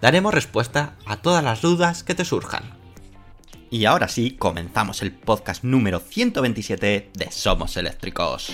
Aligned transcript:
Daremos 0.00 0.34
respuesta 0.34 0.96
a 1.06 1.16
todas 1.16 1.42
las 1.42 1.62
dudas 1.62 2.02
que 2.02 2.14
te 2.14 2.24
surjan. 2.24 2.62
Y 3.70 3.86
ahora 3.86 4.08
sí, 4.08 4.32
comenzamos 4.32 5.02
el 5.02 5.12
podcast 5.12 5.64
número 5.64 5.98
127 5.98 7.10
de 7.12 7.30
Somos 7.30 7.76
Eléctricos. 7.76 8.52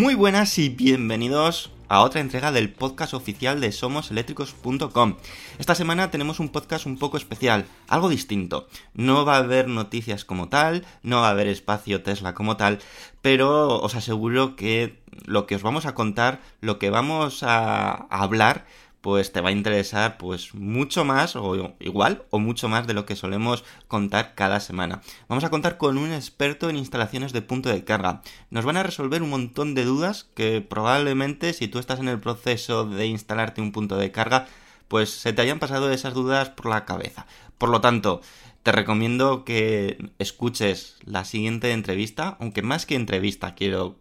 Muy 0.00 0.14
buenas 0.14 0.56
y 0.56 0.70
bienvenidos 0.70 1.70
a 1.90 2.00
otra 2.00 2.22
entrega 2.22 2.52
del 2.52 2.72
podcast 2.72 3.12
oficial 3.12 3.60
de 3.60 3.70
SomosEléctricos.com. 3.70 5.16
Esta 5.58 5.74
semana 5.74 6.10
tenemos 6.10 6.40
un 6.40 6.48
podcast 6.48 6.86
un 6.86 6.96
poco 6.96 7.18
especial, 7.18 7.66
algo 7.86 8.08
distinto. 8.08 8.66
No 8.94 9.26
va 9.26 9.34
a 9.34 9.40
haber 9.40 9.68
noticias 9.68 10.24
como 10.24 10.48
tal, 10.48 10.86
no 11.02 11.20
va 11.20 11.28
a 11.28 11.32
haber 11.32 11.48
espacio 11.48 12.02
Tesla 12.02 12.32
como 12.32 12.56
tal, 12.56 12.78
pero 13.20 13.78
os 13.82 13.94
aseguro 13.94 14.56
que 14.56 15.02
lo 15.26 15.46
que 15.46 15.56
os 15.56 15.62
vamos 15.62 15.84
a 15.84 15.94
contar, 15.94 16.40
lo 16.62 16.78
que 16.78 16.88
vamos 16.88 17.42
a 17.42 18.06
hablar, 18.08 18.64
pues 19.00 19.32
te 19.32 19.40
va 19.40 19.48
a 19.48 19.52
interesar 19.52 20.18
pues 20.18 20.54
mucho 20.54 21.04
más 21.04 21.36
o 21.36 21.74
igual 21.80 22.24
o 22.30 22.38
mucho 22.38 22.68
más 22.68 22.86
de 22.86 22.94
lo 22.94 23.06
que 23.06 23.16
solemos 23.16 23.64
contar 23.88 24.34
cada 24.34 24.60
semana. 24.60 25.00
Vamos 25.28 25.44
a 25.44 25.50
contar 25.50 25.78
con 25.78 25.98
un 25.98 26.12
experto 26.12 26.68
en 26.68 26.76
instalaciones 26.76 27.32
de 27.32 27.42
punto 27.42 27.68
de 27.68 27.84
carga. 27.84 28.22
Nos 28.50 28.64
van 28.64 28.76
a 28.76 28.82
resolver 28.82 29.22
un 29.22 29.30
montón 29.30 29.74
de 29.74 29.84
dudas 29.84 30.28
que 30.34 30.60
probablemente 30.60 31.52
si 31.52 31.68
tú 31.68 31.78
estás 31.78 32.00
en 32.00 32.08
el 32.08 32.20
proceso 32.20 32.84
de 32.86 33.06
instalarte 33.06 33.60
un 33.60 33.72
punto 33.72 33.96
de 33.96 34.12
carga 34.12 34.46
pues 34.90 35.10
se 35.10 35.32
te 35.32 35.40
hayan 35.40 35.60
pasado 35.60 35.92
esas 35.92 36.14
dudas 36.14 36.50
por 36.50 36.66
la 36.66 36.84
cabeza. 36.84 37.26
Por 37.58 37.68
lo 37.68 37.80
tanto, 37.80 38.22
te 38.64 38.72
recomiendo 38.72 39.44
que 39.44 40.10
escuches 40.18 40.96
la 41.04 41.24
siguiente 41.24 41.70
entrevista, 41.70 42.36
aunque 42.40 42.62
más 42.62 42.86
que 42.86 42.96
entrevista 42.96 43.54
quiero 43.54 43.96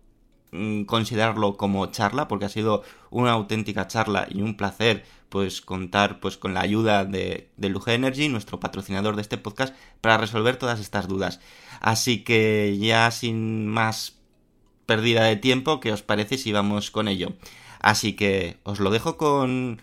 considerarlo 0.87 1.57
como 1.57 1.85
charla 1.87 2.27
porque 2.27 2.45
ha 2.45 2.49
sido 2.49 2.83
una 3.11 3.31
auténtica 3.31 3.87
charla 3.87 4.27
y 4.29 4.41
un 4.41 4.57
placer 4.57 5.05
pues 5.29 5.61
contar 5.61 6.19
pues 6.19 6.37
con 6.37 6.53
la 6.53 6.61
ayuda 6.61 7.05
de, 7.05 7.49
de 7.57 7.69
Luge 7.69 7.93
Energy, 7.93 8.29
nuestro 8.29 8.59
patrocinador 8.59 9.15
de 9.15 9.21
este 9.21 9.37
podcast, 9.37 9.75
para 10.01 10.17
resolver 10.17 10.57
todas 10.57 10.79
estas 10.79 11.07
dudas. 11.07 11.39
Así 11.81 12.23
que 12.23 12.77
ya 12.79 13.11
sin 13.11 13.67
más 13.67 14.17
pérdida 14.87 15.23
de 15.23 15.35
tiempo, 15.35 15.79
¿qué 15.79 15.91
os 15.93 16.01
parece 16.01 16.37
si 16.37 16.51
vamos 16.51 16.89
con 16.89 17.07
ello? 17.07 17.33
Así 17.79 18.13
que 18.13 18.57
os 18.63 18.79
lo 18.79 18.89
dejo 18.89 19.17
con, 19.17 19.81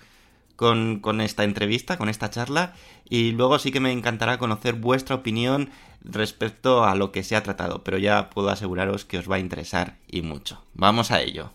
con, 0.57 0.99
con 0.99 1.21
esta 1.21 1.45
entrevista, 1.45 1.97
con 1.97 2.09
esta 2.09 2.29
charla, 2.29 2.75
y 3.09 3.31
luego 3.31 3.61
sí 3.61 3.71
que 3.71 3.81
me 3.81 3.93
encantará 3.93 4.39
conocer 4.39 4.75
vuestra 4.75 5.15
opinión 5.15 5.71
respecto 6.07 6.85
a 6.85 6.95
lo 6.95 7.13
que 7.13 7.23
se 7.23 7.37
ha 7.37 7.43
tratado, 7.43 7.85
pero 7.85 7.99
ya 7.99 8.31
puedo 8.31 8.49
aseguraros 8.49 9.05
que 9.05 9.19
os 9.19 9.31
va 9.31 9.37
a 9.37 9.41
interesar 9.41 9.99
y 10.09 10.23
mucho. 10.23 10.63
Vamos 10.75 11.11
a 11.11 11.21
ello. 11.21 11.53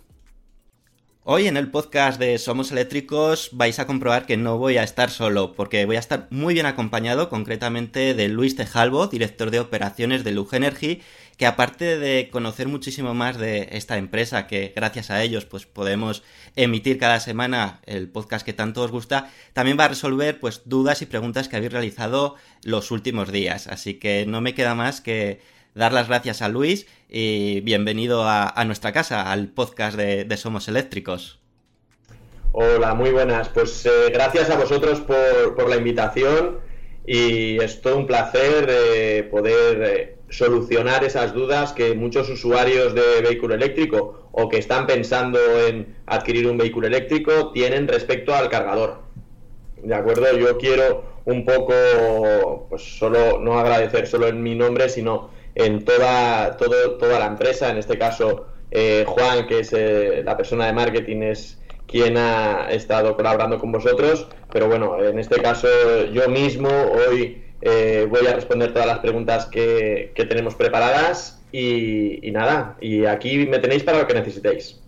Hoy 1.24 1.46
en 1.48 1.56
el 1.56 1.70
podcast 1.70 2.20
de 2.20 2.40
Somos 2.40 2.72
Eléctricos 2.72 3.52
vais 3.54 3.78
a 3.78 3.86
comprobar 3.86 4.26
que 4.26 4.38
no 4.38 4.58
voy 4.58 4.78
a 4.78 4.84
estar 4.84 5.12
solo, 5.12 5.54
porque 5.54 5.86
voy 5.86 5.96
a 5.96 6.00
estar 6.00 6.28
muy 6.32 6.56
bien 6.56 6.66
acompañado 6.66 7.30
concretamente 7.30 8.16
de 8.16 8.28
Luis 8.28 8.56
Tejalvo, 8.56 9.06
director 9.06 9.52
de 9.52 9.60
operaciones 9.60 10.24
de 10.24 10.32
Luge 10.32 10.58
Energy, 10.58 11.02
que 11.42 11.48
aparte 11.48 11.98
de 11.98 12.30
conocer 12.32 12.68
muchísimo 12.68 13.16
más 13.16 13.36
de 13.36 13.70
esta 13.72 13.98
empresa, 13.98 14.46
que 14.46 14.74
gracias 14.76 15.10
a 15.10 15.24
ellos 15.24 15.44
pues 15.46 15.66
podemos 15.66 16.22
emitir 16.56 17.00
cada 17.00 17.20
semana 17.20 17.82
el 17.88 18.10
podcast 18.10 18.46
que 18.46 18.54
tanto 18.54 18.84
os 18.84 18.92
gusta, 18.92 19.32
también 19.54 19.76
va 19.76 19.86
a 19.86 19.88
resolver 19.88 20.40
pues 20.40 20.62
dudas 20.66 21.02
y 21.02 21.08
preguntas 21.08 21.48
que 21.48 21.56
habéis 21.56 21.72
realizado 21.72 22.36
los 22.64 22.92
últimos 22.92 23.32
días. 23.32 23.66
Así 23.66 23.96
que 23.96 24.28
no 24.28 24.40
me 24.40 24.54
queda 24.54 24.76
más 24.76 25.02
que 25.02 25.42
dar 25.74 25.94
las 25.94 26.10
gracias 26.10 26.44
a 26.44 26.48
Luis 26.48 26.86
y 27.10 27.62
bienvenido 27.62 28.24
a, 28.28 28.64
nuestra 28.68 28.92
casa, 28.92 29.32
al 29.32 29.48
podcast 29.48 29.98
de, 29.98 30.38
Somos 30.38 30.68
Eléctricos. 30.68 31.40
Hola, 32.52 32.94
muy 32.94 33.10
buenas. 33.10 33.50
Pues 33.50 33.84
eh, 33.88 34.12
gracias 34.14 34.52
a 34.52 34.58
vosotros 34.58 35.00
por, 35.00 35.68
la 35.68 35.78
invitación 35.78 36.60
y 37.04 37.58
es 37.58 37.82
todo 37.82 37.98
un 37.98 38.06
placer 38.06 38.68
eh, 38.70 39.24
poder 39.24 39.82
eh, 39.82 40.21
solucionar 40.32 41.04
esas 41.04 41.34
dudas 41.34 41.74
que 41.74 41.94
muchos 41.94 42.30
usuarios 42.30 42.96
de 42.96 43.22
vehículo 43.22 43.54
eléctrico 43.54 44.30
o 44.32 44.50
que 44.50 44.58
están 44.58 44.88
pensando 44.88 45.40
en 45.68 45.96
adquirir 46.08 46.48
un 46.48 46.58
vehículo 46.58 46.88
eléctrico 46.88 47.52
tienen 47.52 47.88
respecto 47.88 48.34
al 48.34 48.50
cargador. 48.50 49.02
¿De 49.84 49.94
acuerdo? 49.94 50.36
Yo 50.38 50.58
quiero 50.58 51.04
un 51.26 51.46
poco, 51.46 52.68
pues 52.70 52.82
solo, 52.82 53.40
no 53.40 53.60
agradecer 53.60 54.08
solo 54.08 54.28
en 54.28 54.42
mi 54.42 54.56
nombre, 54.56 54.90
sino 54.90 55.30
en 55.54 55.84
toda, 55.84 56.56
todo, 56.58 56.98
toda 56.98 57.20
la 57.20 57.26
empresa, 57.26 57.70
en 57.70 57.78
este 57.78 57.98
caso 57.98 58.48
eh, 58.72 59.04
Juan, 59.06 59.48
que 59.48 59.60
es 59.60 59.74
eh, 59.74 60.22
la 60.24 60.38
persona 60.38 60.66
de 60.66 60.74
marketing, 60.74 61.22
es 61.24 61.60
quien 61.88 62.16
ha 62.18 62.70
estado 62.72 63.18
colaborando 63.18 63.60
con 63.60 63.72
vosotros, 63.72 64.28
pero 64.52 64.68
bueno, 64.68 65.04
en 65.04 65.20
este 65.20 65.42
caso 65.42 65.68
yo 66.14 66.30
mismo 66.30 66.70
hoy 66.70 67.44
eh, 67.62 68.08
voy 68.10 68.26
a 68.28 68.34
responder 68.34 68.74
todas 68.74 68.88
las 68.88 69.00
preguntas 69.00 69.46
que, 69.46 70.12
tenemos 70.16 70.56
preparadas 70.56 71.42
y, 71.52 72.20
nada, 72.32 72.78
y 72.82 73.06
aquí 73.06 73.46
me 73.48 73.60
tenéis 73.60 73.84
para 73.84 74.00
lo 74.00 74.08
que 74.08 74.14
necesitéis. 74.14 74.81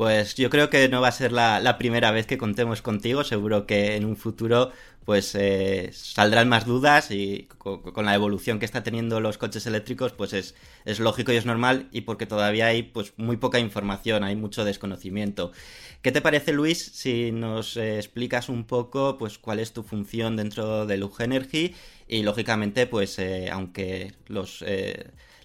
Pues 0.00 0.34
yo 0.34 0.48
creo 0.48 0.70
que 0.70 0.88
no 0.88 1.02
va 1.02 1.08
a 1.08 1.12
ser 1.12 1.30
la, 1.30 1.76
primera 1.76 2.10
vez 2.10 2.26
que 2.26 2.38
contemos 2.38 2.80
contigo, 2.80 3.22
seguro 3.22 3.66
que 3.66 3.96
en 3.96 4.06
un 4.06 4.16
futuro 4.16 4.72
pues 5.04 5.34
eh, 5.34 5.90
saldrán 5.92 6.48
más 6.48 6.64
dudas 6.64 7.10
y 7.10 7.48
con, 7.58 8.06
la 8.06 8.14
evolución 8.14 8.58
que 8.58 8.64
está 8.64 8.82
teniendo 8.82 9.20
los 9.20 9.36
coches 9.36 9.66
eléctricos 9.66 10.14
pues 10.14 10.32
es, 10.32 10.54
es, 10.86 11.00
lógico 11.00 11.32
y 11.32 11.36
es 11.36 11.44
normal 11.44 11.90
y 11.92 12.00
porque 12.00 12.24
todavía 12.24 12.68
hay 12.68 12.82
pues 12.82 13.12
muy 13.18 13.36
poca 13.36 13.58
información, 13.58 14.24
hay 14.24 14.36
mucho 14.36 14.64
desconocimiento. 14.64 15.52
¿Qué 16.00 16.12
te 16.12 16.22
parece 16.22 16.54
Luis 16.54 16.82
si 16.82 17.30
nos 17.30 17.76
eh, 17.76 17.98
explicas 17.98 18.48
un 18.48 18.64
poco 18.64 19.18
pues 19.18 19.36
cuál 19.36 19.58
es 19.58 19.74
tu 19.74 19.82
función 19.82 20.34
dentro 20.34 20.86
de 20.86 20.96
Luge 20.96 21.24
Energy 21.24 21.74
y 22.08 22.22
lógicamente 22.22 22.86
pues 22.86 23.18
eh, 23.18 23.50
aunque 23.52 24.14
los 24.28 24.64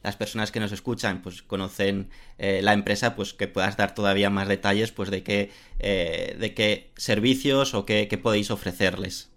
las 0.05 0.15
personas 0.15 0.51
que 0.51 0.59
nos 0.59 0.71
escuchan 0.71 1.21
pues 1.21 1.41
conocen 1.41 2.09
la 2.37 2.73
empresa 2.73 3.15
pues 3.15 3.33
que 3.33 3.47
puedas 3.47 3.75
dar 3.75 3.93
todavía 3.93 4.29
más 4.29 4.47
detalles 4.47 4.91
pues 4.91 5.09
de 5.09 5.23
qué 5.23 5.51
de 5.79 6.53
qué 6.55 6.91
servicios 6.95 7.73
o 7.73 7.85
qué 7.85 8.19
podéis 8.21 8.51
ofrecerles 8.51 9.29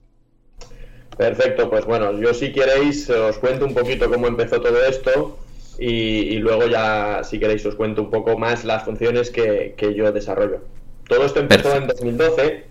Perfecto, 1.18 1.68
pues 1.68 1.84
bueno, 1.84 2.12
yo 2.20 2.32
si 2.32 2.52
queréis 2.52 3.10
os 3.10 3.38
cuento 3.38 3.64
un 3.64 3.74
poquito 3.74 4.08
cómo 4.08 4.28
empezó 4.28 4.60
todo 4.60 4.84
esto 4.84 5.36
y, 5.76 6.36
luego 6.38 6.68
ya 6.68 7.24
si 7.24 7.40
queréis 7.40 7.66
os 7.66 7.74
cuento 7.74 8.02
un 8.02 8.10
poco 8.10 8.38
más 8.38 8.64
las 8.64 8.84
funciones 8.84 9.30
que, 9.30 9.74
yo 9.96 10.12
desarrollo. 10.12 10.60
Todo 11.08 11.26
esto 11.26 11.40
empezó 11.40 11.74
en 11.74 11.88
2012 11.88 12.66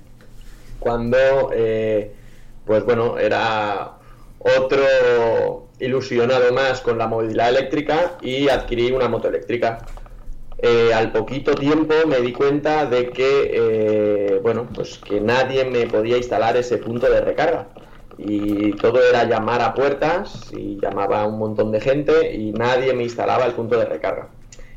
cuando, 0.80 1.18
eh, 1.54 2.14
pues 2.66 2.86
bueno, 2.86 3.18
era 3.18 3.98
otro, 4.40 5.67
ilusionado 5.80 6.52
más 6.54 6.82
con 6.82 6.98
la 6.98 7.08
movilidad 7.08 7.50
eléctrica 7.50 8.18
y 8.22 8.50
adquirí 8.50 8.92
una 8.92 9.08
moto 9.08 9.28
eléctrica. 9.28 9.86
Eh, 10.60 10.92
al 10.94 11.12
poquito 11.12 11.54
tiempo 11.54 11.94
me 12.08 12.20
di 12.20 12.34
cuenta 12.34 12.86
de 12.86 13.10
que, 13.10 13.52
eh, 13.54 14.40
bueno, 14.42 14.68
pues 14.74 14.98
que 14.98 15.22
nadie 15.22 15.66
me 15.66 15.86
podía 15.86 16.18
instalar 16.18 16.58
ese 16.58 16.78
punto 16.78 17.10
de 17.10 17.22
recarga. 17.22 17.68
Y 18.18 18.72
todo 18.74 19.00
era 19.08 19.26
llamar 19.26 19.62
a 19.62 19.76
puertas 19.76 20.52
y 20.52 20.80
llamaba 20.82 21.22
a 21.22 21.28
un 21.28 21.38
montón 21.38 21.72
de 21.72 21.80
gente 21.80 22.34
y 22.36 22.52
nadie 22.52 22.94
me 22.94 23.04
instalaba 23.04 23.46
el 23.46 23.54
punto 23.54 23.78
de 23.78 23.86
recarga. 23.86 24.30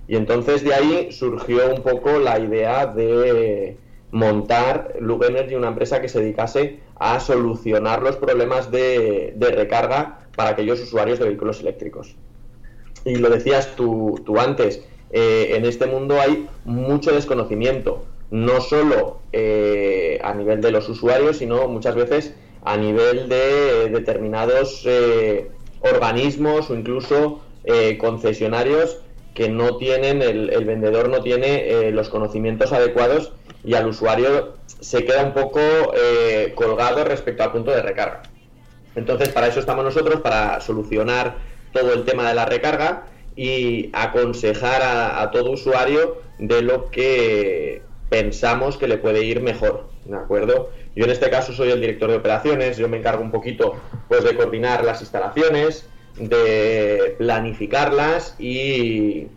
Y 0.07 0.17
entonces 0.17 0.63
de 0.63 0.75
ahí 0.75 1.13
surgió 1.13 1.73
un 1.73 1.83
poco 1.83 2.19
la 2.19 2.39
idea 2.39 2.85
de 2.87 3.79
montar 4.11 4.97
Lug 5.01 5.25
Energy, 5.25 5.55
una 5.55 5.69
empresa 5.69 6.01
que 6.01 6.09
se 6.09 6.21
dedicase 6.21 6.81
a 6.99 7.21
solucionar 7.21 8.03
los 8.03 8.17
problemas 8.17 8.71
de, 8.71 9.35
recarga 9.39 10.19
para 10.41 10.53
aquellos 10.53 10.81
usuarios 10.81 11.19
de 11.19 11.27
vehículos 11.27 11.61
eléctricos. 11.61 12.17
Y 13.05 13.17
lo 13.17 13.29
decías 13.29 13.77
tú, 13.77 14.23
tú 14.25 14.41
antes, 14.41 14.83
eh, 15.11 15.53
en 15.55 15.67
este 15.67 15.85
mundo 15.85 16.19
hay 16.19 16.49
mucho 16.65 17.13
desconocimiento, 17.13 18.07
no 18.31 18.63
solo 18.63 19.21
eh, 19.35 20.19
a 20.25 20.33
nivel 20.33 20.63
de 20.63 20.71
los 20.71 20.89
usuarios, 20.89 21.37
sino 21.37 21.69
muchas 21.69 21.95
veces 21.95 22.35
a 22.65 22.79
nivel 22.79 23.29
de 23.29 23.91
determinados 23.91 24.81
eh, 24.87 25.51
organismos 25.81 26.71
o 26.71 26.75
incluso 26.75 27.43
concesionarios 27.99 28.97
que 29.35 29.51
no 29.51 29.77
tienen, 29.77 30.23
el, 30.23 30.49
el 30.49 30.65
vendedor 30.65 31.11
no 31.11 31.21
tiene 31.21 31.93
los 31.93 32.09
conocimientos 32.09 32.73
adecuados 32.73 33.35
y 33.63 33.75
al 33.75 33.87
usuario 33.89 34.55
se 34.81 35.05
queda 35.05 35.23
un 35.23 35.35
poco 35.35 35.61
colgado 36.55 37.05
respecto 37.05 37.43
al 37.43 37.53
punto 37.53 37.73
de 37.73 37.83
recarga. 37.83 38.23
Entonces, 38.95 39.29
para 39.29 39.47
eso 39.47 39.61
estamos 39.61 39.85
nosotros, 39.85 40.21
para 40.21 40.61
solucionar 40.61 41.37
todo 41.73 41.93
el 41.93 42.05
tema 42.05 42.29
de 42.29 42.35
la 42.35 42.45
recarga 42.45 43.05
y 43.37 43.91
aconsejar 43.93 44.83
a, 44.83 45.31
todo 45.31 45.53
usuario 45.53 46.19
de 46.39 46.63
lo 46.63 46.91
que 46.91 47.83
pensamos 48.09 48.77
que 48.77 48.89
le 48.89 48.99
puede 48.99 49.25
ir 49.25 49.41
mejor, 49.41 49.89
¿de 50.05 50.17
acuerdo? 50.17 50.71
Yo 50.97 51.05
en 51.05 51.11
este 51.11 51.31
caso 51.31 51.53
soy 51.53 51.71
el 51.71 51.81
director 51.81 52.11
de 52.11 52.17
operaciones, 52.17 52.77
yo 52.77 52.89
me 52.89 52.97
encargo 52.97 53.23
un 53.23 53.31
poquito 53.31 53.77
pues 54.09 54.25
de 54.25 54.35
coordinar 54.35 54.85
las 54.85 55.01
instalaciones, 55.01 55.89
de 56.19 57.15
planificarlas 57.19 58.35
y, 58.39 59.29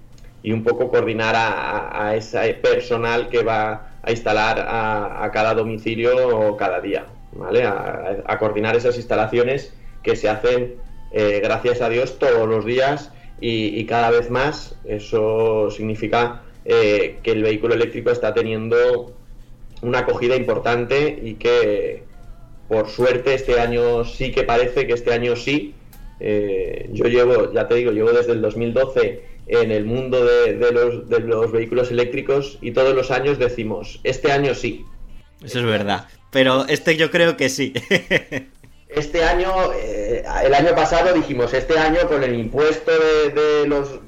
un 0.43 0.63
poco 0.63 0.89
coordinar 0.89 1.35
a, 1.37 2.15
ese 2.15 2.55
personal 2.55 3.29
que 3.29 3.43
va 3.43 3.93
a 4.01 4.11
instalar 4.11 4.65
a, 4.67 5.29
cada 5.31 5.53
domicilio 5.53 6.57
cada 6.57 6.81
día, 6.81 7.05
¿vale? 7.35 7.63
A, 7.65 8.37
coordinar 8.39 8.75
esas 8.75 8.97
instalaciones 8.97 9.73
que 10.01 10.15
se 10.15 10.29
hacen, 10.29 10.75
eh, 11.11 11.39
gracias 11.43 11.81
a 11.81 11.89
Dios, 11.89 12.19
todos 12.19 12.47
los 12.47 12.65
días 12.65 13.11
y, 13.39 13.83
cada 13.85 14.09
vez 14.11 14.29
más 14.29 14.75
eso 14.85 15.69
significa 15.69 16.43
eh, 16.65 17.17
que 17.23 17.31
el 17.31 17.43
vehículo 17.43 17.73
eléctrico 17.73 18.09
está 18.09 18.33
teniendo 18.33 19.13
una 19.81 19.99
acogida 19.99 20.35
importante 20.35 21.19
y 21.21 21.33
que 21.33 22.03
por 22.69 22.87
suerte 22.89 23.33
este 23.33 23.59
año 23.59 24.05
sí 24.05 24.31
que 24.31 24.43
parece 24.43 24.87
que 24.87 24.93
este 24.93 25.13
año 25.13 25.35
sí. 25.35 25.75
Eh, 26.19 26.89
yo 26.93 27.05
llevo, 27.05 27.51
ya 27.51 27.67
te 27.67 27.75
digo, 27.75 27.91
llevo 27.91 28.11
desde 28.13 28.31
el 28.31 28.41
2012 28.41 29.23
en 29.47 29.71
el 29.71 29.83
mundo 29.83 30.23
de, 30.23 30.71
los, 30.71 31.09
de 31.09 31.19
los 31.19 31.51
vehículos 31.51 31.91
eléctricos 31.91 32.57
y 32.61 32.71
todos 32.71 32.95
los 32.95 33.11
años 33.11 33.37
decimos, 33.37 33.99
este 34.05 34.31
año 34.31 34.55
sí. 34.55 34.85
Eso 35.43 35.59
es 35.59 35.65
verdad, 35.65 36.07
pero 36.33 36.65
este 36.67 36.97
yo 36.97 37.09
creo 37.11 37.37
que 37.37 37.47
sí. 37.47 37.73
Este 38.95 39.23
año, 39.23 39.51
eh, 39.75 40.23
el 40.45 40.53
año 40.53 40.75
pasado 40.75 41.15
dijimos, 41.15 41.51
este 41.55 41.79
año 41.79 42.07
con 42.07 42.23
el 42.23 42.35
impuesto 42.35 42.91
de, 42.91 43.67
los 43.67 43.99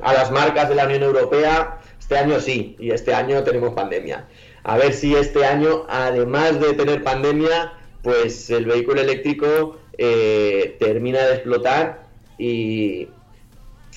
a 0.00 0.12
las 0.12 0.30
marcas 0.30 0.68
de 0.68 0.76
la 0.76 0.84
Unión 0.84 1.02
Europea, 1.02 1.80
este 1.98 2.18
año 2.18 2.38
sí, 2.38 2.76
y 2.78 2.92
este 2.92 3.12
año 3.14 3.42
tenemos 3.42 3.74
pandemia. 3.74 4.28
A 4.62 4.76
ver 4.76 4.92
si 4.92 5.16
este 5.16 5.44
año, 5.44 5.86
además 5.88 6.60
de 6.60 6.72
tener 6.74 7.02
pandemia, 7.02 7.72
pues 8.04 8.48
el 8.50 8.66
vehículo 8.66 9.00
eléctrico 9.00 9.78
eh, 9.98 10.76
termina 10.78 11.26
de 11.26 11.34
explotar 11.34 12.06
y, 12.38 13.08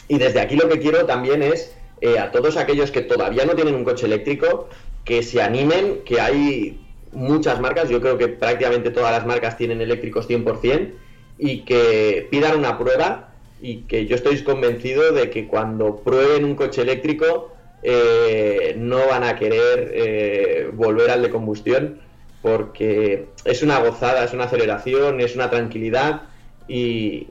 y, 0.08 0.18
desde 0.18 0.42
aquí 0.42 0.56
lo 0.56 0.68
que 0.68 0.80
quiero 0.80 1.06
también 1.06 1.44
es 1.44 1.76
eh, 2.02 2.18
a 2.18 2.32
todos 2.32 2.58
aquellos 2.58 2.90
que 2.90 3.02
todavía 3.02 3.46
no 3.46 3.54
tienen 3.54 3.76
un 3.76 3.84
coche 3.84 4.08
eléctrico, 4.08 4.70
que 5.04 5.22
se 5.22 5.40
animen, 5.42 6.02
que 6.04 6.20
hay 6.20 6.85
muchas 7.16 7.60
marcas, 7.60 7.90
yo 7.90 8.02
creo 8.02 8.18
que 8.18 8.28
prácticamente 8.28 8.92
todas 8.92 9.12
las 9.12 9.26
marcas 9.26 9.58
tienen 9.58 9.82
eléctricos 9.82 10.30
100% 10.30 10.92
y 11.38 11.62
que 11.62 12.28
pidan 12.30 12.58
una 12.58 12.78
prueba 12.78 13.34
y 13.62 13.84
que 13.84 14.06
yo 14.06 14.16
estoy 14.16 14.44
convencido 14.44 15.12
de 15.12 15.30
que 15.30 15.48
cuando 15.48 15.98
prueben 15.98 16.46
un 16.46 16.56
coche 16.56 16.82
eléctrico 16.82 17.56
eh, 17.84 18.76
no 18.78 19.08
van 19.08 19.24
a 19.24 19.36
querer 19.36 19.92
eh, 19.94 20.70
volver 20.74 21.10
al 21.10 21.22
de 21.22 21.30
combustión 21.30 22.00
porque 22.42 23.28
es 23.44 23.64
una 23.64 23.80
gozada, 23.80 24.24
es 24.24 24.34
una 24.34 24.44
aceleración, 24.44 25.20
es 25.20 25.36
una 25.36 25.50
tranquilidad 25.50 26.24
y, 26.68 27.28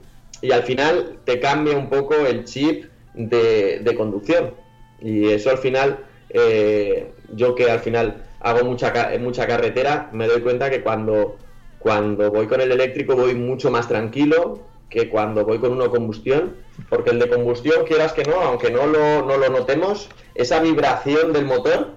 al 0.53 0.65
final 0.65 1.21
te 1.25 1.41
cambia 1.41 1.75
un 1.77 1.89
poco 1.89 2.15
el 2.15 2.45
chip 2.45 2.85
de, 3.15 3.95
conducción. 3.97 4.53
Y 5.01 5.29
eso 5.29 5.51
al 5.51 5.59
final, 5.59 6.05
eh, 6.29 7.13
yo 7.33 7.55
que 7.55 7.71
al 7.71 7.79
final 7.79 8.25
hago 8.45 8.65
mucha, 8.65 8.93
mucha 9.19 9.47
carretera, 9.47 10.11
me 10.13 10.29
doy 10.29 10.43
cuenta 10.43 10.71
que 10.71 10.83
cuando, 10.83 11.39
cuando 11.79 12.31
voy 12.31 12.47
con 12.47 12.61
el 12.61 12.71
eléctrico 12.71 13.17
voy 13.17 13.35
mucho 13.35 13.71
más 13.71 13.89
tranquilo 13.89 14.61
que 14.91 15.09
cuando 15.09 15.45
voy 15.45 15.59
con 15.59 15.73
uno 15.73 15.91
combustión, 15.91 16.57
porque 16.89 17.11
el 17.11 17.19
de 17.19 17.29
combustión, 17.29 17.85
quieras 17.85 18.13
que 18.13 18.23
no, 18.23 18.41
aunque 18.41 18.71
no 18.71 18.87
lo, 18.87 19.25
no 19.25 19.39
lo 19.39 19.49
notemos, 19.49 20.09
esa 20.35 20.61
vibración 20.61 21.33
del 21.33 21.47
motor 21.47 21.97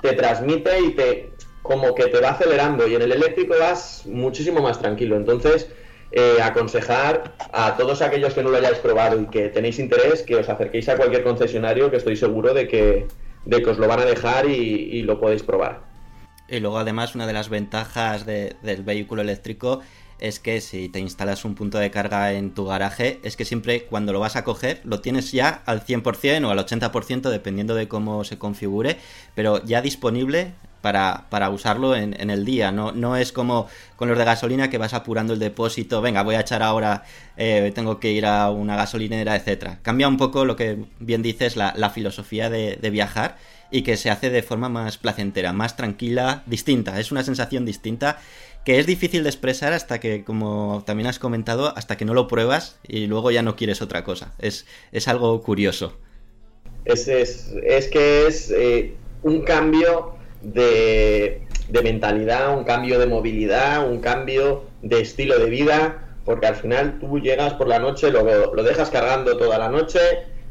te 0.00 0.14
transmite 0.14 0.80
y 0.80 0.90
te 0.92 1.30
como 1.62 1.94
que 1.94 2.06
te 2.06 2.20
va 2.20 2.30
acelerando 2.30 2.86
y 2.86 2.94
en 2.94 3.02
el 3.02 3.12
eléctrico 3.12 3.54
vas 3.58 4.04
muchísimo 4.06 4.60
más 4.60 4.78
tranquilo. 4.78 5.16
Entonces, 5.16 5.70
eh, 6.12 6.36
aconsejar 6.42 7.34
a 7.52 7.76
todos 7.76 8.02
aquellos 8.02 8.34
que 8.34 8.42
no 8.42 8.50
lo 8.50 8.56
hayáis 8.56 8.78
probado 8.78 9.20
y 9.20 9.26
que 9.26 9.48
tenéis 9.48 9.78
interés 9.78 10.22
que 10.22 10.36
os 10.36 10.48
acerquéis 10.48 10.88
a 10.88 10.96
cualquier 10.96 11.24
concesionario 11.24 11.90
que 11.90 11.96
estoy 11.96 12.16
seguro 12.16 12.52
de 12.52 12.68
que, 12.68 13.06
de 13.44 13.62
que 13.62 13.70
os 13.70 13.78
lo 13.78 13.88
van 13.88 14.00
a 14.00 14.04
dejar 14.04 14.48
y, 14.48 15.02
lo 15.02 15.20
podéis 15.20 15.42
probar. 15.42 15.82
Y 16.48 16.60
luego 16.60 16.78
además 16.78 17.14
una 17.14 17.26
de 17.26 17.32
las 17.32 17.48
ventajas 17.48 18.26
del 18.26 18.82
vehículo 18.82 19.22
eléctrico 19.22 19.80
es 20.20 20.38
que 20.38 20.60
si 20.60 20.88
te 20.88 21.00
instalas 21.00 21.44
un 21.44 21.54
punto 21.54 21.78
de 21.78 21.90
carga 21.90 22.32
en 22.32 22.54
tu 22.54 22.64
garaje, 22.66 23.20
es 23.24 23.36
que 23.36 23.44
siempre 23.44 23.84
cuando 23.84 24.12
lo 24.12 24.20
vas 24.20 24.36
a 24.36 24.44
coger 24.44 24.80
lo 24.84 25.00
tienes 25.00 25.32
ya 25.32 25.62
al 25.66 25.84
100% 25.84 26.46
o 26.46 26.50
al 26.50 26.58
80% 26.58 27.30
dependiendo 27.30 27.74
de 27.74 27.88
cómo 27.88 28.24
se 28.24 28.38
configure, 28.38 28.98
pero 29.34 29.62
ya 29.64 29.82
disponible 29.82 30.52
para, 30.84 31.48
usarlo 31.48 31.96
en, 31.96 32.30
el 32.30 32.44
día. 32.44 32.70
No, 32.70 32.92
no 32.92 33.16
es 33.16 33.32
como 33.32 33.68
con 33.96 34.10
los 34.10 34.18
de 34.18 34.24
gasolina 34.24 34.68
que 34.68 34.76
vas 34.76 34.92
apurando 34.92 35.32
el 35.32 35.38
depósito, 35.38 36.02
venga, 36.02 36.22
voy 36.22 36.34
a 36.34 36.40
echar 36.40 36.62
ahora, 36.62 37.04
eh, 37.38 37.72
tengo 37.74 37.98
que 37.98 38.12
ir 38.12 38.26
a 38.26 38.50
una 38.50 38.76
gasolinera, 38.76 39.34
etcétera. 39.34 39.78
Cambia 39.80 40.08
un 40.08 40.18
poco 40.18 40.44
lo 40.44 40.56
que 40.56 40.84
bien 41.00 41.22
dices, 41.22 41.56
la, 41.56 41.90
filosofía 41.90 42.50
de, 42.50 42.90
viajar 42.90 43.38
y 43.70 43.80
que 43.80 43.96
se 43.96 44.10
hace 44.10 44.28
de 44.28 44.42
forma 44.42 44.68
más 44.68 44.98
placentera, 44.98 45.54
más 45.54 45.74
tranquila, 45.74 46.42
distinta. 46.44 47.00
Es 47.00 47.10
una 47.10 47.22
sensación 47.22 47.64
distinta 47.64 48.18
que 48.66 48.78
es 48.78 48.86
difícil 48.86 49.22
de 49.22 49.30
expresar 49.30 49.72
hasta 49.72 50.00
que, 50.00 50.22
como 50.22 50.82
también 50.86 51.06
has 51.06 51.18
comentado, 51.18 51.72
hasta 51.76 51.96
que 51.96 52.04
no 52.04 52.12
lo 52.12 52.28
pruebas 52.28 52.78
y 52.86 53.06
luego 53.06 53.30
ya 53.30 53.42
no 53.42 53.56
quieres 53.56 53.80
otra 53.80 54.04
cosa. 54.04 54.34
Es, 54.38 54.66
es 54.92 55.08
algo 55.08 55.40
curioso. 55.42 55.98
Es, 56.84 57.08
es, 57.08 57.88
que 57.88 58.26
es 58.26 58.50
eh, 58.50 58.94
un 59.22 59.40
cambio 59.42 60.14
de, 60.44 61.42
mentalidad, 61.82 62.56
un 62.56 62.64
cambio 62.64 62.98
de 62.98 63.06
movilidad, 63.06 63.88
un 63.88 64.00
cambio 64.00 64.64
de 64.82 65.00
estilo 65.00 65.38
de 65.38 65.50
vida, 65.50 66.08
porque 66.24 66.46
al 66.46 66.56
final 66.56 66.98
tú 67.00 67.18
llegas 67.18 67.54
por 67.54 67.68
la 67.68 67.78
noche, 67.78 68.10
lo, 68.10 68.54
lo 68.54 68.62
dejas 68.62 68.90
cargando 68.90 69.36
toda 69.36 69.58
la 69.58 69.68
noche, 69.68 69.98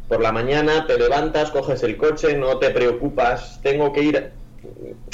por 0.08 0.22
la 0.22 0.32
mañana 0.32 0.86
te 0.86 0.98
levantas, 0.98 1.52
coges 1.52 1.82
el 1.84 1.98
coche, 1.98 2.38
no 2.38 2.58
te 2.60 2.70
preocupas, 2.70 3.60
tengo 3.64 3.94
que 3.94 4.04
ir... 4.04 4.32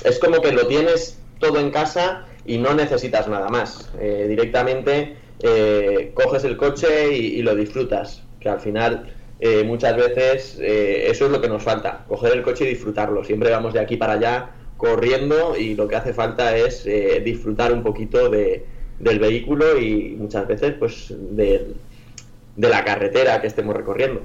Es 0.03 0.19
como 0.19 0.41
que 0.41 0.51
lo 0.51 0.67
tienes 0.67 1.19
todo 1.39 1.59
en 1.59 1.71
casa 1.71 2.25
y 2.45 2.57
no 2.57 2.73
necesitas 2.73 3.27
nada 3.27 3.49
más. 3.49 3.89
Eh, 3.99 4.25
directamente 4.27 5.15
eh, 5.41 6.11
coges 6.13 6.43
el 6.43 6.57
coche 6.57 7.15
y, 7.15 7.41
lo 7.41 7.55
disfrutas, 7.55 8.23
que 8.39 8.49
al 8.49 8.59
final 8.59 9.13
eh, 9.39 9.63
muchas 9.63 9.95
veces 9.95 10.57
eso 10.59 11.25
es 11.25 11.31
lo 11.31 11.39
que 11.39 11.47
nos 11.47 11.63
falta, 11.63 12.05
coger 12.07 12.33
el 12.33 12.41
coche 12.41 12.65
y 12.65 12.69
disfrutarlo. 12.69 13.23
Siempre 13.23 13.49
vamos 13.51 13.73
de 13.73 13.79
aquí 13.79 13.97
para 13.97 14.13
allá 14.13 14.49
corriendo 14.79 15.57
y 15.57 15.75
lo 15.75 15.87
que 15.87 15.97
hace 15.97 16.13
falta 16.13 16.55
es 16.55 16.85
eh, 16.87 17.21
disfrutar 17.23 17.73
un 17.73 17.83
poquito 17.83 18.29
de, 18.29 18.65
del 18.97 19.19
vehículo 19.19 19.77
y 19.77 20.15
muchas 20.17 20.47
veces 20.47 20.73
pues 20.79 21.13
de, 21.13 21.75
de 22.55 22.69
la 22.69 22.83
carretera 22.85 23.41
que 23.41 23.47
estemos 23.47 23.75
recorriendo. 23.75 24.21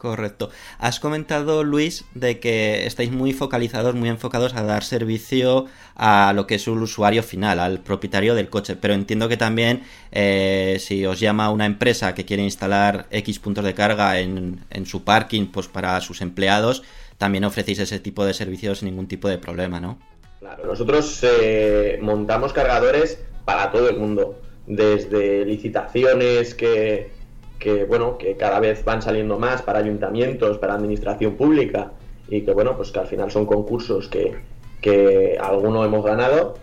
Correcto. 0.00 0.48
Has 0.78 0.98
comentado, 0.98 1.62
Luis, 1.62 2.06
de 2.14 2.40
que 2.40 2.86
estáis 2.86 3.10
muy 3.10 3.34
focalizados, 3.34 3.94
muy 3.94 4.08
enfocados 4.08 4.54
a 4.54 4.62
dar 4.62 4.82
servicio 4.82 5.66
a 5.94 6.32
lo 6.34 6.46
que 6.46 6.54
es 6.54 6.66
el 6.68 6.78
usuario 6.78 7.22
final, 7.22 7.60
al 7.60 7.80
propietario 7.80 8.34
del 8.34 8.48
coche. 8.48 8.76
Pero 8.76 8.94
entiendo 8.94 9.28
que 9.28 9.36
también 9.36 9.82
eh, 10.10 10.78
si 10.80 11.04
os 11.04 11.20
llama 11.20 11.50
una 11.50 11.66
empresa 11.66 12.14
que 12.14 12.24
quiere 12.24 12.42
instalar 12.42 13.08
X 13.10 13.40
puntos 13.40 13.62
de 13.62 13.74
carga 13.74 14.20
en, 14.20 14.64
su 14.86 15.04
parking 15.04 15.48
pues 15.48 15.68
para 15.68 16.00
sus 16.00 16.22
empleados, 16.22 16.82
también 17.20 17.44
ofrecéis 17.44 17.78
ese 17.80 18.00
tipo 18.00 18.24
de 18.24 18.32
servicios 18.32 18.78
sin 18.78 18.88
ningún 18.88 19.06
tipo 19.06 19.28
de 19.28 19.36
problema, 19.36 19.78
¿no? 19.78 19.98
Claro, 20.38 20.64
nosotros 20.64 21.20
eh, 21.22 21.98
montamos 22.00 22.54
cargadores 22.54 23.22
para 23.44 23.70
todo 23.70 23.90
el 23.90 23.98
mundo, 23.98 24.40
desde 24.66 25.44
licitaciones 25.44 26.54
que 26.54 27.20
que 27.60 27.84
bueno, 27.84 28.16
que 28.16 28.36
cada 28.36 28.58
vez 28.58 28.84
van 28.84 29.02
saliendo 29.02 29.38
más 29.38 29.60
para 29.62 29.78
ayuntamientos, 29.80 30.56
para 30.56 30.74
administración 30.74 31.36
pública 31.36 31.92
y 32.28 32.40
que 32.40 32.52
bueno, 32.52 32.74
pues 32.74 32.90
que 32.90 32.98
al 32.98 33.06
final 33.06 33.30
son 33.30 33.44
concursos 33.44 34.08
que, 34.08 34.34
que 34.80 35.38
alguno 35.38 35.84
hemos 35.84 36.02
ganado, 36.02 36.54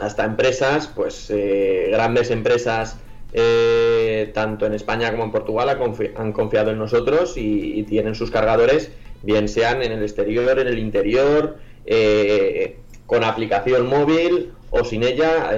hasta 0.00 0.24
empresas, 0.24 0.88
pues 0.88 1.30
eh, 1.30 1.88
grandes 1.92 2.32
empresas 2.32 2.98
eh, 3.32 4.30
tanto 4.34 4.66
en 4.66 4.74
España 4.74 5.10
como 5.12 5.24
en 5.24 5.30
Portugal 5.30 5.68
han 6.16 6.32
confiado 6.32 6.72
en 6.72 6.78
nosotros 6.78 7.34
y, 7.36 7.84
tienen 7.84 8.14
sus 8.14 8.30
cargadores, 8.30 8.90
bien 9.22 9.48
sean 9.48 9.82
en 9.82 9.92
el 9.92 10.02
exterior, 10.02 10.58
en 10.58 10.68
el 10.68 10.78
interior, 10.78 11.58
eh, 11.86 12.76
con 13.06 13.24
aplicación 13.24 13.86
móvil 13.86 14.52
o 14.70 14.84
sin 14.84 15.02
ella. 15.02 15.50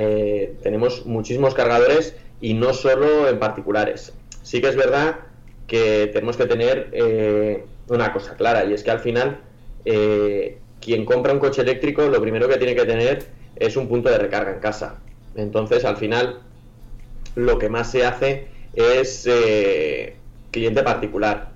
tenemos 0.62 1.06
muchísimos 1.06 1.54
cargadores 1.54 2.16
y 2.40 2.54
no 2.54 2.74
solo 2.74 3.28
en 3.28 3.38
particulares 3.38 4.12
sí 4.44 4.60
que 4.60 4.68
es 4.68 4.76
verdad 4.76 5.16
que 5.66 6.08
tenemos 6.12 6.36
que 6.36 6.46
tener 6.46 6.90
eh, 6.92 7.64
una 7.88 8.12
cosa 8.12 8.36
clara 8.36 8.64
y 8.64 8.74
es 8.74 8.84
que 8.84 8.90
al 8.92 9.00
final 9.00 9.40
eh, 9.84 10.58
quien 10.80 11.04
compra 11.04 11.32
un 11.32 11.40
coche 11.40 11.62
eléctrico 11.62 12.08
lo 12.08 12.20
primero 12.20 12.46
que 12.48 12.58
tiene 12.58 12.76
que 12.76 12.84
tener 12.84 13.24
es 13.56 13.76
un 13.76 13.88
punto 13.88 14.10
de 14.10 14.18
recarga 14.18 14.52
en 14.52 14.60
casa. 14.60 15.00
Entonces 15.34 15.84
al 15.84 15.96
final 15.96 16.40
lo 17.34 17.58
que 17.58 17.68
más 17.68 17.90
se 17.90 18.04
hace 18.04 18.48
es 18.74 19.26
eh, 19.26 20.16
cliente 20.50 20.82
particular. 20.82 21.53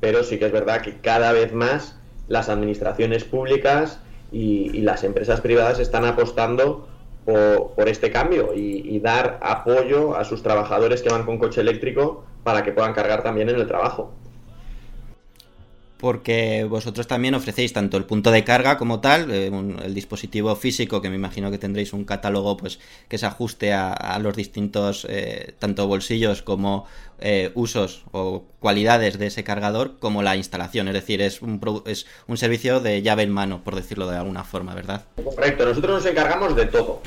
Pero 0.00 0.24
sí 0.24 0.38
que 0.38 0.46
es 0.46 0.52
verdad 0.52 0.82
que 0.82 1.00
cada 1.00 1.32
vez 1.32 1.52
más 1.52 1.98
las 2.28 2.48
administraciones 2.48 3.24
públicas 3.24 4.00
y 4.32 4.80
las 4.80 5.04
empresas 5.04 5.40
privadas 5.40 5.78
están 5.78 6.04
apostando 6.04 6.88
por, 7.26 7.88
este 7.88 8.10
cambio 8.10 8.54
y, 8.54 8.98
dar 9.00 9.38
apoyo 9.42 10.16
a 10.16 10.24
sus 10.24 10.42
trabajadores 10.42 11.02
que 11.02 11.10
van 11.10 11.24
con 11.24 11.38
coche 11.38 11.60
eléctrico 11.60 12.24
para 12.44 12.62
que 12.62 12.72
puedan 12.72 12.94
cargar 12.94 13.22
también 13.22 13.48
en 13.48 13.56
el 13.56 13.66
trabajo. 13.66 14.12
Porque 15.98 16.66
vosotros 16.68 17.06
también 17.06 17.34
ofrecéis 17.34 17.72
tanto 17.72 17.96
el 17.96 18.04
punto 18.04 18.30
de 18.30 18.44
carga 18.44 18.76
como 18.76 19.00
tal, 19.00 19.30
eh, 19.30 19.50
el 19.82 19.94
dispositivo 19.94 20.54
físico, 20.54 21.00
que 21.00 21.08
me 21.08 21.16
imagino 21.16 21.50
que 21.50 21.56
tendréis 21.56 21.92
un 21.94 22.04
catálogo 22.04 22.56
pues 22.56 22.78
que 23.08 23.16
se 23.16 23.24
ajuste 23.24 23.72
a, 23.72 24.18
los 24.20 24.36
distintos 24.36 25.06
eh, 25.08 25.54
tanto 25.58 25.86
bolsillos 25.86 26.42
como 26.42 26.86
eh, 27.20 27.50
usos 27.54 28.04
o 28.12 28.44
cualidades 28.60 29.18
de 29.18 29.28
ese 29.28 29.42
cargador, 29.42 29.98
como 29.98 30.22
la 30.22 30.36
instalación. 30.36 30.88
Es 30.88 30.94
decir, 30.94 31.22
es 31.22 31.40
un, 31.40 31.60
es 31.86 32.06
un 32.26 32.36
servicio 32.36 32.80
de 32.80 33.00
llave 33.00 33.22
en 33.22 33.30
mano, 33.30 33.64
por 33.64 33.74
decirlo 33.74 34.06
de 34.08 34.18
alguna 34.18 34.44
forma, 34.44 34.74
¿verdad? 34.74 35.04
Correcto, 35.22 35.64
nosotros 35.64 36.02
nos 36.02 36.06
encargamos 36.06 36.54
de 36.54 36.66
todo. 36.66 37.00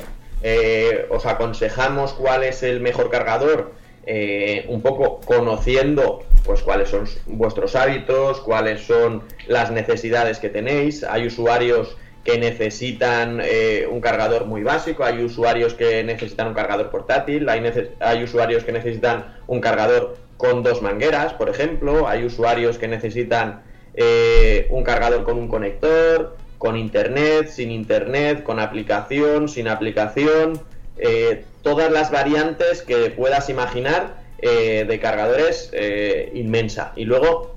os 1.10 1.26
aconsejamos 1.26 2.12
cuál 2.14 2.42
es 2.42 2.64
el 2.64 2.80
mejor 2.80 3.08
cargador 3.10 3.79
eh, 4.06 4.64
un 4.68 4.80
poco 4.82 5.20
conociendo 5.24 6.24
pues 6.44 6.62
cuáles 6.62 6.88
son 6.88 7.04
vuestros 7.26 7.76
hábitos, 7.76 8.40
cuáles 8.40 8.82
son 8.82 9.22
las 9.46 9.70
necesidades 9.70 10.38
que 10.38 10.48
tenéis. 10.48 11.04
Hay 11.04 11.26
usuarios 11.26 11.96
que 12.24 12.38
necesitan 12.38 13.40
eh, 13.42 13.86
un 13.90 14.00
cargador 14.00 14.46
muy 14.46 14.62
básico, 14.62 15.04
hay 15.04 15.22
usuarios 15.22 15.74
que 15.74 16.04
necesitan 16.04 16.48
un 16.48 16.54
cargador 16.54 16.90
portátil, 16.90 17.48
hay, 17.48 18.22
usuarios 18.22 18.64
que 18.64 18.72
necesitan 18.72 19.36
un 19.46 19.60
cargador 19.60 20.16
con 20.36 20.62
dos 20.62 20.82
mangueras, 20.82 21.32
por 21.34 21.48
ejemplo, 21.48 22.08
hay 22.08 22.24
usuarios 22.24 22.78
que 22.78 22.88
necesitan 22.88 23.62
eh, 23.94 24.66
un 24.70 24.84
cargador 24.84 25.24
con 25.24 25.38
un 25.38 25.48
conector, 25.48 26.36
con 26.58 26.76
internet, 26.76 27.48
sin 27.48 27.70
internet, 27.70 28.42
con 28.42 28.60
aplicación, 28.60 29.48
sin 29.48 29.68
aplicación. 29.68 30.60
Eh, 30.98 31.44
todas 31.62 31.90
las 31.90 32.10
variantes 32.10 32.82
que 32.82 33.10
puedas 33.10 33.48
imaginar 33.48 34.22
eh, 34.38 34.84
de 34.88 35.00
cargadores 35.00 35.70
eh, 35.72 36.30
inmensa. 36.34 36.92
Y 36.96 37.04
luego, 37.04 37.54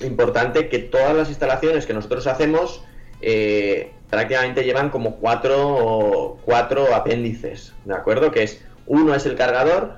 importante 0.00 0.68
que 0.68 0.78
todas 0.78 1.14
las 1.14 1.28
instalaciones 1.28 1.86
que 1.86 1.94
nosotros 1.94 2.26
hacemos 2.26 2.82
prácticamente 4.10 4.62
llevan 4.62 4.90
como 4.90 5.16
cuatro, 5.16 6.38
cuatro 6.44 6.94
apéndices, 6.94 7.72
¿de 7.84 7.94
acuerdo? 7.94 8.30
Que 8.30 8.44
es, 8.44 8.62
uno 8.86 9.14
es 9.14 9.26
el 9.26 9.36
cargador, 9.36 9.94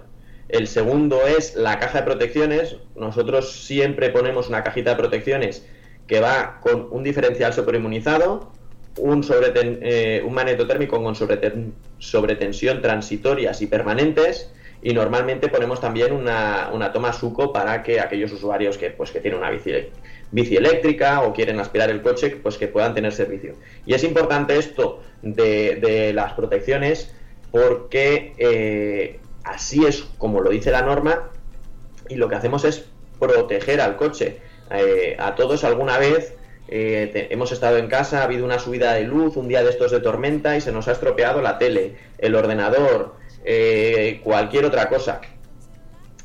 el 0.48 0.66
segundo 0.66 1.26
es 1.26 1.56
la 1.56 1.78
caja 1.78 1.98
de 1.98 2.04
protecciones. 2.04 2.76
Nosotros 2.96 3.64
siempre 3.64 4.08
ponemos 4.08 4.48
una 4.48 4.64
cajita 4.64 4.90
de 4.90 4.96
protecciones 4.96 5.66
que 6.06 6.20
va 6.20 6.58
con 6.60 6.88
un 6.90 7.04
diferencial 7.04 7.52
superinmunizado, 7.52 8.50
un, 8.98 9.24
eh, 9.82 10.22
un 10.24 10.34
magneto 10.34 10.66
térmico 10.66 11.02
con 11.02 11.14
sobretensión 11.14 12.82
transitorias 12.82 13.62
y 13.62 13.66
permanentes 13.66 14.50
y 14.80 14.92
normalmente 14.94 15.48
ponemos 15.48 15.80
también 15.80 16.12
una, 16.12 16.90
toma 16.92 17.12
suco 17.12 17.52
para 17.52 17.82
que 17.82 18.00
aquellos 18.00 18.32
usuarios 18.32 18.78
que, 18.78 18.90
pues, 18.90 19.10
que 19.10 19.20
tienen 19.20 19.40
una 19.40 19.50
bici, 19.50 19.72
bici, 20.30 20.56
eléctrica 20.56 21.22
o 21.22 21.32
quieren 21.32 21.58
aspirar 21.58 21.90
el 21.90 22.00
coche, 22.00 22.30
pues 22.42 22.56
que 22.58 22.68
puedan 22.68 22.94
tener 22.94 23.12
servicio. 23.12 23.54
Y 23.86 23.94
es 23.94 24.04
importante 24.04 24.56
esto 24.56 25.02
de, 25.22 26.12
las 26.14 26.34
protecciones 26.34 27.12
porque 27.50 28.34
eh, 28.38 29.20
así 29.42 29.84
es 29.84 30.02
como 30.18 30.40
lo 30.40 30.50
dice 30.50 30.70
la 30.70 30.82
norma 30.82 31.30
y 32.08 32.16
lo 32.16 32.28
que 32.28 32.36
hacemos 32.36 32.64
es 32.64 32.86
proteger 33.18 33.80
al 33.80 33.96
coche. 33.96 34.38
Eh, 34.70 35.16
a 35.18 35.34
todos 35.34 35.64
alguna 35.64 35.98
vez 35.98 36.36
eh, 36.70 37.28
hemos 37.30 37.50
estado 37.50 37.78
en 37.78 37.88
casa, 37.88 38.20
ha 38.20 38.24
habido 38.24 38.44
una 38.44 38.58
subida 38.58 38.92
de 38.92 39.04
luz, 39.04 39.36
un 39.38 39.48
día 39.48 39.62
de 39.62 39.70
estos 39.70 39.90
de 39.90 40.00
tormenta 40.00 40.54
y 40.54 40.60
se 40.60 40.70
nos 40.70 40.86
ha 40.86 40.92
estropeado 40.92 41.40
la 41.40 41.56
tele, 41.56 41.96
el 42.18 42.34
ordenador, 42.34 43.14
eh, 43.44 44.20
cualquier 44.22 44.66
otra 44.66 44.88
cosa. 44.90 45.22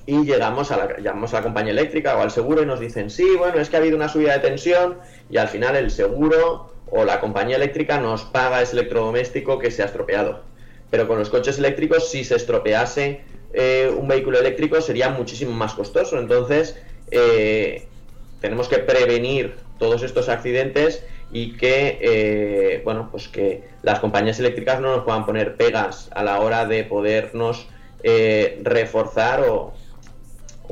Y 0.05 0.25
llegamos 0.25 0.69
a, 0.71 0.77
la, 0.77 0.99
llamamos 0.99 1.33
a 1.33 1.37
la 1.37 1.43
compañía 1.43 1.71
eléctrica 1.71 2.17
o 2.17 2.21
al 2.21 2.29
seguro 2.29 2.61
y 2.61 2.65
nos 2.65 2.81
dicen, 2.81 3.09
sí, 3.09 3.25
bueno, 3.37 3.61
es 3.61 3.69
que 3.69 3.77
ha 3.77 3.79
habido 3.79 3.95
una 3.95 4.09
subida 4.09 4.33
de 4.33 4.39
tensión 4.39 4.97
y 5.29 5.37
al 5.37 5.47
final 5.47 5.77
el 5.77 5.89
seguro 5.91 6.73
o 6.87 7.05
la 7.05 7.21
compañía 7.21 7.55
eléctrica 7.55 7.97
nos 7.99 8.23
paga 8.25 8.61
ese 8.61 8.73
electrodoméstico 8.73 9.59
que 9.59 9.71
se 9.71 9.81
ha 9.81 9.85
estropeado. 9.85 10.41
Pero 10.89 11.07
con 11.07 11.19
los 11.19 11.29
coches 11.29 11.57
eléctricos, 11.57 12.11
si 12.11 12.25
se 12.25 12.35
estropease 12.35 13.21
eh, 13.53 13.89
un 13.97 14.09
vehículo 14.09 14.39
eléctrico, 14.39 14.81
sería 14.81 15.09
muchísimo 15.09 15.53
más 15.53 15.73
costoso. 15.73 16.19
Entonces, 16.19 16.75
tenemos 18.41 18.67
que 18.67 18.79
prevenir 18.79 19.55
todos 19.77 20.03
estos 20.03 20.29
accidentes 20.29 21.03
y 21.31 21.53
que 21.57 21.97
eh, 22.01 22.81
bueno 22.85 23.09
pues 23.11 23.27
que 23.27 23.63
las 23.81 23.99
compañías 23.99 24.39
eléctricas 24.39 24.79
no 24.79 24.95
nos 24.95 25.03
puedan 25.03 25.25
poner 25.25 25.55
pegas 25.55 26.09
a 26.13 26.23
la 26.23 26.39
hora 26.39 26.65
de 26.65 26.83
podernos 26.83 27.67
eh, 28.03 28.59
reforzar 28.63 29.41
o, 29.49 29.73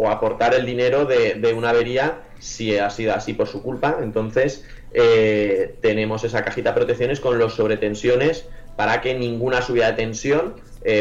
aportar 0.09 0.55
el 0.55 0.65
dinero 0.65 1.05
de, 1.05 1.53
una 1.55 1.69
avería 1.69 2.21
si 2.39 2.75
ha 2.77 2.89
sido 2.89 3.13
así 3.13 3.33
por 3.33 3.47
su 3.47 3.61
culpa. 3.61 3.97
Entonces 4.01 4.65
eh, 4.93 5.75
tenemos 5.81 6.23
esa 6.23 6.43
cajita 6.43 6.71
de 6.71 6.75
protecciones 6.75 7.19
con 7.19 7.37
los 7.37 7.53
sobretensiones 7.53 8.45
para 8.75 9.01
que 9.01 9.13
ninguna 9.13 9.61
subida 9.61 9.91
de 9.91 9.93
tensión 9.93 10.55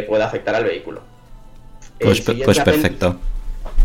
pueda 0.06 0.26
afectar 0.26 0.54
al 0.54 0.64
vehículo. 0.64 1.00
Pues, 1.98 2.20
pues 2.20 2.60
perfecto. 2.60 3.16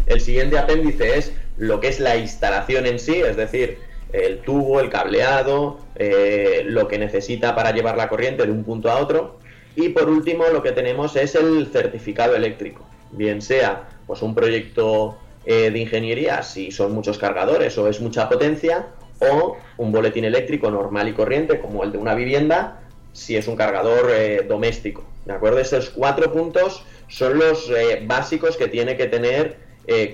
el 0.08 0.20
siguiente 0.20 0.58
apéndice 0.58 1.18
es 1.18 1.32
lo 1.58 1.80
que 1.80 1.90
es 1.90 2.00
la 2.00 2.18
instalación 2.18 2.86
en 2.86 3.00
sí 3.00 3.16
es 3.16 3.36
decir 3.36 3.78
el 4.24 4.40
tubo, 4.40 4.80
el 4.80 4.90
cableado, 4.90 5.80
eh, 5.96 6.64
lo 6.66 6.88
que 6.88 6.98
necesita 6.98 7.56
para 7.56 7.72
llevar 7.72 7.98
la 7.98 8.08
corriente 8.08 8.46
de 8.46 8.52
un 8.52 8.64
punto 8.64 8.90
a 8.90 8.98
otro. 8.98 9.40
Y 9.76 9.90
por 9.90 10.10
último, 10.10 10.46
lo 10.52 10.64
que 10.64 10.72
tenemos 10.72 11.16
es 11.16 11.36
el 11.36 11.68
certificado 11.68 12.36
eléctrico, 12.36 12.86
bien 13.12 13.42
sea 13.42 13.90
pues 14.08 14.22
un 14.22 14.34
proyecto 14.34 15.18
eh, 15.46 15.70
de 15.72 15.80
ingeniería, 15.80 16.44
si 16.44 16.72
son 16.72 16.94
muchos 16.94 17.18
cargadores 17.18 17.78
o 17.78 17.90
es 17.90 18.00
mucha 18.00 18.30
potencia, 18.30 18.88
o 19.20 19.58
un 19.78 19.92
boletín 19.92 20.26
eléctrico 20.26 20.70
normal 20.70 21.10
y 21.10 21.14
corriente, 21.14 21.60
como 21.60 21.84
el 21.84 21.92
de 21.92 21.98
una 21.98 22.16
vivienda, 22.16 22.82
si 23.14 23.36
es 23.36 23.48
un 23.48 23.56
cargador 23.56 24.12
eh, 24.14 24.46
doméstico. 24.48 25.04
¿De 25.26 25.34
acuerdo? 25.34 25.60
Esos 25.60 25.90
cuatro 25.90 26.32
puntos 26.32 26.86
son 27.08 27.40
los 27.40 27.72
básicos 28.06 28.58
que 28.58 28.68
tiene 28.68 28.96
que 28.96 29.08
tener 29.08 29.58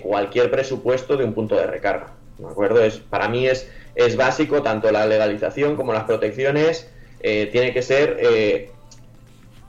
cualquier 0.02 0.50
presupuesto 0.50 1.18
de 1.18 1.26
un 1.26 1.34
punto 1.34 1.56
de 1.56 1.68
recarga. 1.68 2.14
¿De 2.42 2.48
acuerdo? 2.48 2.84
Es, 2.84 2.98
para 2.98 3.30
mí 3.30 3.48
es 3.48 3.68
es 3.96 4.16
básico, 4.16 4.62
tanto 4.62 4.92
la 4.92 5.06
legalización 5.06 5.76
como 5.76 5.94
las 5.94 6.06
protecciones, 6.06 6.90
eh, 7.22 7.50
tiene 7.52 7.74
que 7.74 7.82
ser 7.82 8.18
eh, 8.20 8.72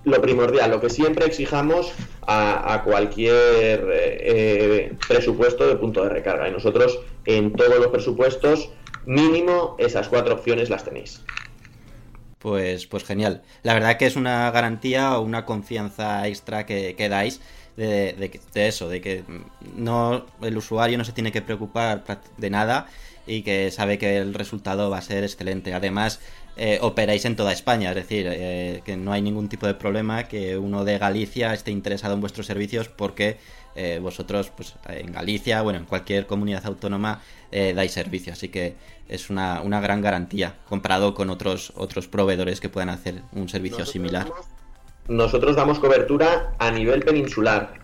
lo 0.04 0.20
primordial, 0.20 0.70
lo 0.70 0.80
que 0.80 0.90
siempre 0.90 1.26
exijamos 1.26 1.92
a, 2.26 2.82
cualquier 2.84 3.88
eh, 3.90 4.92
presupuesto 5.08 5.66
de 5.66 5.76
punto 5.76 6.04
de 6.04 6.10
recarga. 6.10 6.48
Y 6.48 6.52
nosotros 6.52 7.00
en 7.26 7.52
todos 7.52 7.78
los 7.78 7.88
presupuestos, 7.88 8.70
mínimo 9.06 9.76
esas 9.78 10.08
cuatro 10.08 10.34
opciones 10.34 10.70
las 10.70 10.84
tenéis. 10.84 11.22
Pues, 12.38 12.86
pues 12.86 13.04
genial. 13.04 13.42
La 13.62 13.74
verdad 13.74 13.96
que 13.96 14.06
es 14.06 14.16
una 14.16 14.50
garantía 14.50 15.16
o 15.18 15.22
una 15.22 15.44
confianza 15.44 16.26
extra 16.26 16.66
que, 16.66 16.96
que 16.96 17.08
dais 17.08 17.40
de, 17.76 18.40
de, 18.54 18.68
eso, 18.68 18.88
de 18.88 19.00
que 19.00 19.24
no 19.74 20.26
el 20.42 20.56
usuario 20.56 20.98
no 20.98 21.04
se 21.04 21.12
tiene 21.12 21.32
que 21.32 21.42
preocupar 21.42 22.04
de 22.36 22.50
nada 22.50 22.86
y 23.26 23.42
que 23.42 23.70
sabe 23.70 23.98
que 23.98 24.16
el 24.16 24.34
resultado 24.34 24.90
va 24.90 24.98
a 24.98 25.02
ser 25.02 25.24
excelente. 25.24 25.74
Además, 25.74 26.20
eh, 26.56 26.78
operáis 26.82 27.24
en 27.24 27.36
toda 27.36 27.52
España, 27.52 27.90
es 27.90 27.96
decir, 27.96 28.26
eh, 28.28 28.82
que 28.84 28.96
no 28.96 29.12
hay 29.12 29.22
ningún 29.22 29.48
tipo 29.48 29.66
de 29.66 29.74
problema 29.74 30.24
que 30.24 30.58
uno 30.58 30.84
de 30.84 30.98
Galicia 30.98 31.54
esté 31.54 31.70
interesado 31.70 32.14
en 32.14 32.20
vuestros 32.20 32.46
servicios 32.46 32.88
porque 32.88 33.38
eh, 33.74 34.00
vosotros, 34.02 34.50
pues 34.54 34.74
en 34.88 35.12
Galicia, 35.12 35.62
bueno, 35.62 35.78
en 35.78 35.86
cualquier 35.86 36.26
comunidad 36.26 36.66
autónoma 36.66 37.22
dais 37.52 37.92
servicio, 37.92 38.32
así 38.32 38.48
que 38.48 38.76
es 39.08 39.28
una, 39.28 39.60
una, 39.60 39.78
gran 39.80 40.00
garantía 40.00 40.56
comparado 40.66 41.12
con 41.12 41.28
otros 41.28 41.70
otros 41.76 42.08
proveedores 42.08 42.60
que 42.60 42.70
puedan 42.70 42.88
hacer 42.88 43.22
un 43.32 43.50
servicio 43.50 43.84
similar. 43.84 44.26
Nosotros 45.08 45.56
damos 45.56 45.78
cobertura 45.78 46.54
a 46.58 46.70
nivel 46.70 47.02
peninsular, 47.02 47.74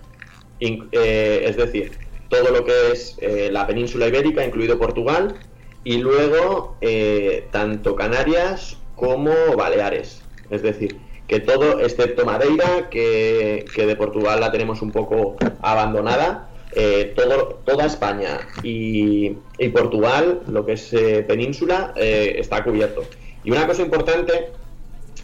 es 0.61 1.57
decir, 1.57 1.93
todo 2.29 2.51
lo 2.51 2.65
que 2.65 2.93
es 2.93 3.17
la 3.51 3.67
península 3.67 4.09
ibérica, 4.09 4.45
incluido 4.45 4.79
Portugal, 4.79 5.37
y 5.85 5.99
luego 5.99 6.77
eh, 6.83 7.49
tanto 7.51 7.97
Canarias 7.97 8.77
como 8.95 9.31
Baleares. 9.57 10.23
Es 10.51 10.61
decir, 10.61 10.99
que 11.27 11.41
todo, 11.41 11.81
excepto 11.81 12.27
Madeira, 12.27 12.91
que, 12.91 13.65
de 13.75 13.97
Portugal 13.97 14.41
la 14.41 14.53
tenemos 14.53 14.83
un 14.83 14.93
poco 14.93 15.37
abandonada, 15.63 16.51
eh, 16.73 17.15
todo, 17.17 17.61
toda 17.65 17.87
España 17.87 18.41
y, 18.63 19.31
Portugal, 19.73 20.43
lo 20.49 20.67
que 20.67 20.73
es 20.73 20.93
eh, 20.93 21.25
península, 21.27 21.95
está 21.97 22.63
cubierto. 22.65 23.05
Y 23.45 23.51
una 23.51 23.67
cosa 23.67 23.83
importante, 23.83 24.51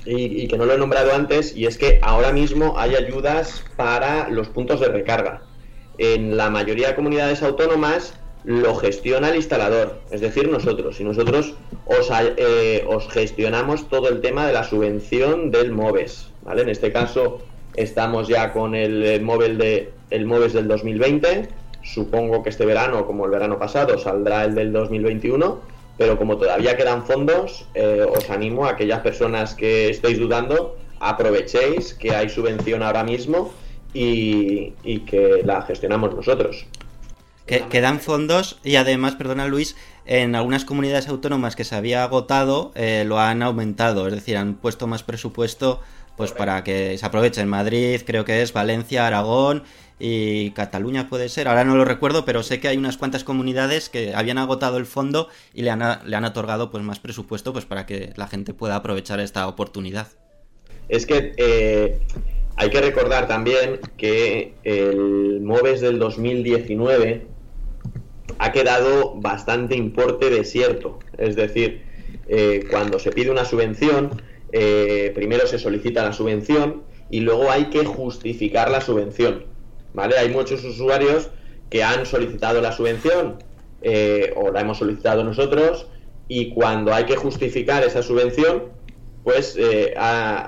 y, 0.06 0.46
que 0.48 0.58
no 0.58 0.66
lo 0.66 0.74
he 0.74 0.78
nombrado 0.78 1.14
antes, 1.14 1.56
y 1.56 1.66
es 1.66 1.78
que 1.78 1.98
ahora 2.02 2.32
mismo 2.32 2.74
hay 2.78 2.94
ayudas 2.94 3.64
para 3.76 4.28
los 4.28 4.48
puntos 4.48 4.80
de 4.80 4.88
recarga. 4.88 5.42
En 5.98 6.36
la 6.36 6.50
mayoría 6.50 6.88
de 6.88 6.94
comunidades 6.94 7.42
autónomas 7.42 8.14
lo 8.44 8.74
gestiona 8.74 9.30
el 9.30 9.36
instalador, 9.36 10.00
es 10.10 10.20
decir, 10.20 10.48
nosotros. 10.48 11.00
Y 11.00 11.04
nosotros 11.04 11.54
os, 11.86 12.10
eh, 12.36 12.84
os 12.86 13.08
gestionamos 13.08 13.88
todo 13.88 14.08
el 14.08 14.20
tema 14.20 14.46
de 14.46 14.52
la 14.52 14.64
subvención 14.64 15.50
del 15.50 15.72
MOVES. 15.72 16.30
¿vale? 16.42 16.62
En 16.62 16.68
este 16.68 16.92
caso 16.92 17.40
estamos 17.74 18.28
ya 18.28 18.52
con 18.52 18.74
el, 18.74 19.22
móvil 19.22 19.56
de, 19.58 19.92
el 20.10 20.26
MOVES 20.26 20.52
del 20.52 20.68
2020. 20.68 21.48
Supongo 21.82 22.42
que 22.42 22.50
este 22.50 22.66
verano, 22.66 23.06
como 23.06 23.24
el 23.24 23.30
verano 23.30 23.58
pasado, 23.58 23.98
saldrá 23.98 24.44
el 24.44 24.54
del 24.54 24.72
2021. 24.72 25.73
Pero 25.96 26.18
como 26.18 26.36
todavía 26.36 26.76
quedan 26.76 27.06
fondos, 27.06 27.66
eh, 27.74 28.04
os 28.08 28.28
animo 28.30 28.66
a 28.66 28.70
aquellas 28.70 29.00
personas 29.00 29.54
que 29.54 29.90
estéis 29.90 30.18
dudando, 30.18 30.76
aprovechéis 31.00 31.94
que 31.94 32.14
hay 32.14 32.28
subvención 32.28 32.82
ahora 32.82 33.04
mismo 33.04 33.52
y 33.92 34.72
que 35.06 35.42
la 35.44 35.62
gestionamos 35.62 36.14
nosotros. 36.14 36.66
Que, 37.46 37.80
dan 37.82 38.00
fondos 38.00 38.58
y 38.64 38.76
además, 38.76 39.16
perdona 39.16 39.46
Luis, 39.46 39.76
en 40.06 40.34
algunas 40.34 40.64
comunidades 40.64 41.08
autónomas 41.08 41.56
que 41.56 41.64
se 41.64 41.74
había 41.74 42.04
agotado 42.04 42.72
eh, 42.74 43.04
lo 43.06 43.18
han 43.18 43.42
aumentado, 43.42 44.06
es 44.06 44.14
decir, 44.14 44.36
han 44.36 44.54
puesto 44.54 44.86
más 44.86 45.02
presupuesto 45.02 45.80
pues 46.16 46.32
para 46.32 46.62
que 46.62 46.96
se 46.96 47.06
aproveche. 47.06 47.40
En 47.40 47.48
Madrid 47.48 48.00
creo 48.06 48.24
que 48.24 48.42
es 48.42 48.52
Valencia, 48.52 49.06
Aragón 49.06 49.64
y 49.98 50.50
Cataluña 50.50 51.08
puede 51.08 51.28
ser, 51.28 51.48
ahora 51.48 51.64
no 51.64 51.76
lo 51.76 51.84
recuerdo, 51.84 52.24
pero 52.24 52.42
sé 52.42 52.60
que 52.60 52.68
hay 52.68 52.76
unas 52.76 52.96
cuantas 52.96 53.24
comunidades 53.24 53.88
que 53.88 54.14
habían 54.14 54.38
agotado 54.38 54.76
el 54.76 54.86
fondo 54.86 55.28
y 55.54 55.62
le 55.62 55.70
han, 55.70 55.82
le 56.04 56.16
han 56.16 56.24
otorgado 56.24 56.70
pues 56.70 56.84
más 56.84 57.00
presupuesto 57.00 57.52
pues 57.52 57.64
para 57.64 57.86
que 57.86 58.12
la 58.16 58.26
gente 58.26 58.54
pueda 58.54 58.76
aprovechar 58.76 59.20
esta 59.20 59.48
oportunidad. 59.48 60.08
Es 60.88 61.06
que 61.06 61.32
eh, 61.36 62.00
hay 62.56 62.70
que 62.70 62.80
recordar 62.80 63.26
también 63.26 63.80
que 63.96 64.54
el 64.64 65.40
MOVES 65.40 65.80
del 65.80 65.98
2019 65.98 67.33
ha 68.38 68.52
quedado 68.52 69.14
bastante 69.16 69.76
importe 69.76 70.30
desierto. 70.30 70.98
Es 71.18 71.36
decir, 71.36 71.82
eh, 72.28 72.66
cuando 72.70 72.98
se 72.98 73.10
pide 73.10 73.30
una 73.30 73.44
subvención, 73.44 74.22
eh, 74.52 75.12
primero 75.14 75.46
se 75.46 75.58
solicita 75.58 76.04
la 76.04 76.12
subvención 76.12 76.82
y 77.10 77.20
luego 77.20 77.50
hay 77.50 77.66
que 77.66 77.84
justificar 77.84 78.70
la 78.70 78.80
subvención. 78.80 79.44
¿Vale? 79.92 80.18
Hay 80.18 80.30
muchos 80.30 80.64
usuarios 80.64 81.30
que 81.70 81.82
han 81.84 82.06
solicitado 82.06 82.60
la 82.60 82.72
subvención 82.72 83.38
eh, 83.82 84.32
o 84.36 84.50
la 84.50 84.60
hemos 84.60 84.78
solicitado 84.78 85.22
nosotros 85.22 85.86
y 86.26 86.50
cuando 86.50 86.92
hay 86.92 87.04
que 87.04 87.16
justificar 87.16 87.84
esa 87.84 88.02
subvención, 88.02 88.64
pues 89.22 89.56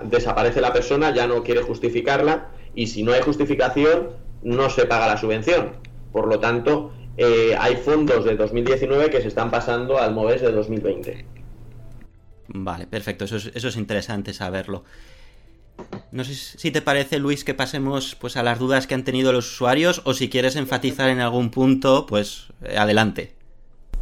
desaparece 0.04 0.60
la 0.60 0.72
persona, 0.72 1.14
ya 1.14 1.26
no 1.26 1.42
quiere 1.42 1.62
justificarla 1.62 2.50
y 2.74 2.88
si 2.88 3.02
no 3.02 3.12
hay 3.12 3.22
justificación, 3.22 4.10
no 4.42 4.68
se 4.68 4.84
paga 4.84 5.06
la 5.06 5.16
subvención. 5.16 5.72
Por 6.12 6.28
lo 6.28 6.40
tanto, 6.40 6.92
eh, 7.16 7.56
hay 7.58 7.76
fondos 7.76 8.24
de 8.24 8.36
2019 8.36 9.10
que 9.10 9.22
se 9.22 9.28
están 9.28 9.50
pasando 9.50 9.98
al 9.98 10.12
MOVES 10.14 10.42
de 10.42 10.52
2020. 10.52 11.26
Vale, 12.48 12.86
perfecto, 12.86 13.24
eso 13.24 13.36
es, 13.36 13.50
eso 13.54 13.68
es 13.68 13.76
interesante 13.76 14.32
saberlo. 14.32 14.84
No 16.10 16.24
sé 16.24 16.34
si 16.34 16.70
te 16.70 16.82
parece, 16.82 17.18
Luis, 17.18 17.44
que 17.44 17.54
pasemos 17.54 18.14
pues 18.14 18.36
a 18.36 18.42
las 18.42 18.58
dudas 18.58 18.86
que 18.86 18.94
han 18.94 19.04
tenido 19.04 19.32
los 19.32 19.50
usuarios 19.52 20.02
o 20.04 20.14
si 20.14 20.28
quieres 20.28 20.56
enfatizar 20.56 21.10
en 21.10 21.20
algún 21.20 21.50
punto, 21.50 22.06
pues 22.06 22.46
eh, 22.62 22.76
adelante. 22.78 23.34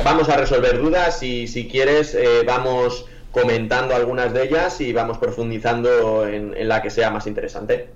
Vamos 0.05 0.29
a 0.29 0.37
resolver 0.37 0.81
dudas 0.81 1.23
y 1.23 1.47
si 1.47 1.69
quieres 1.69 2.15
eh, 2.15 2.43
vamos 2.47 3.07
comentando 3.31 3.95
algunas 3.95 4.33
de 4.33 4.45
ellas 4.45 4.81
y 4.81 4.93
vamos 4.93 5.19
profundizando 5.19 6.27
en, 6.27 6.57
en 6.57 6.69
la 6.69 6.83
que 6.83 6.91
sea 6.91 7.11
más 7.11 7.27
interesante. 7.27 7.89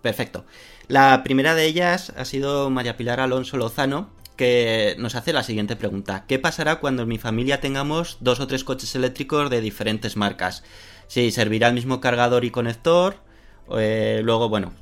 Perfecto. 0.00 0.44
La 0.86 1.22
primera 1.22 1.54
de 1.54 1.66
ellas 1.66 2.12
ha 2.16 2.24
sido 2.24 2.70
María 2.70 2.96
Pilar 2.96 3.20
Alonso 3.20 3.58
Lozano, 3.58 4.10
que 4.38 4.94
nos 4.98 5.16
hace 5.16 5.34
la 5.34 5.42
siguiente 5.42 5.76
pregunta. 5.76 6.24
¿Qué 6.26 6.38
pasará 6.38 6.76
cuando 6.76 7.02
en 7.02 7.08
mi 7.08 7.18
familia 7.18 7.60
tengamos 7.60 8.16
dos 8.20 8.40
o 8.40 8.46
tres 8.46 8.64
coches 8.64 8.94
eléctricos 8.94 9.50
de 9.50 9.60
diferentes 9.60 10.16
marcas? 10.16 10.62
Si 11.08 11.30
servirá 11.30 11.68
el 11.68 11.74
mismo 11.74 12.00
cargador 12.00 12.46
y 12.46 12.50
conector. 12.50 13.16
Eh, 13.76 14.20
luego, 14.24 14.48
bueno, 14.48 14.72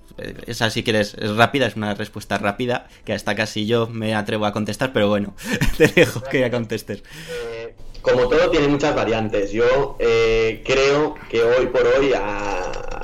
esa 0.47 0.71
si 0.71 0.85
quieres 0.85 1.15
es 1.15 1.35
rápida, 1.35 1.67
es 1.67 1.75
una 1.75 1.95
respuesta 1.95 2.39
rápida, 2.39 2.87
que 3.05 3.15
hasta 3.15 3.35
casi 3.35 3.67
yo 3.67 3.89
me 3.89 4.15
atrevo 4.15 4.47
a 4.47 4.53
contestar, 4.53 4.93
pero 4.93 5.09
bueno, 5.09 5.35
te 5.79 5.89
dejo 5.89 6.23
que 6.23 6.41
ya 6.41 6.51
contestes. 6.51 7.03
Eh, 7.31 7.75
como 8.03 8.29
todo, 8.29 8.51
tiene 8.51 8.69
muchas 8.69 8.95
variantes. 8.95 9.51
Yo 9.51 9.97
eh, 9.99 10.63
creo 10.65 11.17
que 11.31 11.43
hoy 11.43 11.67
por 11.67 11.87
hoy, 11.87 12.13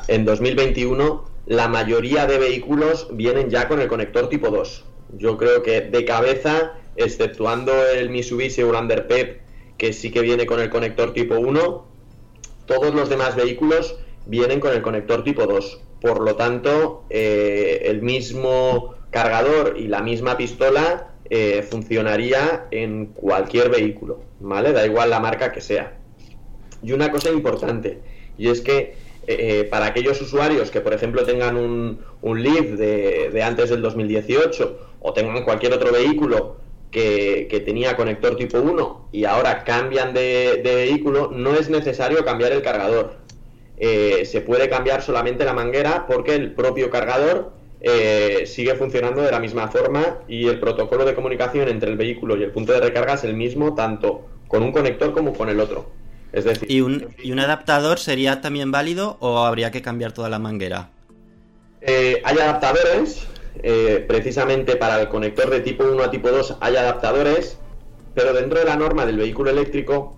en 0.07 0.25
2021, 0.25 1.25
la 1.47 1.67
mayoría 1.67 2.27
de 2.27 2.39
vehículos 2.39 3.09
vienen 3.11 3.49
ya 3.49 3.67
con 3.67 3.81
el 3.81 3.89
conector 3.89 4.29
tipo 4.29 4.51
2 4.51 4.85
yo 5.13 5.37
creo 5.37 5.63
que 5.63 5.83
de 5.83 6.05
cabeza, 6.05 6.75
exceptuando 6.97 7.73
el 7.95 8.11
Mitsubishi 8.11 8.63
Urander 8.63 9.07
Pep, 9.07 9.41
que 9.77 9.93
sí 9.93 10.11
que 10.11 10.21
viene 10.21 10.47
con 10.47 10.61
el 10.61 10.71
conector 10.71 11.13
tipo 11.13 11.35
1, 11.35 11.87
todos 12.67 12.95
los 12.95 13.09
demás 13.09 13.37
vehículos 13.37 13.97
vienen 14.27 14.61
con 14.61 14.73
el 14.73 14.83
conector 14.83 15.25
tipo 15.25 15.47
2. 15.47 15.81
Por 16.01 16.21
lo 16.21 16.37
tanto, 16.37 17.05
eh, 17.11 17.83
el 17.85 18.03
mismo 18.03 18.95
cargador 19.11 19.77
y 19.79 19.89
la 19.89 20.03
misma 20.03 20.37
pistola 20.37 21.15
eh, 21.31 21.63
funcionaría 21.69 22.67
en 22.71 23.07
cualquier 23.07 23.71
vehículo, 23.71 24.21
¿vale? 24.41 24.73
Da 24.73 24.85
igual 24.87 25.11
la 25.11 25.21
marca 25.21 25.53
que 25.53 25.61
sea. 25.61 25.99
Y 26.83 26.93
una 26.93 27.11
cosa 27.11 27.31
importante, 27.31 28.01
y 28.39 28.49
es 28.49 28.61
que 28.61 28.95
eh, 29.27 29.69
para 29.71 29.87
aquellos 29.87 30.21
usuarios 30.21 30.71
que, 30.71 30.81
por 30.81 30.93
ejemplo, 30.93 31.25
tengan 31.25 31.57
un, 31.57 32.01
un 32.23 32.43
Leaf 32.43 32.71
de, 32.71 33.31
de 33.33 33.43
antes 33.43 33.71
del 33.71 33.81
2018 33.81 34.92
o 35.03 35.13
tengan 35.13 35.45
cualquier 35.45 35.73
otro 35.73 35.93
vehículo 35.93 36.57
que, 36.91 37.63
tenía 37.65 37.97
conector 37.97 38.37
tipo 38.37 38.59
1 38.59 39.09
y 39.13 39.25
ahora 39.25 39.65
cambian 39.65 40.13
de, 40.13 40.61
vehículo, 40.63 41.31
no 41.33 41.55
es 41.55 41.69
necesario 41.71 42.25
cambiar 42.25 42.53
el 42.53 42.63
cargador. 42.63 43.17
Eh, 43.79 44.25
se 44.27 44.43
puede 44.43 44.69
cambiar 44.69 45.03
solamente 45.03 45.45
la 45.45 45.55
manguera 45.55 46.07
porque 46.07 46.35
el 46.35 46.53
propio 46.53 46.91
cargador 46.91 47.53
eh, 47.81 48.45
sigue 48.47 48.75
funcionando 48.77 49.23
de 49.23 49.31
la 49.33 49.41
misma 49.41 49.69
forma 49.69 50.21
y 50.29 50.47
el 50.47 50.61
protocolo 50.61 51.05
de 51.05 51.15
comunicación 51.15 51.69
entre 51.69 51.91
el 51.91 51.97
vehículo 51.97 52.37
y 52.37 52.45
el 52.45 52.53
punto 52.53 52.73
de 52.73 52.81
recarga 52.81 53.15
es 53.15 53.25
el 53.25 53.35
mismo 53.35 53.75
tanto 53.75 54.29
con 54.47 54.63
un 54.63 54.71
conector 54.71 55.13
como 55.13 55.33
con 55.33 55.49
el 55.49 55.59
otro. 55.59 55.91
Es 56.33 56.45
decir, 56.45 56.71
¿Y 56.71 56.81
un, 56.81 57.09
¿y 57.23 57.33
un 57.33 57.41
adaptador 57.41 57.99
sería 57.99 58.41
también 58.41 58.71
válido 58.71 59.17
o 59.21 59.39
habría 59.39 59.71
que 59.71 59.83
cambiar 59.83 60.13
toda 60.13 60.29
la 60.29 60.39
manguera? 60.39 60.91
Eh, 61.81 62.23
hay 62.25 62.39
adaptadores, 62.39 63.27
eh, 63.63 64.05
precisamente 64.07 64.77
para 64.77 65.01
el 65.01 65.09
conector 65.09 65.51
de 65.51 65.61
tipo 65.61 65.85
1 65.85 66.03
a 66.03 66.11
tipo 66.11 66.31
2 66.31 66.59
hay 66.61 66.77
adaptadores, 66.77 67.59
pero 68.15 68.33
dentro 68.33 68.59
de 68.59 68.65
la 68.65 68.77
norma 68.77 69.07
del 69.07 69.19
vehículo 69.19 69.51
eléctrico 69.51 70.17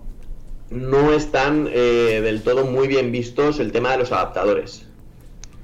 no 0.69 1.13
están 1.13 1.69
eh, 1.71 2.21
del 2.23 2.41
todo 2.41 2.65
muy 2.65 2.87
bien 2.87 3.11
vistos 3.11 3.59
el 3.59 3.71
tema 3.71 3.91
de 3.91 3.99
los 3.99 4.11
adaptadores. 4.11 4.85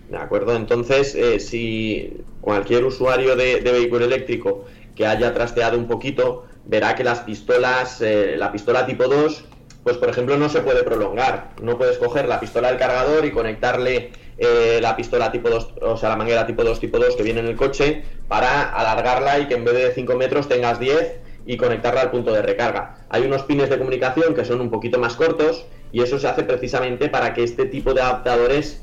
¿De 0.10 0.18
acuerdo? 0.18 0.56
Entonces, 0.56 1.16
eh, 1.16 1.40
si 1.40 2.18
cualquier 2.42 2.84
usuario 2.84 3.36
de, 3.36 3.62
vehículo 3.62 4.06
eléctrico 4.06 4.66
que 4.96 5.06
haya 5.08 5.34
trasteado 5.34 5.78
un 5.78 5.88
poquito, 5.88 6.46
verá 6.66 6.96
que 6.96 7.04
las 7.04 7.22
pistolas, 7.22 8.02
eh, 8.02 8.36
la 8.38 8.52
pistola 8.52 8.86
tipo 8.86 9.06
2, 9.06 9.46
pues 9.84 9.98
por 9.98 10.10
ejemplo 10.10 10.38
no 10.38 10.50
se 10.50 10.60
puede 10.62 10.84
prolongar. 10.84 11.52
No 11.62 11.78
puedes 11.78 11.98
coger 11.98 12.28
la 12.28 12.40
pistola 12.40 12.68
del 12.68 12.78
cargador 12.78 13.26
y 13.26 13.32
conectarle 13.32 14.12
eh, 14.44 14.80
la 14.82 14.96
pistola 14.96 15.32
tipo 15.32 15.52
2, 15.52 15.74
o 15.84 15.98
sea, 15.98 16.10
la 16.10 16.16
manguera 16.16 16.48
tipo 16.48 16.64
2, 16.64 16.80
tipo 16.80 16.98
2 16.98 17.16
que 17.16 17.22
viene 17.22 17.42
en 17.42 17.46
el 17.46 17.56
coche 17.56 18.04
para 18.28 18.72
alargarla 18.72 19.38
y 19.38 19.48
que 19.48 19.54
en 19.54 19.64
vez 19.64 19.76
de 19.76 19.92
5 19.92 20.16
metros 20.16 20.50
tengas 20.50 20.80
10 20.80 21.20
y 21.46 21.58
conectarla 21.58 22.02
al 22.02 22.10
punto 22.10 22.34
de 22.34 22.42
recarga. 22.42 23.06
Hay 23.10 23.22
unos 23.22 23.44
pines 23.44 23.70
de 23.70 23.78
comunicación 23.78 24.34
que 24.34 24.44
son 24.44 24.60
un 24.60 24.72
poquito 24.72 24.98
más 24.98 25.16
cortos 25.16 25.68
y 25.92 26.02
eso 26.02 26.18
se 26.18 26.28
hace 26.28 26.42
precisamente 26.42 27.08
para 27.08 27.36
que 27.36 27.44
este 27.44 27.66
tipo 27.66 27.94
de 27.94 28.02
adaptadores 28.02 28.82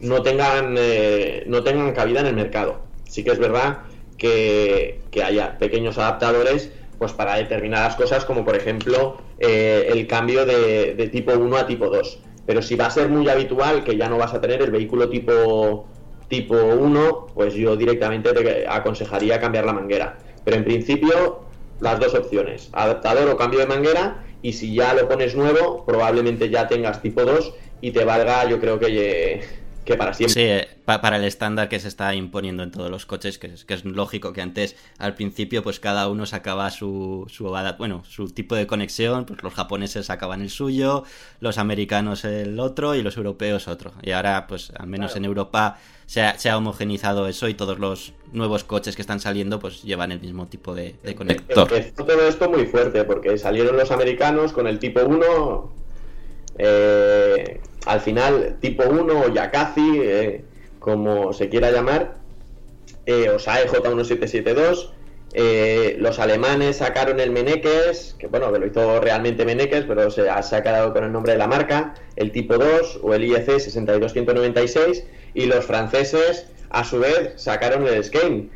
no 0.00 0.20
tengan, 0.20 0.74
eh, 0.76 1.44
no 1.46 1.62
tengan 1.62 1.94
cabida 1.94 2.20
en 2.20 2.26
el 2.26 2.34
mercado. 2.34 2.82
Sí 3.04 3.24
que 3.24 3.30
es 3.30 3.38
verdad 3.38 3.78
que, 4.18 5.00
haya 5.24 5.56
pequeños 5.58 5.96
adaptadores 5.96 6.70
pues 6.98 7.12
para 7.12 7.36
determinadas 7.36 7.96
cosas 7.96 8.26
como 8.26 8.44
por 8.44 8.56
ejemplo 8.56 9.16
eh, 9.38 9.88
el 9.90 10.06
cambio 10.06 10.44
de, 10.44 11.08
tipo 11.10 11.32
1 11.32 11.56
a 11.56 11.66
tipo 11.66 11.88
2. 11.88 12.18
Pero 12.48 12.62
si 12.62 12.76
va 12.76 12.86
a 12.86 12.90
ser 12.90 13.10
muy 13.10 13.28
habitual 13.28 13.84
que 13.84 13.94
ya 13.94 14.08
no 14.08 14.16
vas 14.16 14.32
a 14.32 14.40
tener 14.40 14.62
el 14.62 14.70
vehículo 14.70 15.10
tipo, 15.10 15.86
tipo 16.28 16.56
1, 16.56 17.26
pues 17.34 17.52
yo 17.52 17.76
directamente 17.76 18.32
te 18.32 18.66
aconsejaría 18.66 19.38
cambiar 19.38 19.66
la 19.66 19.74
manguera. 19.74 20.16
Pero 20.46 20.56
en 20.56 20.64
principio 20.64 21.40
las 21.80 22.00
dos 22.00 22.14
opciones, 22.14 22.70
adaptador 22.72 23.28
o 23.28 23.36
cambio 23.36 23.60
de 23.60 23.66
manguera 23.66 24.24
y 24.40 24.54
si 24.54 24.74
ya 24.74 24.94
lo 24.94 25.06
pones 25.06 25.36
nuevo, 25.36 25.84
probablemente 25.84 26.48
ya 26.48 26.66
tengas 26.66 27.02
tipo 27.02 27.22
2 27.22 27.52
y 27.82 27.90
te 27.90 28.06
valga 28.06 28.48
yo 28.48 28.58
creo 28.58 28.78
que 28.78 29.42
que 29.84 29.96
para 29.96 30.14
siempre. 30.14 30.62
Sí, 30.62 30.77
para 30.96 31.18
el 31.18 31.24
estándar 31.24 31.68
que 31.68 31.78
se 31.78 31.88
está 31.88 32.14
imponiendo 32.14 32.62
en 32.62 32.70
todos 32.70 32.90
los 32.90 33.04
coches, 33.04 33.38
que 33.38 33.48
es, 33.48 33.66
que 33.66 33.74
es 33.74 33.84
lógico 33.84 34.32
que 34.32 34.40
antes, 34.40 34.74
al 34.96 35.14
principio, 35.14 35.62
pues 35.62 35.80
cada 35.80 36.08
uno 36.08 36.24
sacaba 36.24 36.70
su, 36.70 37.26
su, 37.28 37.54
bueno, 37.76 38.02
su 38.08 38.30
tipo 38.30 38.54
de 38.54 38.66
conexión, 38.66 39.26
pues 39.26 39.42
los 39.42 39.52
japoneses 39.52 40.06
sacaban 40.06 40.40
el 40.40 40.48
suyo, 40.48 41.04
los 41.40 41.58
americanos 41.58 42.24
el 42.24 42.58
otro 42.58 42.94
y 42.94 43.02
los 43.02 43.18
europeos 43.18 43.68
otro. 43.68 43.92
Y 44.02 44.12
ahora, 44.12 44.46
pues 44.46 44.72
al 44.78 44.86
menos 44.86 45.14
en 45.14 45.26
Europa 45.26 45.78
se 46.06 46.22
ha, 46.22 46.38
se 46.38 46.48
ha, 46.48 46.56
homogenizado 46.56 47.28
eso 47.28 47.48
y 47.48 47.54
todos 47.54 47.78
los 47.78 48.14
nuevos 48.32 48.64
coches 48.64 48.96
que 48.96 49.02
están 49.02 49.20
saliendo 49.20 49.58
pues 49.58 49.82
llevan 49.82 50.10
el 50.10 50.20
mismo 50.20 50.46
tipo 50.46 50.74
de, 50.74 50.96
de 51.02 51.14
conector. 51.14 51.70
Empezó 51.70 52.04
todo 52.04 52.26
esto 52.26 52.48
muy 52.48 52.64
fuerte 52.64 53.04
porque 53.04 53.36
salieron 53.36 53.76
los 53.76 53.90
americanos 53.90 54.52
con 54.54 54.66
el 54.66 54.78
tipo 54.78 55.00
1 55.02 55.78
eh, 56.58 57.60
al 57.86 58.00
final, 58.00 58.58
tipo 58.60 58.84
1 58.84 59.20
o 59.20 59.28
Yakazi, 59.32 60.00
eh, 60.02 60.44
como 60.88 61.34
se 61.34 61.50
quiera 61.50 61.70
llamar, 61.70 62.14
eh, 63.04 63.28
o 63.28 63.38
SAE 63.38 63.68
J1772. 63.68 64.90
Eh, 65.34 65.96
los 65.98 66.18
alemanes 66.18 66.78
sacaron 66.78 67.20
el 67.20 67.30
Menekes, 67.30 68.16
que 68.18 68.26
bueno, 68.26 68.50
que 68.50 68.58
lo 68.58 68.66
hizo 68.66 68.98
realmente 68.98 69.44
Menekes, 69.44 69.84
pero 69.84 70.10
se 70.10 70.30
ha, 70.30 70.62
quedado 70.62 70.94
con 70.94 71.04
el 71.04 71.12
nombre 71.12 71.32
de 71.32 71.38
la 71.38 71.46
marca, 71.46 71.92
el 72.16 72.32
tipo 72.32 72.56
2 72.56 73.00
o 73.02 73.12
el 73.12 73.24
IEC 73.24 73.60
62196, 73.60 75.04
y 75.34 75.44
los 75.44 75.66
franceses, 75.66 76.46
a 76.70 76.82
su 76.84 77.00
vez, 77.00 77.34
sacaron 77.36 77.86
el 77.86 78.02
Skane, 78.02 78.48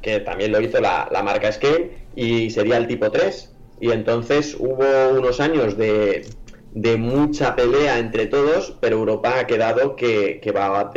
que 0.00 0.20
también 0.20 0.52
lo 0.52 0.60
hizo 0.62 0.80
la, 0.80 1.06
la 1.12 1.22
marca 1.22 1.52
Skane, 1.52 1.90
y 2.16 2.48
sería 2.48 2.78
el 2.78 2.86
tipo 2.86 3.10
3. 3.10 3.50
Y 3.80 3.90
entonces 3.90 4.56
hubo 4.58 5.18
unos 5.18 5.38
años 5.38 5.76
de, 5.76 6.24
de 6.74 6.96
mucha 6.96 7.54
pelea 7.54 7.98
entre 7.98 8.26
todos, 8.26 8.76
pero 8.80 8.96
Europa 8.96 9.38
ha 9.38 9.46
quedado 9.46 9.94
que, 9.94 10.40
va 10.54 10.92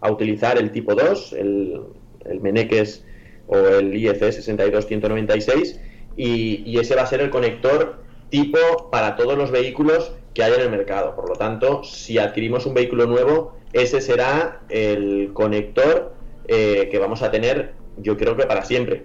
a, 0.00 0.10
utilizar 0.10 0.58
el 0.58 0.70
tipo 0.70 0.94
2, 0.94 1.32
el, 1.32 1.80
el 2.24 2.40
Meneques 2.40 3.04
o 3.48 3.58
el 3.58 3.96
IEC 3.96 4.18
62196, 4.18 5.80
y, 6.16 6.62
y 6.64 6.78
ese 6.78 6.94
va 6.94 7.02
a 7.02 7.06
ser 7.06 7.20
el 7.20 7.30
conector 7.30 8.00
tipo 8.30 8.90
para 8.92 9.16
todos 9.16 9.36
los 9.36 9.50
vehículos 9.50 10.12
que 10.34 10.44
hay 10.44 10.52
en 10.52 10.60
el 10.60 10.70
mercado. 10.70 11.16
Por 11.16 11.28
lo 11.28 11.34
tanto, 11.34 11.82
si 11.82 12.18
adquirimos 12.18 12.64
un 12.64 12.74
vehículo 12.74 13.06
nuevo, 13.06 13.56
ese 13.72 14.00
será 14.00 14.60
el 14.68 15.30
conector 15.32 16.14
eh, 16.46 16.88
que 16.90 16.98
vamos 16.98 17.22
a 17.22 17.30
tener, 17.32 17.72
yo 17.98 18.16
creo 18.16 18.36
que 18.36 18.44
para 18.44 18.64
siempre. 18.64 19.04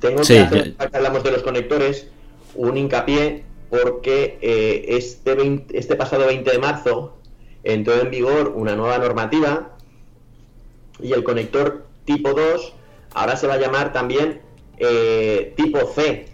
Tengo 0.00 0.22
que 0.22 0.38
hacer, 0.38 0.74
hablamos 0.92 1.24
de 1.24 1.30
los 1.30 1.42
conectores, 1.42 2.08
un 2.54 2.76
hincapié 2.76 3.44
porque 3.82 4.38
eh, 4.40 4.84
este, 4.88 5.64
este 5.72 5.96
pasado 5.96 6.26
20 6.26 6.50
de 6.50 6.58
marzo 6.58 7.16
entró 7.64 8.00
en 8.00 8.10
vigor 8.10 8.52
una 8.54 8.76
nueva 8.76 8.98
normativa 8.98 9.76
y 11.02 11.12
el 11.12 11.24
conector 11.24 11.86
tipo 12.04 12.32
2 12.32 12.74
ahora 13.14 13.36
se 13.36 13.46
va 13.46 13.54
a 13.54 13.58
llamar 13.58 13.92
también 13.92 14.40
eh, 14.78 15.52
tipo 15.56 15.78
C. 15.86 16.26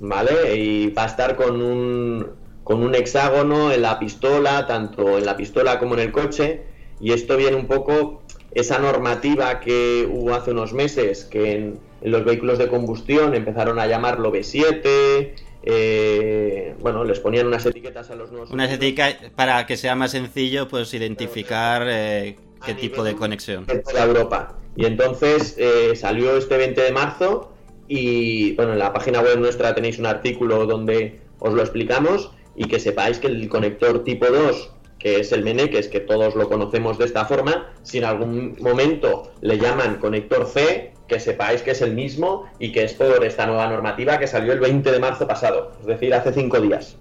¿Vale? 0.00 0.56
Y 0.56 0.90
va 0.90 1.04
a 1.04 1.06
estar 1.06 1.36
con 1.36 1.60
un, 1.60 2.26
con 2.64 2.82
un 2.82 2.94
hexágono 2.94 3.70
en 3.70 3.82
la 3.82 3.98
pistola, 3.98 4.66
tanto 4.66 5.18
en 5.18 5.26
la 5.26 5.36
pistola 5.36 5.78
como 5.78 5.94
en 5.94 6.00
el 6.00 6.12
coche. 6.12 6.62
Y 7.00 7.12
esto 7.12 7.36
viene 7.36 7.56
un 7.56 7.66
poco 7.66 8.22
esa 8.52 8.78
normativa 8.78 9.60
que 9.60 10.08
hubo 10.10 10.34
hace 10.34 10.52
unos 10.52 10.72
meses, 10.72 11.24
que 11.24 11.52
en, 11.52 11.80
en 12.00 12.10
los 12.10 12.24
vehículos 12.24 12.58
de 12.58 12.68
combustión 12.68 13.34
empezaron 13.34 13.78
a 13.78 13.86
llamarlo 13.86 14.32
B7, 14.32 15.34
eh, 15.62 16.74
bueno, 16.80 17.04
les 17.04 17.20
ponían 17.20 17.46
unas 17.46 17.66
etiquetas 17.66 18.10
a 18.10 18.14
los 18.14 18.30
nuevos. 18.30 18.50
Unas 18.50 18.70
etiquetas 18.70 19.30
para 19.34 19.66
que 19.66 19.76
sea 19.76 19.94
más 19.94 20.12
sencillo, 20.12 20.68
pues 20.68 20.92
identificar 20.94 21.86
eh, 21.88 22.36
qué 22.64 22.74
tipo 22.74 23.04
de 23.04 23.14
conexión. 23.14 23.66
De 23.66 23.82
Europa. 23.98 24.56
Y 24.76 24.86
entonces 24.86 25.56
eh, 25.58 25.94
salió 25.96 26.36
este 26.36 26.56
20 26.56 26.80
de 26.80 26.92
marzo 26.92 27.52
y 27.88 28.54
bueno, 28.54 28.72
en 28.72 28.78
la 28.78 28.92
página 28.92 29.20
web 29.20 29.38
nuestra 29.38 29.74
tenéis 29.74 29.98
un 29.98 30.06
artículo 30.06 30.66
donde 30.66 31.20
os 31.40 31.52
lo 31.52 31.60
explicamos 31.60 32.30
y 32.54 32.66
que 32.66 32.78
sepáis 32.78 33.18
que 33.18 33.26
el 33.26 33.48
conector 33.48 34.04
tipo 34.04 34.26
2 34.26 34.74
que 35.00 35.18
es 35.18 35.32
el 35.32 35.42
Meneques, 35.42 35.88
que 35.88 35.98
todos 35.98 36.36
lo 36.36 36.48
conocemos 36.48 36.98
de 36.98 37.06
esta 37.06 37.24
forma, 37.24 37.72
si 37.82 37.98
en 37.98 38.04
algún 38.04 38.54
momento 38.60 39.32
le 39.40 39.58
llaman 39.58 39.96
conector 39.96 40.46
C, 40.46 40.92
que 41.10 41.18
sepáis 41.18 41.60
que 41.62 41.72
es 41.72 41.82
el 41.82 41.92
mismo 41.92 42.46
y 42.60 42.70
que 42.70 42.84
es 42.84 42.94
por 42.94 43.24
esta 43.24 43.44
nueva 43.44 43.66
normativa 43.66 44.18
que 44.20 44.28
salió 44.28 44.52
el 44.52 44.60
20 44.60 44.92
de 44.92 45.00
marzo 45.00 45.26
pasado, 45.26 45.72
es 45.80 45.86
decir, 45.86 46.14
hace 46.14 46.32
cinco 46.32 46.60
días. 46.60 46.96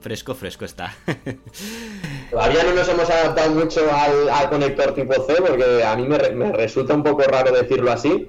Fresco, 0.00 0.34
fresco 0.34 0.64
está. 0.64 0.96
Todavía 2.30 2.64
no 2.64 2.74
nos 2.74 2.88
hemos 2.88 3.08
adaptado 3.08 3.52
mucho 3.52 3.80
al, 3.90 4.50
conector 4.50 4.94
tipo 4.94 5.14
C, 5.14 5.36
porque 5.36 5.84
a 5.84 5.94
mí 5.96 6.08
me, 6.08 6.18
resulta 6.52 6.92
un 6.92 7.04
poco 7.04 7.22
raro 7.22 7.52
decirlo 7.52 7.92
así, 7.92 8.28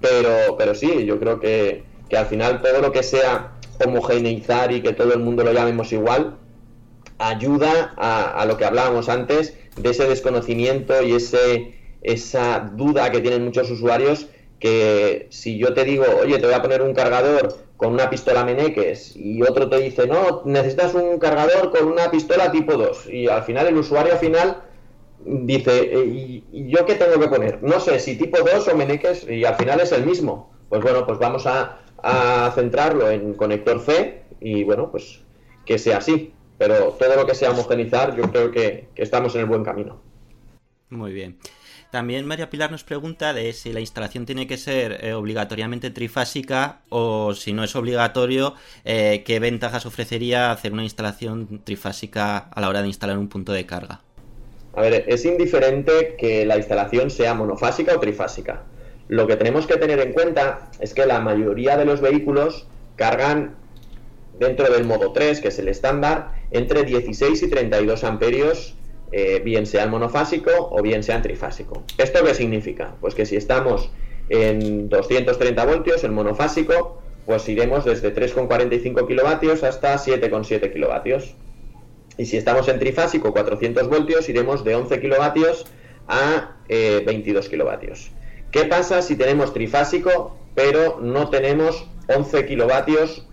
pero, 0.00 0.56
pero 0.56 0.74
sí, 0.74 1.04
yo 1.04 1.20
creo 1.20 1.38
que, 1.38 1.84
que 2.08 2.16
al 2.16 2.26
final 2.26 2.62
todo 2.62 2.80
lo 2.80 2.92
que 2.92 3.02
sea 3.02 3.52
homogeneizar 3.84 4.72
y 4.72 4.80
que 4.80 4.94
todo 4.94 5.12
el 5.12 5.20
mundo 5.20 5.44
lo 5.44 5.52
llamemos 5.52 5.92
igual, 5.92 6.38
ayuda 7.18 7.92
a, 7.98 8.40
a, 8.40 8.46
lo 8.46 8.56
que 8.56 8.64
hablábamos 8.64 9.10
antes 9.10 9.54
de 9.76 9.90
ese 9.90 10.08
desconocimiento 10.08 11.02
y 11.02 11.12
ese 11.12 11.76
esa 12.06 12.60
duda 12.60 13.10
que 13.10 13.20
tienen 13.20 13.44
muchos 13.44 13.70
usuarios 13.70 14.28
que 14.58 15.26
si 15.30 15.58
yo 15.58 15.74
te 15.74 15.84
digo, 15.84 16.04
oye, 16.22 16.38
te 16.38 16.46
voy 16.46 16.54
a 16.54 16.62
poner 16.62 16.80
un 16.80 16.94
cargador 16.94 17.58
con 17.76 17.92
una 17.92 18.08
pistola 18.08 18.44
Meneques 18.44 19.14
y 19.14 19.42
otro 19.42 19.68
te 19.68 19.78
dice, 19.78 20.06
no, 20.06 20.42
necesitas 20.44 20.94
un 20.94 21.18
cargador 21.18 21.70
con 21.70 21.88
una 21.88 22.10
pistola 22.10 22.50
tipo 22.50 22.74
2 22.74 23.08
y 23.10 23.28
al 23.28 23.42
final 23.42 23.66
el 23.66 23.76
usuario 23.76 24.16
final 24.16 24.62
dice, 25.24 25.90
eh, 25.92 26.42
¿y 26.52 26.70
yo 26.70 26.86
qué 26.86 26.94
tengo 26.94 27.20
que 27.20 27.28
poner? 27.28 27.62
No 27.62 27.80
sé 27.80 27.98
si 27.98 28.16
tipo 28.16 28.38
2 28.38 28.68
o 28.68 28.76
Meneques 28.76 29.28
y 29.28 29.44
al 29.44 29.56
final 29.56 29.80
es 29.80 29.92
el 29.92 30.06
mismo. 30.06 30.50
Pues 30.68 30.82
bueno, 30.82 31.06
pues 31.06 31.18
vamos 31.18 31.46
a, 31.46 31.80
centrarlo 32.54 33.10
en 33.10 33.34
conector 33.34 33.80
C 33.80 34.22
y 34.40 34.62
bueno, 34.62 34.90
pues 34.92 35.20
que 35.64 35.76
sea 35.78 35.98
así. 35.98 36.32
Pero 36.56 36.96
todo 36.98 37.16
lo 37.16 37.26
que 37.26 37.34
sea 37.34 37.50
homogenizar, 37.50 38.16
yo 38.16 38.30
creo 38.30 38.50
que 38.52 38.88
estamos 38.94 39.34
en 39.34 39.40
el 39.42 39.46
buen 39.46 39.64
camino. 39.64 40.00
Muy 40.88 41.12
bien. 41.12 41.36
También 41.90 42.26
María 42.26 42.50
Pilar 42.50 42.70
nos 42.70 42.84
pregunta 42.84 43.32
de 43.32 43.52
si 43.52 43.72
la 43.72 43.80
instalación 43.80 44.26
tiene 44.26 44.46
que 44.46 44.56
ser 44.56 45.04
eh, 45.04 45.14
obligatoriamente 45.14 45.90
trifásica 45.90 46.80
o 46.88 47.34
si 47.34 47.52
no 47.52 47.64
es 47.64 47.76
obligatorio, 47.76 48.54
eh, 48.84 49.22
qué 49.24 49.38
ventajas 49.38 49.86
ofrecería 49.86 50.50
hacer 50.50 50.72
una 50.72 50.82
instalación 50.82 51.62
trifásica 51.64 52.38
a 52.38 52.60
la 52.60 52.68
hora 52.68 52.82
de 52.82 52.88
instalar 52.88 53.18
un 53.18 53.28
punto 53.28 53.52
de 53.52 53.66
carga. 53.66 54.00
A 54.74 54.82
ver, 54.82 55.04
es 55.06 55.24
indiferente 55.24 56.16
que 56.18 56.44
la 56.44 56.58
instalación 56.58 57.10
sea 57.10 57.34
monofásica 57.34 57.94
o 57.94 58.00
trifásica. 58.00 58.62
Lo 59.08 59.26
que 59.26 59.36
tenemos 59.36 59.66
que 59.66 59.76
tener 59.76 60.00
en 60.00 60.12
cuenta 60.12 60.68
es 60.80 60.92
que 60.92 61.06
la 61.06 61.20
mayoría 61.20 61.78
de 61.78 61.84
los 61.84 62.00
vehículos 62.00 62.66
cargan 62.96 63.54
dentro 64.38 64.70
del 64.70 64.84
modo 64.84 65.12
3, 65.12 65.40
que 65.40 65.48
es 65.48 65.58
el 65.58 65.68
estándar, 65.68 66.32
entre 66.50 66.84
16 66.84 67.42
y 67.42 67.48
32 67.48 68.04
amperios 68.04 68.75
eh, 69.12 69.40
bien 69.44 69.66
sea 69.66 69.86
monofásico 69.86 70.50
o 70.58 70.82
bien 70.82 71.02
sea 71.02 71.22
trifásico. 71.22 71.84
¿Esto 71.96 72.24
qué 72.24 72.34
significa? 72.34 72.96
Pues 73.00 73.14
que 73.14 73.24
si 73.24 73.36
estamos 73.36 73.90
en 74.28 74.88
230 74.88 75.64
voltios, 75.64 76.04
en 76.04 76.12
monofásico, 76.12 77.00
pues 77.24 77.48
iremos 77.48 77.84
desde 77.84 78.14
3,45 78.14 79.06
kilovatios 79.06 79.62
hasta 79.62 79.94
7,7 79.94 80.72
kilovatios. 80.72 81.34
Y 82.18 82.26
si 82.26 82.36
estamos 82.36 82.68
en 82.68 82.78
trifásico 82.78 83.32
400 83.32 83.88
voltios, 83.88 84.28
iremos 84.28 84.64
de 84.64 84.74
11 84.74 85.00
kilovatios 85.00 85.66
a 86.08 86.56
22 86.68 87.48
kilovatios. 87.48 88.10
¿Qué 88.50 88.64
pasa 88.64 89.02
si 89.02 89.16
tenemos 89.16 89.52
trifásico 89.52 90.36
pero 90.54 90.98
no 91.00 91.28
tenemos 91.28 91.86
11 92.08 92.46
kilovatios 92.46 93.26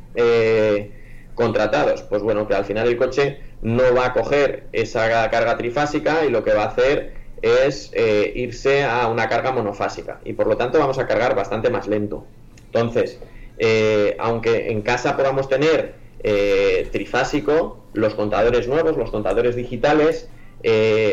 contratados? 1.33 2.01
Pues 2.03 2.21
bueno, 2.21 2.47
que 2.47 2.55
al 2.55 2.65
final 2.65 2.88
el 2.88 2.97
coche 2.97 3.39
no 3.63 3.95
va 3.95 4.08
a 4.08 4.13
coger 4.13 4.67
esa 4.73 5.30
carga 5.32 5.58
trifásica 5.58 6.26
y 6.26 6.30
lo 6.30 6.43
que 6.43 6.54
va 6.54 6.63
a 6.63 6.67
hacer 6.67 7.13
es 7.41 7.91
eh, 7.93 8.32
irse 8.36 8.84
a 8.84 9.08
una 9.08 9.28
carga 9.28 9.52
monofásica 9.52 10.19
y 10.23 10.34
por 10.34 10.47
lo 10.47 10.58
tanto 10.58 10.80
vamos 10.80 10.99
a 10.99 11.08
cargar 11.08 11.36
bastante 11.36 11.69
más 11.69 11.88
lento. 11.88 12.26
Entonces, 12.65 13.19
eh, 13.58 14.15
aunque 14.19 14.71
en 14.71 14.82
casa 14.82 15.15
podamos 15.15 15.47
tener 15.47 15.95
eh, 16.23 16.88
trifásico, 16.91 17.80
los 17.93 18.15
contadores 18.15 18.67
nuevos, 18.67 18.97
los 18.97 19.12
contadores 19.12 19.56
digitales, 19.56 20.30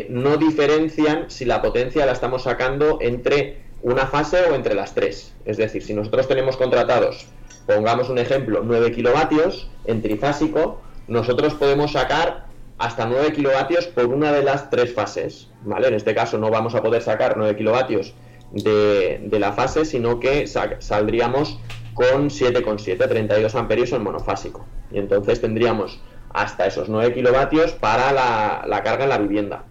no 0.08 0.36
diferencian 0.36 1.28
si 1.28 1.44
la 1.44 1.60
potencia 1.60 2.06
la 2.06 2.12
estamos 2.12 2.44
sacando 2.44 2.98
entre 3.00 3.56
una 3.82 4.06
fase 4.06 4.44
o 4.44 4.54
entre 4.54 4.74
las 4.74 4.94
tres. 4.94 5.34
Es 5.44 5.56
decir, 5.56 5.82
si 5.82 5.92
nosotros 5.92 6.28
tenemos 6.28 6.56
contratados, 6.56 7.26
pongamos 7.66 8.08
un 8.10 8.18
ejemplo, 8.18 8.62
9 8.64 8.92
kilovatios 8.92 9.68
en 9.86 10.02
trifásico, 10.02 10.80
nosotros 11.10 11.54
podemos 11.54 11.92
sacar 11.92 12.46
hasta 12.78 13.04
9 13.04 13.32
kilovatios 13.32 13.86
por 13.88 14.06
una 14.06 14.32
de 14.32 14.42
las 14.42 14.70
tres 14.70 14.94
fases. 14.94 15.48
¿vale? 15.64 15.88
En 15.88 15.94
este 15.94 16.14
caso 16.14 16.38
no 16.38 16.50
vamos 16.50 16.74
a 16.74 16.82
poder 16.82 17.02
sacar 17.02 17.36
9 17.36 17.56
kilovatios 17.56 18.14
de, 18.52 19.28
la 19.32 19.52
fase, 19.52 19.84
sino 19.84 20.20
que 20.20 20.46
saldríamos 20.46 21.58
con 21.94 22.30
7,7, 22.30 23.08
32 23.08 23.54
amperios 23.56 23.92
en 23.92 24.02
monofásico. 24.02 24.64
Y 24.92 24.98
entonces 24.98 25.40
tendríamos 25.40 26.00
hasta 26.32 26.66
esos 26.66 26.88
9 26.88 27.12
kilovatios 27.12 27.72
para 27.72 28.12
la, 28.12 28.82
carga 28.84 29.02
en 29.02 29.10
la 29.10 29.18
vivienda. 29.18 29.64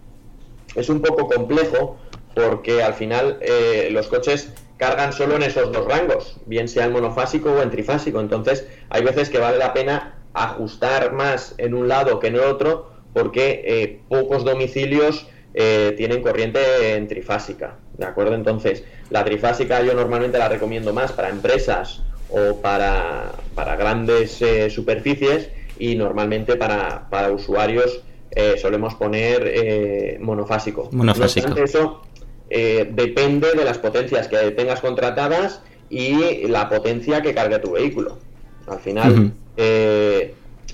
Es 0.74 0.90
un 0.90 1.00
poco 1.00 1.26
complejo 1.26 1.96
porque 2.34 2.82
al 2.82 2.92
final 2.92 3.38
eh, 3.40 3.88
los 3.90 4.08
coches 4.08 4.52
cargan 4.76 5.12
solo 5.14 5.36
en 5.36 5.42
esos 5.42 5.72
dos 5.72 5.86
rangos, 5.86 6.36
bien 6.46 6.68
sea 6.68 6.84
en 6.84 6.92
monofásico 6.92 7.50
o 7.50 7.62
en 7.62 7.70
trifásico. 7.70 8.20
Entonces 8.20 8.68
hay 8.90 9.02
veces 9.02 9.30
que 9.30 9.38
vale 9.38 9.56
la 9.56 9.72
pena 9.72 10.19
ajustar 10.32 11.12
más 11.12 11.54
en 11.58 11.74
un 11.74 11.88
lado 11.88 12.20
que 12.20 12.28
en 12.28 12.36
el 12.36 12.42
otro 12.42 12.90
porque 13.12 13.62
eh, 13.64 14.00
pocos 14.08 14.44
domicilios 14.44 15.26
eh, 15.54 15.94
tienen 15.96 16.22
corriente 16.22 16.94
en 16.94 17.08
trifásica, 17.08 17.76
¿de 17.98 18.06
acuerdo? 18.06 18.34
Entonces, 18.34 18.84
la 19.10 19.24
trifásica 19.24 19.82
yo 19.82 19.94
normalmente 19.94 20.38
la 20.38 20.48
recomiendo 20.48 20.92
más 20.92 21.12
para 21.12 21.28
empresas 21.28 22.02
o 22.28 22.60
para, 22.60 23.32
grandes 23.56 24.40
eh, 24.42 24.70
superficies 24.70 25.50
y 25.78 25.96
normalmente 25.96 26.56
para, 26.56 27.30
usuarios 27.32 28.02
solemos 28.62 28.94
poner 28.94 30.20
monofásico. 30.20 30.88
Monofásico. 30.92 31.52
eso 31.58 32.02
depende 32.48 33.54
de 33.56 33.64
las 33.64 33.78
potencias 33.78 34.28
que 34.28 34.36
tengas 34.52 34.80
contratadas 34.80 35.62
y 35.88 36.46
la 36.46 36.68
potencia 36.68 37.22
que 37.22 37.34
cargue 37.34 37.58
tu 37.58 37.72
vehículo. 37.72 38.18
Al 38.70 38.78
final, 38.78 39.32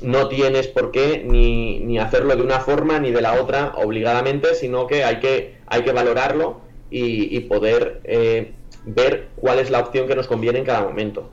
no 0.02 0.28
tienes 0.28 0.68
por 0.68 0.90
qué 0.90 1.22
ni, 1.24 1.98
hacerlo 1.98 2.36
de 2.36 2.42
una 2.42 2.60
forma 2.60 2.98
ni 2.98 3.10
de 3.10 3.20
la 3.20 3.40
otra 3.40 3.72
obligadamente, 3.76 4.54
sino 4.54 4.86
que 4.86 5.04
hay 5.04 5.20
que, 5.20 5.56
hay 5.66 5.82
que 5.82 5.92
valorarlo 5.92 6.60
y, 6.90 7.40
poder 7.40 8.00
eh, 8.04 8.52
ver 8.84 9.28
cuál 9.36 9.58
es 9.58 9.70
la 9.70 9.80
opción 9.80 10.06
que 10.06 10.14
nos 10.14 10.26
conviene 10.26 10.58
en 10.58 10.64
cada 10.64 10.82
momento. 10.82 11.30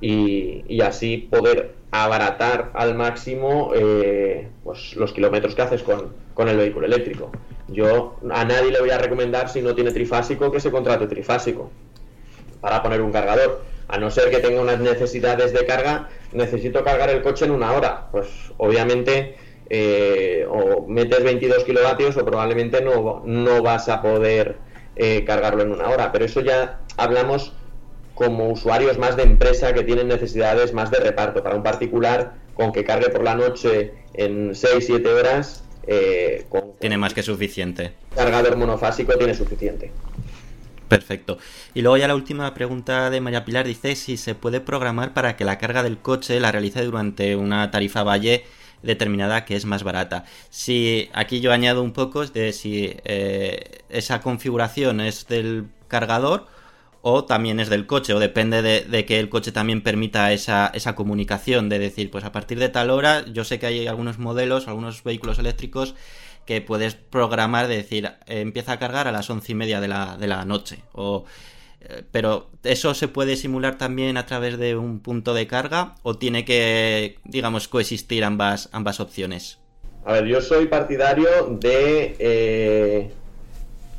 Y, 0.00 0.80
así 0.80 1.16
poder 1.18 1.74
abaratar 1.90 2.70
al 2.74 2.94
máximo 2.94 3.72
eh, 3.74 4.48
pues 4.62 4.94
los 4.96 5.12
kilómetros 5.12 5.54
que 5.54 5.62
haces 5.62 5.82
con, 5.82 6.12
con 6.34 6.48
el 6.48 6.56
vehículo 6.56 6.86
eléctrico. 6.86 7.30
Yo 7.68 8.16
a 8.30 8.44
nadie 8.44 8.70
le 8.70 8.80
voy 8.80 8.90
a 8.90 8.98
recomendar 8.98 9.48
si 9.48 9.62
no 9.62 9.74
tiene 9.74 9.92
trifásico 9.92 10.52
que 10.52 10.60
se 10.60 10.70
contrate 10.70 11.06
trifásico 11.06 11.70
para 12.60 12.82
poner 12.82 13.00
un 13.00 13.12
cargador 13.12 13.62
a 13.88 13.98
no 13.98 14.10
ser 14.10 14.30
que 14.30 14.38
tenga 14.38 14.60
unas 14.60 14.80
necesidades 14.80 15.52
de 15.52 15.64
carga, 15.64 16.08
necesito 16.32 16.82
cargar 16.84 17.10
el 17.10 17.22
coche 17.22 17.44
en 17.44 17.52
una 17.52 17.72
hora. 17.72 18.08
Pues 18.10 18.28
obviamente 18.56 19.36
eh, 19.68 20.46
o 20.48 20.86
metes 20.86 21.22
22 21.22 21.64
kilovatios 21.64 22.16
o 22.16 22.24
probablemente 22.24 22.80
no, 22.80 23.22
no 23.24 23.62
vas 23.62 23.88
a 23.88 24.02
poder 24.02 24.56
eh, 24.96 25.24
cargarlo 25.24 25.62
en 25.62 25.72
una 25.72 25.88
hora. 25.88 26.12
Pero 26.12 26.24
eso 26.24 26.40
ya 26.40 26.80
hablamos 26.96 27.52
como 28.14 28.48
usuarios 28.48 28.98
más 28.98 29.16
de 29.16 29.24
empresa 29.24 29.72
que 29.74 29.82
tienen 29.82 30.08
necesidades 30.08 30.72
más 30.72 30.90
de 30.90 30.98
reparto. 30.98 31.42
Para 31.42 31.54
un 31.54 31.62
particular, 31.62 32.34
con 32.54 32.72
que 32.72 32.84
cargue 32.84 33.10
por 33.10 33.22
la 33.22 33.34
noche 33.34 33.92
en 34.14 34.50
6-7 34.50 35.06
horas, 35.06 35.62
eh, 35.86 36.44
tiene 36.80 36.98
más 36.98 37.14
que 37.14 37.22
suficiente. 37.22 37.92
Cargador 38.14 38.56
monofásico 38.56 39.16
tiene 39.16 39.34
suficiente. 39.34 39.92
Perfecto. 40.88 41.38
Y 41.74 41.82
luego 41.82 41.96
ya 41.96 42.08
la 42.08 42.14
última 42.14 42.52
pregunta 42.54 43.10
de 43.10 43.20
María 43.20 43.44
Pilar 43.44 43.66
dice 43.66 43.96
si 43.96 44.16
se 44.16 44.34
puede 44.34 44.60
programar 44.60 45.14
para 45.14 45.36
que 45.36 45.44
la 45.44 45.58
carga 45.58 45.82
del 45.82 45.98
coche 45.98 46.38
la 46.38 46.52
realice 46.52 46.84
durante 46.84 47.34
una 47.34 47.70
tarifa 47.70 48.04
valle 48.04 48.44
determinada 48.82 49.44
que 49.44 49.56
es 49.56 49.64
más 49.64 49.82
barata. 49.82 50.24
Si 50.50 51.10
aquí 51.12 51.40
yo 51.40 51.52
añado 51.52 51.82
un 51.82 51.92
poco 51.92 52.24
de 52.26 52.52
si 52.52 52.94
eh, 53.04 53.82
esa 53.88 54.20
configuración 54.20 55.00
es 55.00 55.26
del 55.26 55.66
cargador 55.88 56.46
o 57.02 57.24
también 57.24 57.60
es 57.60 57.68
del 57.68 57.86
coche, 57.86 58.14
o 58.14 58.18
depende 58.18 58.62
de, 58.62 58.80
de, 58.80 59.04
que 59.04 59.20
el 59.20 59.28
coche 59.28 59.52
también 59.52 59.80
permita 59.80 60.32
esa, 60.32 60.72
esa 60.74 60.96
comunicación, 60.96 61.68
de 61.68 61.78
decir, 61.78 62.10
pues 62.10 62.24
a 62.24 62.32
partir 62.32 62.58
de 62.58 62.68
tal 62.68 62.90
hora, 62.90 63.24
yo 63.26 63.44
sé 63.44 63.60
que 63.60 63.66
hay 63.66 63.86
algunos 63.86 64.18
modelos, 64.18 64.66
algunos 64.66 65.04
vehículos 65.04 65.38
eléctricos 65.38 65.94
que 66.46 66.60
puedes 66.60 66.94
programar 66.94 67.68
de 67.68 67.76
decir, 67.76 68.06
eh, 68.06 68.40
empieza 68.40 68.72
a 68.72 68.78
cargar 68.78 69.08
a 69.08 69.12
las 69.12 69.28
once 69.28 69.52
y 69.52 69.54
media 69.54 69.80
de 69.80 69.88
la, 69.88 70.16
de 70.16 70.26
la 70.26 70.44
noche. 70.44 70.78
O, 70.92 71.24
eh, 71.80 72.02
pero 72.10 72.50
eso 72.62 72.94
se 72.94 73.08
puede 73.08 73.36
simular 73.36 73.78
también 73.78 74.16
a 74.16 74.26
través 74.26 74.56
de 74.58 74.76
un 74.76 75.00
punto 75.00 75.34
de 75.34 75.46
carga 75.46 75.96
o 76.02 76.16
tiene 76.16 76.44
que, 76.44 77.18
digamos, 77.24 77.68
coexistir 77.68 78.24
ambas, 78.24 78.68
ambas 78.72 79.00
opciones. 79.00 79.58
A 80.04 80.12
ver, 80.12 80.26
yo 80.26 80.40
soy 80.40 80.66
partidario 80.66 81.58
de 81.60 82.16
eh, 82.18 83.10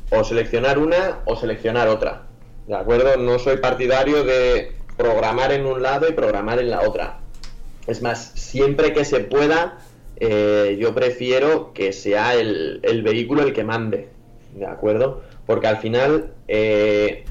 o 0.10 0.24
seleccionar 0.24 0.80
una 0.80 1.20
o 1.26 1.36
seleccionar 1.36 1.90
otra. 1.90 2.24
¿De 2.66 2.76
acuerdo? 2.76 3.18
No 3.18 3.40
soy 3.40 3.58
partidario 3.58 4.24
de 4.24 4.72
programar 4.96 5.52
en 5.52 5.66
un 5.66 5.82
lado 5.82 6.08
y 6.10 6.14
programar 6.14 6.60
en 6.60 6.70
la 6.70 6.82
otra. 6.82 7.20
Es 7.88 8.02
más, 8.02 8.32
siempre 8.36 8.94
que 8.94 9.06
se 9.06 9.22
pueda, 9.22 9.78
eh, 10.20 10.78
yo 10.80 10.96
prefiero 10.96 11.74
que 11.74 11.94
sea 11.94 12.34
el, 12.34 12.82
vehículo 13.04 13.44
el 13.44 13.54
que 13.54 13.64
mande, 13.64 14.10
¿de 14.56 14.66
acuerdo? 14.66 15.22
Porque 15.46 15.68
al 15.68 15.78
final 15.78 16.34
eh, 16.48 17.24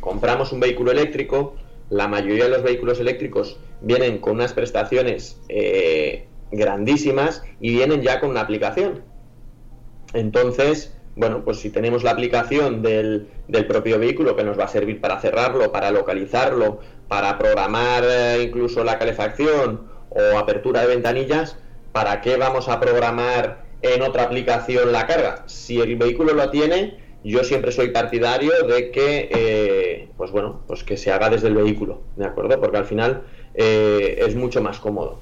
compramos 0.00 0.52
un 0.52 0.60
vehículo 0.60 0.90
eléctrico, 0.90 1.56
la 1.88 2.06
mayoría 2.06 2.44
de 2.44 2.50
los 2.50 2.62
vehículos 2.62 3.00
eléctricos 3.00 3.58
vienen 3.80 4.18
con 4.18 4.34
unas 4.34 4.52
prestaciones 4.52 5.40
eh, 5.48 6.26
grandísimas 6.50 7.42
y 7.60 7.70
vienen 7.70 8.02
ya 8.02 8.20
con 8.20 8.30
una 8.30 8.42
aplicación. 8.42 9.02
Entonces, 10.12 10.94
bueno, 11.16 11.44
pues 11.44 11.60
si 11.60 11.70
tenemos 11.70 12.04
la 12.04 12.10
aplicación 12.10 12.82
del, 12.82 13.28
del, 13.48 13.66
propio 13.66 13.98
vehículo 13.98 14.36
que 14.36 14.44
nos 14.44 14.58
va 14.58 14.64
a 14.64 14.68
servir 14.68 15.00
para 15.00 15.18
cerrarlo, 15.18 15.72
para 15.72 15.90
localizarlo, 15.90 16.80
para 17.08 17.38
programar 17.38 18.04
incluso 18.42 18.84
la 18.84 18.98
calefacción 18.98 19.88
o 20.10 20.38
apertura 20.38 20.82
de 20.82 20.88
ventanillas, 20.88 21.56
¿para 21.94 22.20
qué 22.20 22.36
vamos 22.36 22.68
a 22.68 22.80
programar 22.80 23.62
en 23.80 24.02
otra 24.02 24.24
aplicación 24.24 24.90
la 24.90 25.06
carga? 25.06 25.44
Si 25.46 25.80
el 25.80 25.94
vehículo 25.94 26.34
lo 26.34 26.50
tiene, 26.50 26.98
yo 27.22 27.44
siempre 27.44 27.70
soy 27.70 27.90
partidario 27.90 28.50
de 28.66 28.90
que, 28.90 29.28
eh, 29.30 30.08
pues 30.16 30.32
bueno, 30.32 30.62
pues 30.66 30.82
que 30.82 30.96
se 30.96 31.12
haga 31.12 31.30
desde 31.30 31.46
el 31.46 31.54
vehículo, 31.54 32.02
¿de 32.16 32.24
acuerdo? 32.24 32.60
Porque 32.60 32.78
al 32.78 32.84
final 32.84 33.22
eh, 33.54 34.18
es 34.26 34.34
mucho 34.34 34.60
más 34.60 34.80
cómodo. 34.80 35.20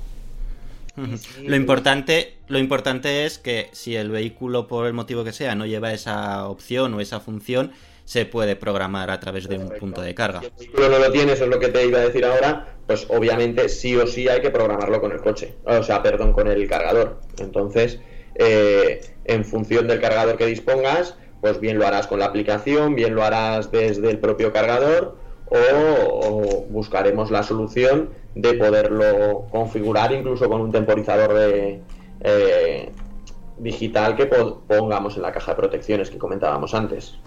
Lo 1.43 1.57
importante, 1.57 2.39
lo 2.49 2.59
importante 2.59 3.27
es 3.27 3.39
que 3.39 3.69
si 3.73 3.95
el 3.95 4.11
vehículo, 4.11 4.67
por 4.67 4.87
el 4.87 4.95
motivo 4.95 5.25
que 5.25 5.33
sea, 5.33 5.55
no 5.55 5.67
lleva 5.67 5.93
esa 5.93 6.49
opción 6.49 6.95
o 6.95 7.01
esa 7.01 7.21
función, 7.21 7.73
se 8.13 8.27
puede 8.27 8.57
programar 8.57 9.11
a 9.11 9.19
través 9.19 9.49
de 9.49 9.57
un 9.57 9.71
punto 9.71 10.03
de 10.03 10.15
carga. 10.15 10.41
Si 10.41 10.47
el 10.47 10.53
vehículo 10.59 10.91
no 10.91 10.99
lo 10.99 11.11
tiene, 11.13 11.33
eso 11.33 11.45
es 11.45 11.51
lo 11.51 11.59
que 11.59 11.69
te 11.69 11.87
iba 11.87 11.99
a 11.99 12.03
decir 12.03 12.27
ahora, 12.27 12.77
pues 12.87 13.07
obviamente 13.09 13.71
sí 13.71 13.97
o 13.97 14.07
sí 14.07 14.29
hay 14.29 14.43
que 14.43 14.51
programarlo 14.51 15.01
con 15.01 15.13
el 15.13 15.23
coche, 15.23 15.55
o 15.65 15.83
sea, 15.83 16.03
perdón, 16.03 16.35
con 16.35 16.47
el 16.47 16.69
cargador. 16.69 17.21
Entonces, 17.39 18.01
eh, 18.35 19.01
en 19.25 19.47
función 19.47 19.89
del 19.89 19.99
cargador 19.99 20.37
que 20.37 20.45
dispongas, 20.45 21.17
pues 21.41 21.59
bien 21.59 21.79
lo 21.79 21.87
harás 21.87 22.07
con 22.07 22.19
la 22.19 22.27
aplicación, 22.27 22.95
bien 22.95 23.15
lo 23.15 23.25
harás 23.25 23.71
desde 23.71 24.11
el 24.11 24.19
propio 24.19 24.53
cargador 24.53 25.17
o, 25.49 26.67
buscaremos 26.69 27.31
la 27.31 27.43
solución 27.43 28.11
de 28.35 28.53
poderlo 28.55 29.47
configurar 29.51 30.13
incluso 30.13 30.51
con 30.51 30.61
un 30.61 30.71
temporizador 30.71 31.33
de, 31.33 31.81
eh, 32.21 32.93
digital 33.57 34.17
que 34.17 34.27
pongamos 34.27 35.17
en 35.17 35.23
la 35.23 35.33
caja 35.33 35.53
de 35.53 35.57
protecciones 35.57 36.11
que 36.11 36.19
comentábamos 36.19 36.75
antes. 36.75 37.19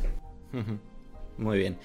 Muy 1.38 1.58
bien. 1.58 1.78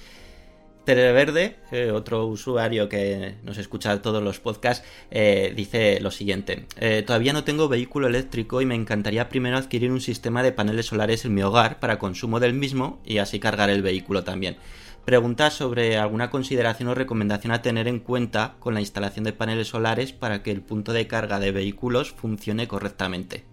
Tereverde, 0.85 1.57
eh, 1.73 1.91
otro 1.93 2.27
usuario 2.27 2.89
que 2.89 3.35
nos 3.45 3.59
escucha 3.59 4.01
todos 4.01 4.23
los 4.23 4.41
podcasts, 4.41 4.85
eh, 5.11 5.53
dice 5.55 6.01
lo 6.01 6.11
siguiente. 6.11 6.67
Eh, 6.79 7.05
todavía 7.07 7.35
no 7.35 7.45
tengo 7.45 7.69
vehículo 7.69 8.07
eléctrico 8.07 8.63
y 8.63 8.67
me 8.67 8.75
encantaría 8.75 9.29
primero 9.29 9.59
adquirir 9.59 9.93
un 9.93 10.01
sistema 10.01 10.43
de 10.43 10.53
paneles 10.53 10.87
solares 10.87 11.25
en 11.25 11.35
mi 11.35 11.43
hogar 11.43 11.81
para 11.81 11.99
consumo 11.99 12.41
del 12.41 12.55
mismo 12.55 13.01
y 13.05 13.19
así 13.19 13.39
cargar 13.39 13.69
el 13.69 13.83
vehículo 13.83 14.25
también. 14.25 14.57
Pregunta 15.05 15.51
sobre 15.51 15.99
alguna 15.99 16.31
consideración 16.31 16.89
o 16.89 16.95
recomendación 16.95 17.53
a 17.53 17.63
tener 17.63 17.87
en 17.87 18.01
cuenta 18.01 18.57
con 18.59 18.75
la 18.75 18.81
instalación 18.81 19.25
de 19.25 19.33
paneles 19.33 19.69
solares 19.69 20.13
para 20.13 20.43
que 20.43 20.51
el 20.51 20.63
punto 20.63 20.93
de 20.93 21.07
carga 21.07 21.39
de 21.39 21.53
vehículos 21.53 22.11
funcione 22.11 22.67
correctamente. 22.67 23.45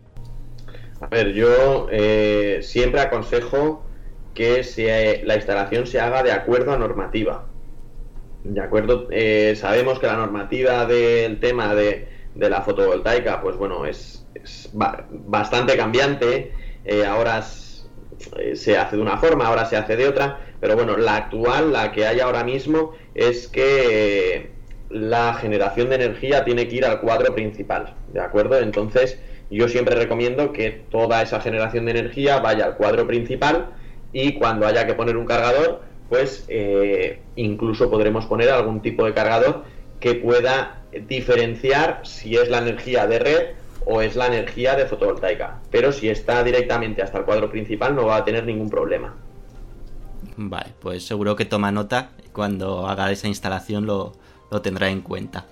A 1.02 1.08
ver, 1.08 1.34
yo 1.34 1.88
siempre 2.62 3.02
aconsejo 3.02 3.87
que 4.38 5.24
la 5.26 5.36
instalación 5.36 5.88
se 5.88 6.00
haga 6.00 6.22
de 6.22 6.32
acuerdo 6.32 6.72
a 6.72 6.78
normativa. 6.78 7.48
De 8.44 8.62
acuerdo, 8.62 9.08
eh, 9.10 9.56
sabemos 9.56 9.98
que 9.98 10.06
la 10.06 10.16
normativa 10.16 10.86
del 10.86 11.40
tema 11.40 11.74
de, 11.74 12.08
la 12.36 12.62
fotovoltaica, 12.62 13.42
pues 13.42 13.58
bueno, 13.58 13.88
es, 13.88 14.28
bastante 15.26 15.76
cambiante. 15.76 16.52
Eh, 16.86 17.04
ahora 17.04 17.44
eh, 18.38 18.56
se 18.56 18.78
hace 18.78 18.96
de 18.96 19.02
una 19.02 19.18
forma, 19.18 19.48
ahora 19.48 19.66
se 19.66 19.76
hace 19.76 19.96
de 19.96 20.08
otra, 20.08 20.40
pero 20.60 20.76
bueno, 20.76 20.98
la 20.98 21.16
actual, 21.16 21.74
la 21.74 21.92
que 21.92 22.06
hay 22.06 22.20
ahora 22.20 22.44
mismo, 22.44 22.92
es 23.16 23.48
que 23.48 24.52
la 24.92 25.34
generación 25.34 25.90
de 25.90 25.96
energía 25.96 26.46
tiene 26.46 26.68
que 26.68 26.76
ir 26.76 26.86
al 26.86 27.02
cuadro 27.02 27.34
principal, 27.34 27.96
¿de 28.14 28.22
acuerdo? 28.22 28.60
Entonces, 28.60 29.20
yo 29.50 29.68
siempre 29.68 29.96
recomiendo 29.96 30.54
que 30.54 30.84
toda 30.92 31.24
esa 31.24 31.42
generación 31.42 31.86
de 31.86 31.92
energía 31.92 32.38
vaya 32.38 32.66
al 32.66 32.78
cuadro 32.78 33.08
principal 33.08 33.72
y 34.20 34.34
cuando 34.34 34.66
haya 34.66 34.88
que 34.88 34.96
poner 34.96 35.16
un 35.16 35.28
cargador, 35.28 35.82
pues 36.10 36.46
eh, 36.48 37.22
incluso 37.36 37.88
podremos 37.92 38.26
poner 38.26 38.50
algún 38.50 38.82
tipo 38.82 39.06
de 39.06 39.14
cargador 39.14 39.64
que 40.00 40.16
pueda 40.16 40.82
diferenciar 41.08 42.02
si 42.04 42.36
es 42.36 42.50
la 42.50 42.58
energía 42.58 43.06
de 43.06 43.20
red 43.20 43.46
o 43.86 44.02
es 44.02 44.16
la 44.16 44.26
energía 44.26 44.76
de 44.76 44.88
fotovoltaica. 44.88 45.60
Pero 45.70 45.92
si 45.92 46.10
está 46.10 46.44
directamente 46.44 47.04
hasta 47.04 47.20
el 47.20 47.26
cuadro 47.26 47.52
principal 47.52 47.96
no 47.96 48.08
va 48.08 48.16
a 48.16 48.26
tener 48.26 48.44
ningún 48.44 48.72
problema. 48.72 49.14
Vale, 50.36 50.74
pues 50.80 51.06
seguro 51.06 51.36
que 51.36 51.46
toma 51.46 51.72
nota 51.72 52.10
cuando 52.34 52.88
haga 52.88 53.12
esa 53.12 53.28
instalación 53.28 53.86
lo, 53.86 54.14
lo 54.50 54.64
tendrá 54.64 54.90
en 54.90 55.02
cuenta. 55.02 55.46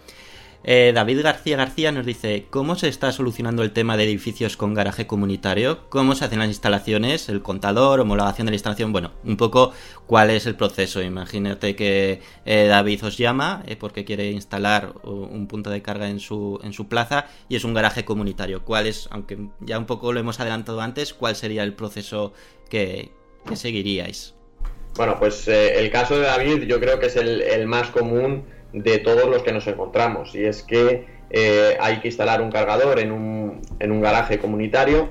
Eh, 0.67 0.93
David 0.95 1.21
García 1.21 1.57
García 1.57 1.91
nos 1.91 2.07
dice, 2.07 2.47
¿cómo 2.49 2.75
se 2.75 2.87
está 2.87 3.11
solucionando 3.11 3.61
el 3.61 3.69
tema 3.71 3.97
de 3.97 4.05
edificios 4.05 4.57
con 4.57 4.73
garaje 4.73 5.05
comunitario? 5.05 5.87
¿Cómo 5.89 6.15
se 6.15 6.25
hacen 6.25 6.39
las 6.39 6.47
instalaciones? 6.47 7.29
¿El 7.29 7.43
contador? 7.43 7.99
¿Homologación 7.99 8.47
de 8.47 8.51
la 8.51 8.55
instalación? 8.55 8.91
Bueno, 8.91 9.11
un 9.23 9.37
poco 9.37 9.73
cuál 10.07 10.31
es 10.31 10.47
el 10.47 10.55
proceso. 10.55 11.03
Imagínate 11.03 11.75
que 11.75 12.19
eh, 12.45 12.65
David 12.65 13.05
os 13.05 13.15
llama 13.15 13.61
eh, 13.67 13.75
porque 13.75 14.05
quiere 14.05 14.31
instalar 14.31 14.95
un 15.03 15.45
punto 15.45 15.69
de 15.69 15.83
carga 15.83 16.09
en 16.09 16.19
su, 16.19 16.59
en 16.63 16.73
su 16.73 16.87
plaza 16.87 17.27
y 17.47 17.57
es 17.57 17.63
un 17.63 17.75
garaje 17.75 18.03
comunitario. 18.03 18.65
¿Cuál 18.65 18.87
es, 18.87 19.07
aunque 19.11 19.37
ya 19.59 19.77
un 19.77 19.85
poco 19.85 20.13
lo 20.13 20.19
hemos 20.19 20.39
adelantado 20.39 20.81
antes, 20.81 21.13
cuál 21.13 21.35
sería 21.35 21.61
el 21.61 21.75
proceso 21.75 22.33
que, 22.71 23.11
seguiríais? 23.53 24.33
Bueno, 24.95 25.19
pues 25.19 25.47
el 25.47 25.91
caso 25.91 26.17
de 26.17 26.25
David 26.25 26.63
yo 26.63 26.79
creo 26.79 26.99
que 26.99 27.05
es 27.05 27.17
el 27.17 27.67
más 27.67 27.89
común 27.89 28.45
de 28.83 28.99
todos 28.99 29.29
los 29.29 29.41
que 29.43 29.53
nos 29.53 29.65
encontramos. 29.67 30.35
Y 30.35 30.43
es 30.43 30.63
que 30.63 31.05
eh, 31.29 31.77
hay 31.79 31.99
que 31.99 32.09
instalar 32.09 32.41
un 32.41 32.51
cargador 32.51 32.99
en 32.99 33.11
un, 33.11 33.61
en 33.79 33.91
un 33.91 34.01
garaje 34.01 34.37
comunitario. 34.37 35.09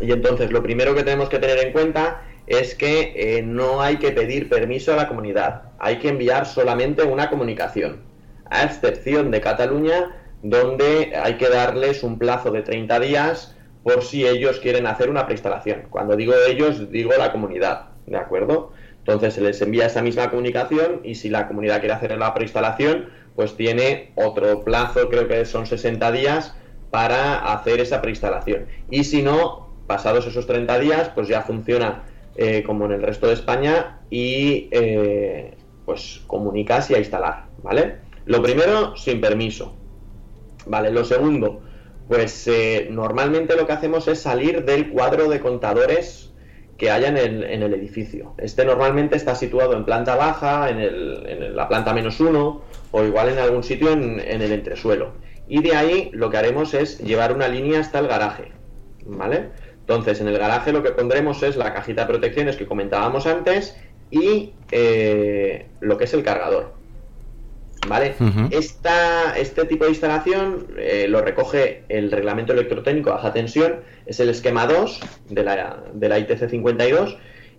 Y 0.00 0.12
entonces 0.12 0.50
lo 0.50 0.62
primero 0.62 0.94
que 0.94 1.04
tenemos 1.04 1.28
que 1.28 1.38
tener 1.38 1.58
en 1.64 1.72
cuenta 1.72 2.22
es 2.46 2.74
que 2.74 3.12
eh, 3.16 3.42
no 3.42 3.80
hay 3.80 3.96
que 3.96 4.12
pedir 4.12 4.48
permiso 4.48 4.92
a 4.92 4.96
la 4.96 5.08
comunidad, 5.08 5.62
hay 5.78 5.98
que 5.98 6.08
enviar 6.08 6.46
solamente 6.46 7.02
una 7.02 7.28
comunicación, 7.28 8.02
a 8.50 8.64
excepción 8.64 9.30
de 9.30 9.40
Cataluña, 9.40 10.16
donde 10.42 11.12
hay 11.16 11.38
que 11.38 11.48
darles 11.48 12.02
un 12.04 12.18
plazo 12.18 12.50
de 12.52 12.62
30 12.62 13.00
días 13.00 13.56
por 13.82 14.02
si 14.02 14.26
ellos 14.26 14.60
quieren 14.60 14.86
hacer 14.86 15.10
una 15.10 15.24
preinstalación. 15.26 15.84
Cuando 15.90 16.14
digo 16.14 16.34
ellos, 16.46 16.90
digo 16.90 17.12
la 17.18 17.32
comunidad, 17.32 17.86
¿de 18.06 18.16
acuerdo? 18.16 18.72
Entonces 19.06 19.34
se 19.34 19.40
les 19.40 19.62
envía 19.62 19.86
esa 19.86 20.02
misma 20.02 20.30
comunicación 20.30 21.00
y 21.04 21.14
si 21.14 21.28
la 21.28 21.46
comunidad 21.46 21.78
quiere 21.78 21.94
hacer 21.94 22.18
la 22.18 22.34
preinstalación, 22.34 23.08
pues 23.36 23.54
tiene 23.54 24.10
otro 24.16 24.64
plazo, 24.64 25.08
creo 25.08 25.28
que 25.28 25.44
son 25.44 25.64
60 25.64 26.10
días, 26.10 26.56
para 26.90 27.52
hacer 27.52 27.78
esa 27.80 28.02
preinstalación. 28.02 28.66
Y 28.90 29.04
si 29.04 29.22
no, 29.22 29.68
pasados 29.86 30.26
esos 30.26 30.46
30 30.48 30.78
días, 30.80 31.10
pues 31.14 31.28
ya 31.28 31.42
funciona 31.42 32.02
eh, 32.34 32.64
como 32.64 32.86
en 32.86 32.92
el 32.92 33.02
resto 33.02 33.28
de 33.28 33.34
España 33.34 34.00
y 34.10 34.68
eh, 34.72 35.54
pues 35.84 36.22
comunicas 36.26 36.90
y 36.90 36.94
a 36.94 36.98
instalar, 36.98 37.44
¿vale? 37.62 37.98
Lo 38.24 38.42
primero, 38.42 38.96
sin 38.96 39.20
permiso. 39.20 39.76
Vale, 40.66 40.90
lo 40.90 41.04
segundo, 41.04 41.60
pues 42.08 42.48
eh, 42.48 42.88
normalmente 42.90 43.54
lo 43.54 43.68
que 43.68 43.72
hacemos 43.72 44.08
es 44.08 44.20
salir 44.20 44.64
del 44.64 44.90
cuadro 44.90 45.28
de 45.28 45.38
contadores 45.38 46.32
que 46.76 46.90
haya 46.90 47.08
en 47.08 47.16
el, 47.16 47.44
en 47.44 47.62
el, 47.62 47.74
edificio. 47.74 48.34
Este 48.38 48.64
normalmente 48.64 49.16
está 49.16 49.34
situado 49.34 49.74
en 49.76 49.84
planta 49.84 50.14
baja, 50.16 50.68
en, 50.68 50.78
el, 50.78 51.24
en 51.26 51.56
la 51.56 51.68
planta 51.68 51.94
menos 51.94 52.20
uno, 52.20 52.62
o 52.90 53.04
igual 53.04 53.30
en 53.30 53.38
algún 53.38 53.62
sitio 53.62 53.92
en, 53.92 54.20
el 54.20 54.52
entresuelo. 54.52 55.12
Y 55.48 55.62
de 55.62 55.74
ahí 55.74 56.10
lo 56.12 56.30
que 56.30 56.36
haremos 56.36 56.74
es 56.74 56.98
llevar 56.98 57.32
una 57.32 57.48
línea 57.48 57.80
hasta 57.80 57.98
el 57.98 58.08
garaje. 58.08 58.52
¿Vale? 59.06 59.50
Entonces, 59.80 60.20
en 60.20 60.28
el 60.28 60.38
garaje 60.38 60.72
lo 60.72 60.82
que 60.82 60.90
pondremos 60.90 61.42
es 61.42 61.56
la 61.56 61.72
cajita 61.72 62.02
de 62.02 62.08
protecciones 62.08 62.56
que 62.56 62.66
comentábamos 62.66 63.26
antes 63.26 63.76
y 64.10 64.52
eh, 64.72 65.66
lo 65.80 65.96
que 65.96 66.04
es 66.04 66.14
el 66.14 66.22
cargador. 66.22 66.74
¿Vale? 67.88 68.14
este 68.50 69.64
tipo 69.64 69.84
de 69.84 69.90
instalación 69.90 70.66
eh, 70.76 71.06
lo 71.08 71.20
recoge 71.20 71.84
el 71.88 72.10
reglamento 72.10 72.52
electrotécnico 72.52 73.10
baja 73.10 73.32
tensión, 73.32 73.80
es 74.06 74.20
el 74.20 74.28
esquema 74.28 74.66
2 74.66 75.00
de 75.30 75.42
la, 75.44 75.84
de 75.92 76.08
la 76.08 76.18
ITC 76.18 76.48
52 76.48 77.16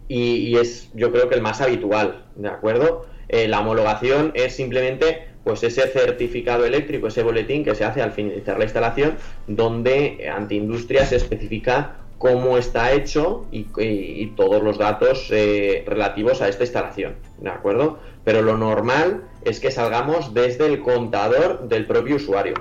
y, 0.07 0.57
es 0.57 0.89
yo 0.93 1.11
creo 1.11 1.29
que 1.29 1.35
el 1.35 1.41
más 1.41 1.61
habitual, 1.61 2.25
¿de 2.35 2.49
acuerdo? 2.49 3.07
Eh, 3.29 3.47
la 3.47 3.59
homologación 3.59 4.31
es 4.35 4.55
simplemente 4.55 5.27
pues 5.43 5.63
ese 5.63 5.87
certificado 5.87 6.65
eléctrico, 6.65 7.07
ese 7.07 7.23
boletín 7.23 7.63
que 7.63 7.73
se 7.73 7.85
hace 7.85 8.01
al 8.01 8.11
finalizar 8.11 8.57
la 8.57 8.65
instalación, 8.65 9.15
donde 9.47 10.29
ante 10.33 10.55
industria 10.55 11.05
se 11.05 11.15
especifica 11.15 12.06
cómo 12.17 12.57
está 12.57 12.93
hecho 12.93 13.45
y, 13.51 14.27
todos 14.35 14.63
los 14.63 14.77
datos 14.77 15.29
eh, 15.31 15.83
relativos 15.87 16.41
a 16.41 16.47
esta 16.47 16.63
instalación, 16.63 17.15
¿de 17.39 17.49
acuerdo? 17.49 17.99
Pero 18.23 18.41
lo 18.41 18.57
normal 18.57 19.23
es 19.43 19.59
que 19.59 19.71
salgamos 19.71 20.33
desde 20.33 20.65
el 20.65 20.81
contador 20.81 21.67
del 21.67 21.85
propio 21.85 22.15
usuario, 22.15 22.55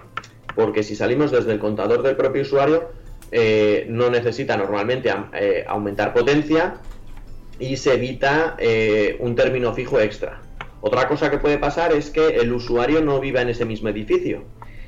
porque 0.54 0.82
si 0.82 0.94
salimos 0.94 1.30
desde 1.30 1.52
el 1.52 1.58
contador 1.58 2.02
del 2.02 2.16
propio 2.16 2.42
usuario, 2.42 2.90
eh, 3.32 3.86
no 3.88 4.10
necesita 4.10 4.56
normalmente 4.56 5.12
eh, 5.34 5.64
aumentar 5.66 6.12
potencia 6.14 6.76
y 7.58 7.76
se 7.78 7.94
evita 7.94 8.56
un 9.20 9.34
término 9.34 9.72
fijo 9.72 9.98
extra. 9.98 10.42
Otra 10.82 11.08
cosa 11.08 11.30
que 11.30 11.38
puede 11.38 11.58
pasar 11.58 11.92
es 11.92 12.10
que 12.10 12.36
el 12.36 12.52
usuario 12.52 13.00
no 13.00 13.18
viva 13.18 13.40
en 13.40 13.48
ese 13.48 13.64
mismo 13.64 13.88
edificio 13.88 14.44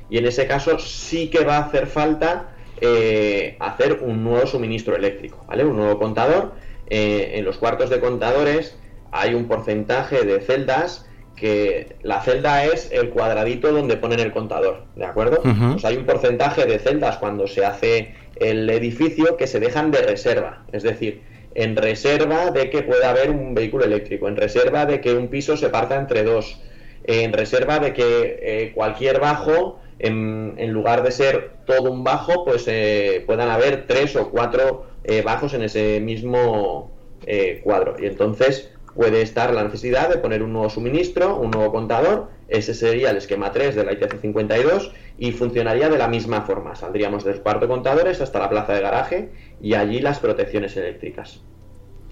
y 0.09 0.19
en 0.19 0.25
ese 0.25 0.47
caso 0.47 0.77
sí 0.79 1.29
que 1.29 1.43
va 1.43 1.57
a 1.57 1.65
hacer 1.65 1.87
falta 1.87 2.51
eh, 2.81 3.57
hacer 3.59 3.99
un 4.01 4.23
nuevo 4.23 4.47
suministro 4.47 4.95
eléctrico, 4.95 5.43
¿vale? 5.47 5.65
Un 5.65 5.77
nuevo 5.77 5.99
contador. 5.99 6.53
Eh, 6.89 7.33
en 7.35 7.45
los 7.45 7.57
cuartos 7.57 7.89
de 7.89 7.99
contadores 7.99 8.77
hay 9.11 9.33
un 9.33 9.47
porcentaje 9.47 10.23
de 10.23 10.39
celdas 10.41 11.05
que 11.35 11.95
la 12.01 12.21
celda 12.21 12.65
es 12.65 12.91
el 12.91 13.09
cuadradito 13.09 13.71
donde 13.71 13.95
ponen 13.95 14.19
el 14.19 14.31
contador, 14.31 14.83
¿de 14.95 15.05
acuerdo? 15.05 15.41
Pues 15.41 15.85
hay 15.85 15.95
un 15.95 16.05
porcentaje 16.05 16.65
de 16.65 16.79
celdas 16.79 17.17
cuando 17.17 17.47
se 17.47 17.65
hace 17.65 18.13
el 18.35 18.69
edificio 18.69 19.37
que 19.37 19.47
se 19.47 19.59
dejan 19.59 19.91
de 19.91 20.01
reserva, 20.01 20.65
es 20.73 20.83
decir, 20.83 21.21
en 21.55 21.75
reserva 21.75 22.51
de 22.51 22.69
que 22.69 22.81
pueda 22.81 23.11
haber 23.11 23.29
un 23.31 23.53
vehículo 23.53 23.85
eléctrico, 23.85 24.27
en 24.27 24.35
reserva 24.35 24.85
de 24.85 24.99
que 24.99 25.13
un 25.13 25.29
piso 25.29 25.55
se 25.55 25.69
parta 25.69 25.95
entre 25.95 26.23
dos, 26.23 26.59
en 27.05 27.31
reserva 27.33 27.79
de 27.79 27.93
que 27.93 28.39
eh, 28.41 28.71
cualquier 28.75 29.19
bajo 29.19 29.79
en, 29.99 30.71
lugar 30.71 31.03
de 31.03 31.11
ser 31.11 31.51
todo 31.65 31.91
un 31.91 32.03
bajo, 32.03 32.45
pues 32.45 32.65
eh, 32.67 33.23
puedan 33.25 33.49
haber 33.49 33.85
tres 33.85 34.15
o 34.15 34.29
cuatro 34.29 34.85
eh, 35.03 35.21
bajos 35.21 35.53
en 35.53 35.63
ese 35.63 35.99
mismo 35.99 36.91
eh, 37.25 37.59
cuadro. 37.63 37.95
Y 37.99 38.05
entonces 38.05 38.71
puede 38.95 39.21
estar 39.21 39.53
la 39.53 39.63
necesidad 39.63 40.09
de 40.09 40.17
poner 40.17 40.41
un 40.41 40.53
nuevo 40.53 40.69
suministro, 40.69 41.35
un 41.37 41.51
nuevo 41.51 41.71
contador. 41.71 42.29
Ese 42.47 42.73
sería 42.73 43.11
el 43.11 43.17
esquema 43.17 43.51
3 43.51 43.75
de 43.75 43.83
la 43.83 43.93
ITC 43.93 44.21
52 44.21 44.91
y 45.17 45.31
funcionaría 45.33 45.89
de 45.89 45.97
la 45.97 46.07
misma 46.07 46.41
forma. 46.41 46.75
Saldríamos 46.75 47.23
del 47.23 47.41
cuarto 47.41 47.67
contadores 47.67 48.21
hasta 48.21 48.39
la 48.39 48.49
plaza 48.49 48.73
de 48.73 48.81
garaje 48.81 49.29
y 49.61 49.73
allí 49.73 49.99
las 49.99 50.19
protecciones 50.19 50.75
eléctricas. 50.77 51.41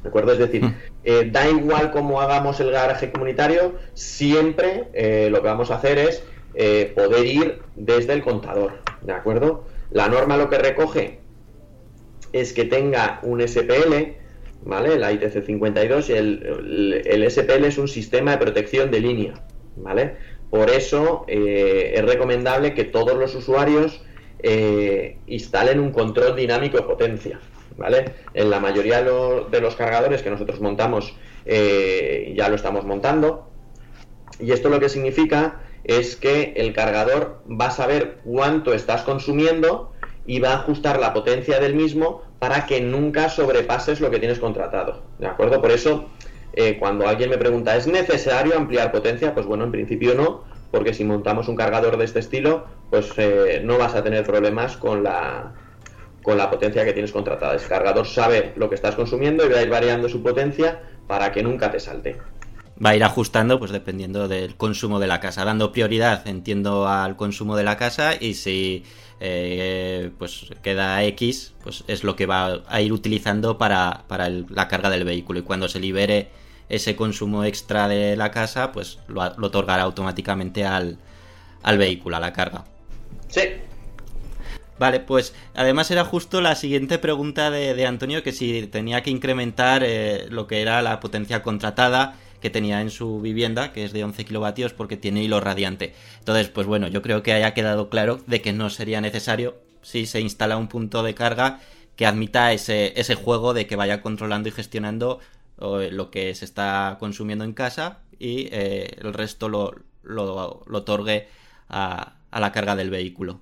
¿De 0.03 0.09
acuerdo? 0.09 0.33
Es 0.33 0.37
decir, 0.37 0.63
mm. 0.63 1.31
da 1.31 1.49
igual 1.49 1.91
cómo 1.91 2.21
hagamos 2.21 2.59
el 2.59 2.69
garaje 2.69 3.11
comunitario, 3.11 3.73
siempre 3.95 4.83
lo 5.31 5.41
que 5.41 5.47
vamos 5.47 5.71
a 5.71 5.77
hacer 5.77 5.97
es 5.97 6.23
eh, 6.59 6.91
poder 6.95 7.23
ir 7.23 7.59
desde 7.75 8.13
el 8.13 8.23
contador, 8.23 8.79
¿de 9.03 9.13
acuerdo? 9.13 9.65
La 9.91 10.07
norma 10.07 10.37
lo 10.37 10.49
que 10.49 10.57
recoge 10.57 11.19
es 12.33 12.51
que 12.51 12.65
tenga 12.65 13.19
un 13.21 13.47
SPL, 13.47 14.15
¿vale? 14.63 14.97
La 14.97 15.13
ITC52 15.13 16.09
y 16.09 16.13
el, 16.13 17.03
el, 17.05 17.29
SPL 17.29 17.65
es 17.65 17.77
un 17.77 17.87
sistema 17.87 18.31
de 18.31 18.37
protección 18.39 18.89
de 18.89 18.99
línea, 19.01 19.35
¿vale? 19.75 20.15
Por 20.49 20.71
eso 20.71 21.25
eh, 21.27 21.93
es 21.95 22.03
recomendable 22.03 22.73
que 22.73 22.85
todos 22.85 23.15
los 23.15 23.35
usuarios 23.35 24.01
eh, 24.41 25.19
instalen 25.27 25.79
un 25.79 25.91
control 25.91 26.35
dinámico 26.35 26.77
de 26.77 26.83
potencia, 26.85 27.39
¿vale? 27.77 28.13
En 28.33 28.49
la 28.49 28.59
mayoría 28.59 29.03
de 29.03 29.61
los 29.61 29.75
cargadores 29.75 30.23
que 30.23 30.31
nosotros 30.31 30.59
montamos 30.59 31.15
ya 31.45 32.49
lo 32.49 32.55
estamos 32.55 32.83
montando 32.83 33.47
y 34.39 34.51
esto 34.51 34.69
lo 34.69 34.79
que 34.79 34.89
significa 34.89 35.61
es 35.87 36.17
que 36.17 36.53
el 36.57 36.73
cargador 36.73 37.41
va 37.49 37.67
a 37.67 37.71
saber 37.71 38.19
cuánto 38.23 38.73
estás 38.73 39.03
consumiendo 39.03 39.93
y 40.25 40.39
va 40.39 40.51
a 40.51 40.55
ajustar 40.57 40.99
la 40.99 41.13
potencia 41.13 41.59
del 41.59 41.73
mismo 41.73 42.21
para 42.39 42.65
que 42.65 42.81
nunca 42.81 43.29
sobrepases 43.29 44.01
lo 44.01 44.11
que 44.11 44.19
tienes 44.19 44.39
contratado. 44.39 45.01
¿De 45.17 45.27
acuerdo? 45.27 45.61
Por 45.61 45.71
eso, 45.71 46.09
eh, 46.53 46.77
cuando 46.77 47.07
alguien 47.07 47.29
me 47.29 47.37
pregunta, 47.37 47.75
¿es 47.75 47.87
necesario 47.87 48.57
ampliar 48.57 48.91
potencia? 48.91 49.33
Pues 49.33 49.45
bueno, 49.45 49.63
en 49.63 49.71
principio 49.71 50.13
no, 50.13 50.43
porque 50.71 50.93
si 50.93 51.05
montamos 51.05 51.47
un 51.47 51.55
cargador 51.55 51.97
de 51.97 52.03
este 52.03 52.19
estilo, 52.19 52.65
pues 52.89 53.11
eh, 53.17 53.61
no 53.63 53.77
vas 53.77 53.95
a 53.95 54.03
tener 54.03 54.25
problemas 54.25 54.75
con 54.75 55.03
la, 55.03 55.53
con 56.21 56.37
la 56.37 56.49
potencia 56.49 56.83
que 56.83 56.91
tienes 56.91 57.13
contratada. 57.13 57.53
El 57.53 57.61
cargador 57.61 58.05
sabe 58.05 58.51
lo 58.57 58.67
que 58.67 58.75
estás 58.75 58.95
consumiendo 58.95 59.45
y 59.45 59.49
va 59.49 59.59
a 59.59 59.61
ir 59.61 59.69
variando 59.69 60.09
su 60.09 60.21
potencia 60.21 60.81
para 61.07 61.31
que 61.31 61.41
nunca 61.41 61.71
te 61.71 61.79
salte. 61.79 62.17
Va 62.83 62.91
a 62.91 62.95
ir 62.95 63.03
ajustando, 63.03 63.57
pues 63.57 63.71
dependiendo 63.71 64.27
del 64.27 64.55
consumo 64.55 64.99
de 64.99 65.07
la 65.07 65.19
casa, 65.19 65.43
dando 65.43 65.71
prioridad, 65.71 66.27
entiendo, 66.27 66.87
al 66.87 67.15
consumo 67.15 67.55
de 67.55 67.63
la 67.63 67.75
casa 67.75 68.13
y 68.19 68.35
si 68.35 68.83
eh, 69.19 70.11
pues 70.19 70.45
queda 70.61 71.03
X, 71.03 71.53
pues 71.63 71.83
es 71.87 72.03
lo 72.03 72.15
que 72.15 72.27
va 72.27 72.61
a 72.67 72.81
ir 72.81 72.93
utilizando 72.93 73.57
para, 73.57 74.05
la 74.49 74.67
carga 74.67 74.89
del 74.89 75.05
vehículo. 75.05 75.39
Y 75.39 75.43
cuando 75.43 75.67
se 75.67 75.79
libere 75.79 76.29
ese 76.69 76.95
consumo 76.95 77.43
extra 77.43 77.87
de 77.87 78.15
la 78.15 78.29
casa, 78.29 78.71
pues 78.71 78.99
lo, 79.07 79.21
otorgará 79.21 79.83
automáticamente 79.83 80.65
al, 80.65 80.99
vehículo, 81.77 82.17
a 82.17 82.19
la 82.19 82.33
carga. 82.33 82.65
Sí. 83.27 83.41
Vale, 84.77 84.99
pues 84.99 85.33
además 85.55 85.89
era 85.89 86.05
justo 86.05 86.39
la 86.39 86.53
siguiente 86.53 86.99
pregunta 86.99 87.49
de, 87.49 87.87
Antonio, 87.87 88.21
que 88.21 88.31
si 88.31 88.67
tenía 88.67 89.01
que 89.01 89.09
incrementar 89.09 89.81
eh, 89.83 90.27
lo 90.29 90.45
que 90.45 90.61
era 90.61 90.83
la 90.83 90.99
potencia 90.99 91.41
contratada 91.41 92.15
que 92.41 92.49
tenía 92.49 92.81
en 92.81 92.89
su 92.89 93.21
vivienda, 93.21 93.73
que 93.73 93.83
es 93.83 93.93
de 93.93 94.03
11 94.03 94.25
kilovatios 94.25 94.73
porque 94.73 94.97
tiene 94.97 95.23
hilo 95.23 95.39
radiante. 95.39 95.93
Entonces, 96.19 96.49
pues 96.49 96.67
bueno, 96.67 96.87
yo 96.87 97.01
creo 97.01 97.23
que 97.23 97.33
haya 97.33 97.53
quedado 97.53 97.89
claro 97.89 98.19
de 98.27 98.41
que 98.41 98.53
no 98.53 98.69
sería 98.69 99.01
necesario 99.01 99.55
si 99.81 100.05
se 100.05 100.21
instala 100.21 100.57
un 100.57 100.67
punto 100.67 101.03
de 101.03 101.15
carga 101.15 101.59
que 101.95 102.05
admita 102.05 102.53
ese, 102.53 102.93
ese 102.99 103.15
juego 103.15 103.53
de 103.53 103.67
que 103.67 103.75
vaya 103.75 104.01
controlando 104.01 104.49
y 104.49 104.51
gestionando 104.51 105.19
eh, 105.59 105.89
lo 105.91 106.11
que 106.11 106.35
se 106.35 106.45
está 106.45 106.97
consumiendo 106.99 107.43
en 107.43 107.53
casa 107.53 107.99
y 108.19 108.47
eh, 108.51 108.95
el 108.99 109.13
resto 109.13 109.49
lo, 109.49 109.73
lo, 110.03 110.63
otorgue 110.71 111.27
a, 111.67 112.13
la 112.31 112.51
carga 112.51 112.75
del 112.75 112.91
vehículo. 112.91 113.39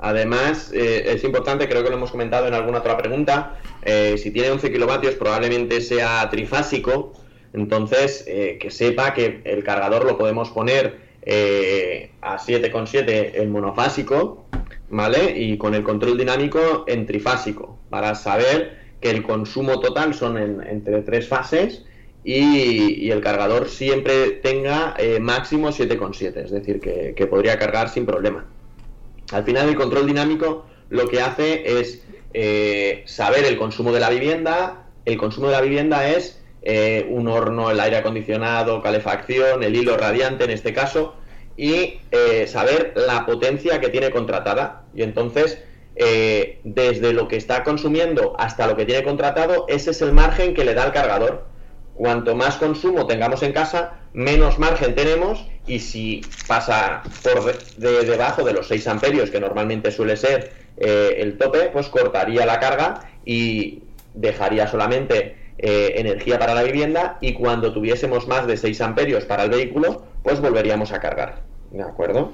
Además, 0.00 0.72
eh, 0.72 1.12
es 1.12 1.22
importante, 1.22 1.68
creo 1.68 1.84
que 1.84 1.90
lo 1.90 1.96
hemos 1.96 2.10
comentado 2.10 2.48
en 2.48 2.54
alguna 2.54 2.78
otra 2.78 2.96
pregunta, 2.98 3.56
si 4.16 4.32
tiene 4.32 4.50
11 4.50 4.72
kilovatios 4.72 5.14
probablemente 5.14 5.80
sea 5.80 6.28
trifásico, 6.28 7.12
entonces, 7.52 8.24
eh, 8.26 8.58
que 8.60 8.70
sepa 8.70 9.12
que 9.14 9.40
el 9.44 9.62
cargador 9.62 10.04
lo 10.04 10.16
podemos 10.16 10.50
poner 10.50 10.96
eh, 11.22 12.10
a 12.22 12.38
7,7 12.38 13.32
en 13.34 13.52
monofásico, 13.52 14.46
¿vale? 14.88 15.38
Y 15.38 15.58
con 15.58 15.74
el 15.74 15.82
control 15.82 16.16
dinámico 16.16 16.84
en 16.86 17.06
trifásico, 17.06 17.78
para 17.90 18.14
saber 18.14 18.80
que 19.00 19.10
el 19.10 19.22
consumo 19.22 19.80
total 19.80 20.14
son 20.14 20.38
entre 20.38 21.02
tres 21.02 21.28
fases 21.28 21.84
y, 22.24 23.10
el 23.10 23.20
cargador 23.20 23.68
siempre 23.68 24.30
tenga 24.30 24.94
eh, 24.96 25.18
máximo 25.18 25.68
7,7, 25.68 26.36
es 26.44 26.50
decir, 26.50 26.80
que, 26.80 27.26
podría 27.26 27.58
cargar 27.58 27.88
sin 27.88 28.06
problema. 28.06 28.46
Al 29.32 29.44
final, 29.44 29.68
el 29.68 29.74
control 29.74 30.06
dinámico 30.06 30.66
lo 30.88 31.08
que 31.08 31.20
hace 31.20 31.80
es 31.80 32.02
saber 33.06 33.44
el 33.44 33.58
consumo 33.58 33.92
de 33.92 34.00
la 34.00 34.08
vivienda. 34.08 34.86
El 35.04 35.18
consumo 35.18 35.48
de 35.48 35.52
la 35.52 35.60
vivienda 35.60 36.08
es 36.08 36.41
eh, 36.64 37.08
un 37.10 37.26
horno, 37.26 37.72
el 37.72 37.80
aire 37.80 37.96
acondicionado, 37.96 38.80
calefacción, 38.82 39.64
el 39.64 39.74
hilo 39.74 39.96
radiante 39.96 40.44
en 40.44 40.50
este 40.50 40.72
caso, 40.72 41.16
y 41.56 42.00
eh, 42.12 42.46
saber 42.46 42.92
la 42.94 43.26
potencia 43.26 43.80
que 43.80 43.88
tiene 43.88 44.10
contratada. 44.10 44.84
Y 44.94 45.02
entonces, 45.02 45.58
eh, 45.96 46.60
desde 46.62 47.12
lo 47.12 47.26
que 47.26 47.36
está 47.36 47.64
consumiendo 47.64 48.36
hasta 48.38 48.68
lo 48.68 48.76
que 48.76 48.86
tiene 48.86 49.02
contratado, 49.02 49.66
ese 49.68 49.90
es 49.90 50.02
el 50.02 50.12
margen 50.12 50.54
que 50.54 50.64
le 50.64 50.74
da 50.74 50.84
el 50.84 50.92
cargador. 50.92 51.46
Cuanto 51.94 52.36
más 52.36 52.56
consumo 52.56 53.06
tengamos 53.06 53.42
en 53.42 53.52
casa, 53.52 53.98
menos 54.12 54.58
margen 54.60 54.94
tenemos 54.94 55.44
y 55.66 55.80
si 55.80 56.22
pasa 56.46 57.02
por 57.22 57.58
de, 57.76 58.04
debajo 58.04 58.44
de 58.44 58.52
los 58.52 58.68
6 58.68 58.86
amperios, 58.86 59.30
que 59.30 59.40
normalmente 59.40 59.90
suele 59.90 60.16
ser 60.16 60.52
el 60.76 61.36
tope, 61.36 61.70
pues 61.70 61.88
cortaría 61.88 62.46
la 62.46 62.58
carga 62.58 63.00
y 63.26 63.82
dejaría 64.14 64.66
solamente 64.66 65.41
eh, 65.58 65.94
energía 65.96 66.38
para 66.38 66.54
la 66.54 66.62
vivienda 66.62 67.18
y 67.20 67.34
cuando 67.34 67.72
tuviésemos 67.72 68.26
más 68.26 68.46
de 68.46 68.56
6 68.56 68.80
amperios 68.80 69.24
para 69.24 69.44
el 69.44 69.50
vehículo, 69.50 70.04
pues 70.22 70.40
volveríamos 70.40 70.92
a 70.92 71.00
cargar. 71.00 71.42
¿De 71.70 71.82
acuerdo? 71.82 72.32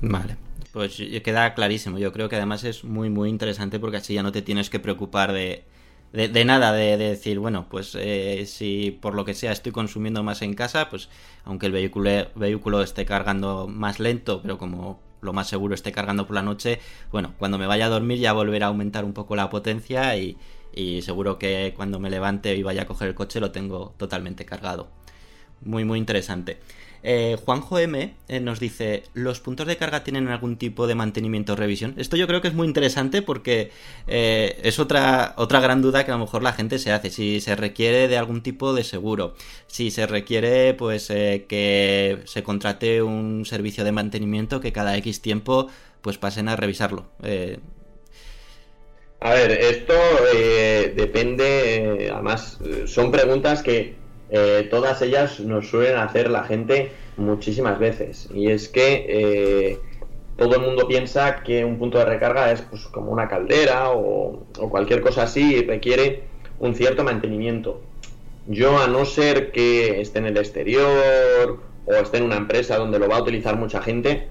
Vale. 0.00 0.36
Pues 0.72 1.02
queda 1.24 1.54
clarísimo. 1.54 1.98
Yo 1.98 2.12
creo 2.12 2.28
que 2.28 2.36
además 2.36 2.64
es 2.64 2.84
muy, 2.84 3.10
muy 3.10 3.28
interesante 3.28 3.80
porque 3.80 3.96
así 3.96 4.14
ya 4.14 4.22
no 4.22 4.32
te 4.32 4.42
tienes 4.42 4.70
que 4.70 4.78
preocupar 4.78 5.32
de, 5.32 5.64
de, 6.12 6.44
nada, 6.44 6.72
de, 6.72 6.96
decir, 6.96 7.38
bueno, 7.38 7.66
pues 7.68 7.96
eh, 7.98 8.44
si 8.46 8.96
por 9.02 9.14
lo 9.14 9.24
que 9.24 9.34
sea 9.34 9.52
estoy 9.52 9.72
consumiendo 9.72 10.22
más 10.22 10.42
en 10.42 10.54
casa, 10.54 10.88
pues 10.88 11.08
aunque 11.44 11.66
el 11.66 11.72
vehículo, 11.72 12.10
vehículo 12.34 12.82
esté 12.82 13.04
cargando 13.04 13.66
más 13.66 14.00
lento, 14.00 14.40
pero 14.42 14.58
como 14.58 15.00
lo 15.20 15.32
más 15.32 15.48
seguro 15.48 15.74
esté 15.74 15.92
cargando 15.92 16.26
por 16.26 16.34
la 16.34 16.42
noche, 16.42 16.80
bueno, 17.10 17.34
cuando 17.38 17.58
me 17.58 17.66
vaya 17.66 17.86
a 17.86 17.88
dormir 17.90 18.18
ya 18.18 18.32
volverá 18.32 18.66
a 18.66 18.68
aumentar 18.68 19.04
un 19.04 19.12
poco 19.12 19.36
la 19.36 19.50
potencia 19.50 20.16
y, 20.16 20.38
y 20.78 21.02
seguro 21.02 21.38
que 21.38 21.74
cuando 21.76 21.98
me 21.98 22.08
levante 22.08 22.54
y 22.54 22.62
vaya 22.62 22.82
a 22.82 22.86
coger 22.86 23.08
el 23.08 23.14
coche 23.14 23.40
lo 23.40 23.50
tengo 23.50 23.94
totalmente 23.96 24.44
cargado. 24.46 24.88
Muy, 25.60 25.84
muy 25.84 25.98
interesante. 25.98 26.60
Eh, 27.02 27.36
Juanjo 27.44 27.78
M 27.78 28.14
eh, 28.28 28.40
nos 28.40 28.60
dice, 28.60 29.04
¿los 29.12 29.40
puntos 29.40 29.66
de 29.66 29.76
carga 29.76 30.04
tienen 30.04 30.28
algún 30.28 30.56
tipo 30.56 30.86
de 30.86 30.94
mantenimiento 30.94 31.54
o 31.54 31.56
revisión? 31.56 31.94
Esto 31.96 32.16
yo 32.16 32.28
creo 32.28 32.40
que 32.40 32.48
es 32.48 32.54
muy 32.54 32.66
interesante 32.68 33.22
porque 33.22 33.72
eh, 34.06 34.60
es 34.62 34.78
otra, 34.78 35.34
otra 35.36 35.60
gran 35.60 35.82
duda 35.82 36.04
que 36.04 36.12
a 36.12 36.14
lo 36.14 36.20
mejor 36.20 36.44
la 36.44 36.52
gente 36.52 36.78
se 36.78 36.92
hace. 36.92 37.10
Si 37.10 37.40
se 37.40 37.56
requiere 37.56 38.06
de 38.06 38.16
algún 38.16 38.42
tipo 38.42 38.72
de 38.72 38.84
seguro, 38.84 39.34
si 39.66 39.90
se 39.90 40.06
requiere 40.06 40.74
pues 40.74 41.08
que 41.08 42.22
se 42.24 42.42
contrate 42.44 43.02
un 43.02 43.44
servicio 43.46 43.82
de 43.82 43.92
mantenimiento 43.92 44.60
que 44.60 44.72
cada 44.72 44.96
X 44.98 45.20
tiempo 45.22 45.68
pues 46.02 46.18
pasen 46.18 46.48
a 46.48 46.54
revisarlo. 46.56 47.06
A 49.20 49.34
ver, 49.34 49.50
esto 49.50 49.94
eh, 50.32 50.92
depende, 50.94 52.04
eh, 52.04 52.10
además 52.10 52.58
son 52.86 53.10
preguntas 53.10 53.64
que 53.64 53.96
eh, 54.30 54.68
todas 54.70 55.02
ellas 55.02 55.40
nos 55.40 55.68
suelen 55.68 55.96
hacer 55.96 56.30
la 56.30 56.44
gente 56.44 56.92
muchísimas 57.16 57.80
veces. 57.80 58.28
Y 58.32 58.50
es 58.50 58.68
que 58.68 59.80
todo 60.36 60.54
el 60.54 60.62
mundo 60.62 60.86
piensa 60.86 61.42
que 61.42 61.64
un 61.64 61.78
punto 61.78 61.98
de 61.98 62.04
recarga 62.04 62.52
es 62.52 62.62
pues, 62.62 62.84
como 62.86 63.10
una 63.10 63.28
caldera 63.28 63.90
o, 63.90 64.46
o, 64.56 64.70
cualquier 64.70 65.00
cosa 65.00 65.24
así 65.24 65.56
y 65.56 65.64
requiere 65.64 66.22
un 66.60 66.76
cierto 66.76 67.02
mantenimiento. 67.02 67.80
Yo, 68.46 68.78
a 68.78 68.86
no 68.86 69.04
ser 69.04 69.50
que 69.50 70.00
esté 70.00 70.20
en 70.20 70.26
el 70.26 70.36
exterior 70.36 71.58
o 71.86 71.92
esté 71.92 72.18
en 72.18 72.24
una 72.24 72.36
empresa 72.36 72.76
donde 72.76 73.00
lo 73.00 73.08
va 73.08 73.16
a 73.16 73.22
utilizar 73.22 73.56
mucha 73.56 73.82
gente, 73.82 74.28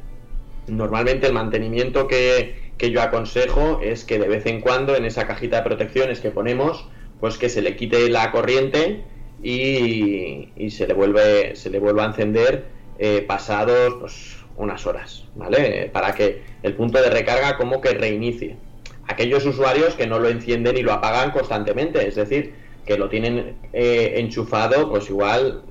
normalmente 0.68 1.28
el 1.28 1.34
mantenimiento 1.34 2.08
que, 2.08 2.72
que 2.78 2.92
yo 2.92 3.02
aconsejo 3.02 3.80
es 3.82 4.06
que 4.06 4.20
de 4.20 4.28
vez 4.28 4.46
en 4.46 4.62
cuando 4.62 4.96
en 4.96 5.06
esa 5.06 5.28
cajita 5.28 5.58
de 5.58 5.64
protecciones 5.64 6.20
que 6.20 6.32
ponemos, 6.32 6.88
pues 7.20 7.38
que 7.38 7.50
se 7.50 7.62
le 7.62 7.76
quite 7.76 8.10
la 8.10 8.32
corriente 8.32 9.04
y, 9.42 10.70
se 10.70 10.88
le 10.88 10.94
vuelve 10.94 11.56
se 11.56 11.70
le 11.70 11.80
vuelva 11.80 12.04
a 12.04 12.08
encender 12.08 12.66
eh, 13.00 13.24
pasados 13.28 13.96
pues, 14.00 14.38
unas 14.56 14.86
horas, 14.86 15.26
¿vale? 15.36 15.90
Para 15.92 16.14
que 16.14 16.42
el 16.64 16.74
punto 16.74 17.02
de 17.02 17.10
recarga 17.10 17.58
como 17.58 17.82
que 17.82 17.94
reinicie. 17.94 18.58
Aquellos 19.08 19.46
usuarios 19.46 19.96
que 19.96 20.08
no 20.08 20.20
lo 20.20 20.30
encienden 20.30 20.78
y 20.78 20.82
lo 20.82 20.94
apagan 20.94 21.32
constantemente, 21.32 22.08
es 22.08 22.16
decir, 22.16 22.54
que 22.86 22.98
lo 22.98 23.10
tienen 23.10 23.56
eh, 23.74 24.14
enchufado, 24.18 24.90
pues 24.90 25.10
igual 25.10 25.62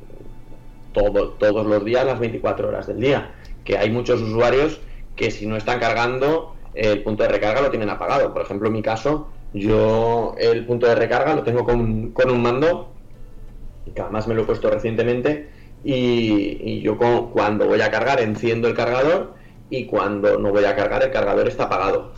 todo, 0.93 1.31
todos 1.33 1.67
los 1.67 1.85
días, 1.85 2.07
las 2.07 2.19
24 2.19 2.69
horas 2.69 2.87
del 2.87 3.01
día. 3.01 3.35
Que 3.65 3.77
hay 3.77 3.91
muchos 3.91 4.23
usuarios 4.23 4.81
que 5.17 5.31
si 5.31 5.47
no 5.47 5.57
están 5.57 5.81
cargando 5.81 6.55
el 6.77 7.03
punto 7.03 7.23
de 7.23 7.31
recarga 7.31 7.63
lo 7.63 7.71
tienen 7.71 7.89
apagado. 7.91 8.33
Por 8.33 8.43
ejemplo, 8.43 8.69
en 8.69 8.75
mi 8.75 8.83
caso, 8.83 9.29
yo 9.53 10.35
el 10.39 10.65
punto 10.67 10.87
de 10.87 10.95
recarga 10.95 11.35
lo 11.35 11.43
tengo 11.43 11.65
con, 11.65 11.81
un 11.81 12.43
mando, 12.43 12.93
que 13.95 14.01
además 14.01 14.29
me 14.29 14.35
lo 14.35 14.43
he 14.43 14.45
puesto 14.45 14.71
recientemente, 14.71 15.49
y, 15.83 16.81
yo 16.83 16.99
cuando 17.33 17.67
voy 17.67 17.81
a 17.81 17.91
cargar 17.91 18.21
enciendo 18.21 18.69
el 18.69 18.75
cargador 18.75 19.35
y 19.71 19.87
cuando 19.87 20.39
no 20.39 20.51
voy 20.51 20.65
a 20.65 20.77
cargar 20.77 21.03
el 21.03 21.11
cargador 21.11 21.49
está 21.49 21.65
apagado. 21.65 22.13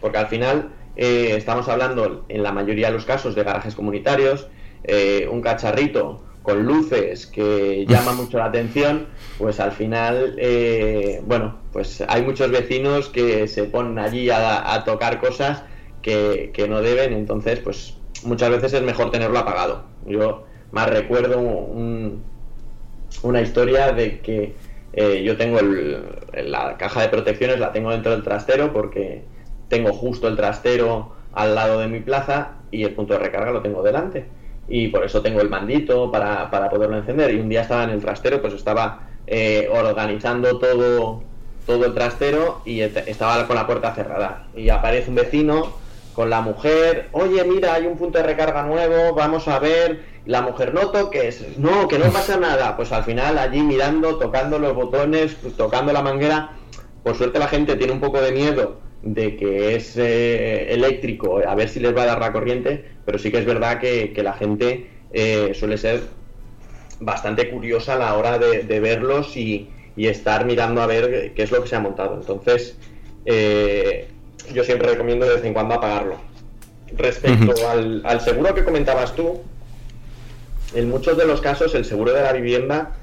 Porque 0.00 0.18
al 0.18 0.28
final 0.28 0.70
eh, 0.96 1.34
estamos 1.36 1.68
hablando 1.68 2.24
en 2.28 2.42
la 2.42 2.52
mayoría 2.52 2.88
de 2.88 2.94
los 2.94 3.04
casos 3.04 3.34
de 3.34 3.42
garajes 3.42 3.74
comunitarios, 3.74 4.48
eh, 4.84 5.28
un 5.30 5.42
cacharrito 5.42 6.22
con 6.42 6.64
luces 6.64 7.26
que 7.26 7.84
llama 7.86 8.12
mucho 8.12 8.38
la 8.38 8.46
atención, 8.46 9.06
pues 9.38 9.60
al 9.60 9.72
final, 9.72 10.36
eh, 10.38 11.20
bueno, 11.26 11.56
pues 11.72 12.02
hay 12.08 12.22
muchos 12.22 12.50
vecinos 12.50 13.08
que 13.08 13.46
se 13.46 13.64
ponen 13.64 13.98
allí 13.98 14.30
a, 14.30 14.82
tocar 14.84 15.20
cosas 15.20 15.62
que, 16.02 16.52
no 16.68 16.80
deben, 16.80 17.12
entonces 17.12 17.60
pues 17.60 17.96
muchas 18.24 18.50
veces 18.50 18.72
es 18.72 18.82
mejor 18.82 19.10
tenerlo 19.10 19.38
apagado. 19.38 19.84
Yo 20.06 20.44
más 20.72 20.88
recuerdo 20.88 21.38
una 21.38 23.42
historia 23.42 23.92
de 23.92 24.20
que 24.20 24.54
eh, 24.92 25.22
yo 25.22 25.36
tengo 25.36 25.58
la 26.32 26.76
caja 26.78 27.02
de 27.02 27.08
protecciones, 27.08 27.58
la 27.58 27.72
tengo 27.72 27.90
dentro 27.90 28.12
del 28.12 28.22
trastero 28.22 28.72
porque 28.72 29.24
tengo 29.68 29.92
justo 29.92 30.26
el 30.26 30.36
trastero 30.36 31.12
al 31.32 31.54
lado 31.54 31.80
de 31.80 31.86
mi 31.86 32.00
plaza 32.00 32.54
y 32.70 32.84
el 32.84 32.94
punto 32.94 33.12
de 33.12 33.20
recarga 33.20 33.52
lo 33.52 33.60
tengo 33.60 33.82
delante 33.82 34.39
y 34.70 34.86
por 34.88 35.04
eso 35.04 35.20
tengo 35.20 35.40
el 35.40 35.50
mandito 35.50 36.10
para, 36.12 36.48
para 36.48 36.70
poderlo 36.70 36.96
encender. 36.96 37.34
Y 37.34 37.40
un 37.40 37.48
día 37.48 37.62
estaba 37.62 37.84
en 37.84 37.90
el 37.90 38.00
trastero, 38.00 38.40
pues 38.40 38.54
estaba 38.54 39.08
eh, 39.26 39.68
organizando 39.70 40.58
todo, 40.58 41.22
todo 41.66 41.84
el 41.84 41.92
trastero 41.92 42.62
y 42.64 42.80
estaba 42.80 43.46
con 43.48 43.56
la 43.56 43.66
puerta 43.66 43.92
cerrada. 43.92 44.46
Y 44.56 44.68
aparece 44.70 45.10
un 45.10 45.16
vecino 45.16 45.72
con 46.14 46.30
la 46.30 46.40
mujer, 46.40 47.08
oye, 47.12 47.42
mira, 47.44 47.74
hay 47.74 47.86
un 47.86 47.96
punto 47.96 48.18
de 48.18 48.24
recarga 48.24 48.62
nuevo, 48.62 49.14
vamos 49.14 49.48
a 49.48 49.58
ver. 49.58 50.08
La 50.26 50.42
mujer, 50.42 50.72
no 50.72 50.90
toques, 50.90 51.58
no, 51.58 51.88
que 51.88 51.98
no 51.98 52.04
pasa 52.12 52.36
nada. 52.36 52.76
Pues 52.76 52.92
al 52.92 53.02
final 53.02 53.38
allí 53.38 53.62
mirando, 53.62 54.18
tocando 54.18 54.60
los 54.60 54.74
botones, 54.74 55.36
tocando 55.56 55.92
la 55.92 56.02
manguera. 56.02 56.52
Por 57.02 57.16
suerte 57.16 57.40
la 57.40 57.48
gente 57.48 57.74
tiene 57.74 57.92
un 57.92 58.00
poco 58.00 58.20
de 58.20 58.30
miedo 58.30 58.89
de 59.02 59.36
que 59.36 59.74
es 59.76 59.96
eh, 59.96 60.72
eléctrico, 60.72 61.40
a 61.46 61.54
ver 61.54 61.68
si 61.68 61.80
les 61.80 61.96
va 61.96 62.02
a 62.02 62.06
dar 62.06 62.20
la 62.20 62.32
corriente, 62.32 62.84
pero 63.04 63.18
sí 63.18 63.30
que 63.30 63.38
es 63.38 63.46
verdad 63.46 63.80
que, 63.80 64.12
la 64.22 64.34
gente 64.34 64.90
eh, 65.12 65.52
suele 65.54 65.78
ser 65.78 66.02
bastante 67.00 67.48
curiosa 67.50 67.94
a 67.94 67.98
la 67.98 68.14
hora 68.14 68.38
de, 68.38 68.80
verlos 68.80 69.36
y, 69.36 69.68
estar 69.96 70.46
mirando 70.46 70.80
a 70.80 70.86
ver 70.86 71.32
qué 71.34 71.42
es 71.42 71.50
lo 71.50 71.62
que 71.62 71.68
se 71.68 71.76
ha 71.76 71.80
montado. 71.80 72.14
Entonces, 72.14 72.74
eh, 73.26 74.08
yo 74.54 74.64
siempre 74.64 74.88
recomiendo 74.88 75.26
de 75.26 75.34
vez 75.34 75.44
en 75.44 75.52
cuando 75.52 75.74
apagarlo. 75.74 76.16
Respecto 76.96 77.52
al, 77.68 78.00
al 78.06 78.22
seguro 78.22 78.54
que 78.54 78.64
comentabas 78.64 79.14
tú, 79.14 79.42
en 80.74 80.88
muchos 80.88 81.18
de 81.18 81.26
los 81.26 81.42
casos 81.42 81.74
el 81.74 81.84
seguro 81.84 82.14
de 82.14 82.22
la 82.22 82.32
vivienda 82.32 82.96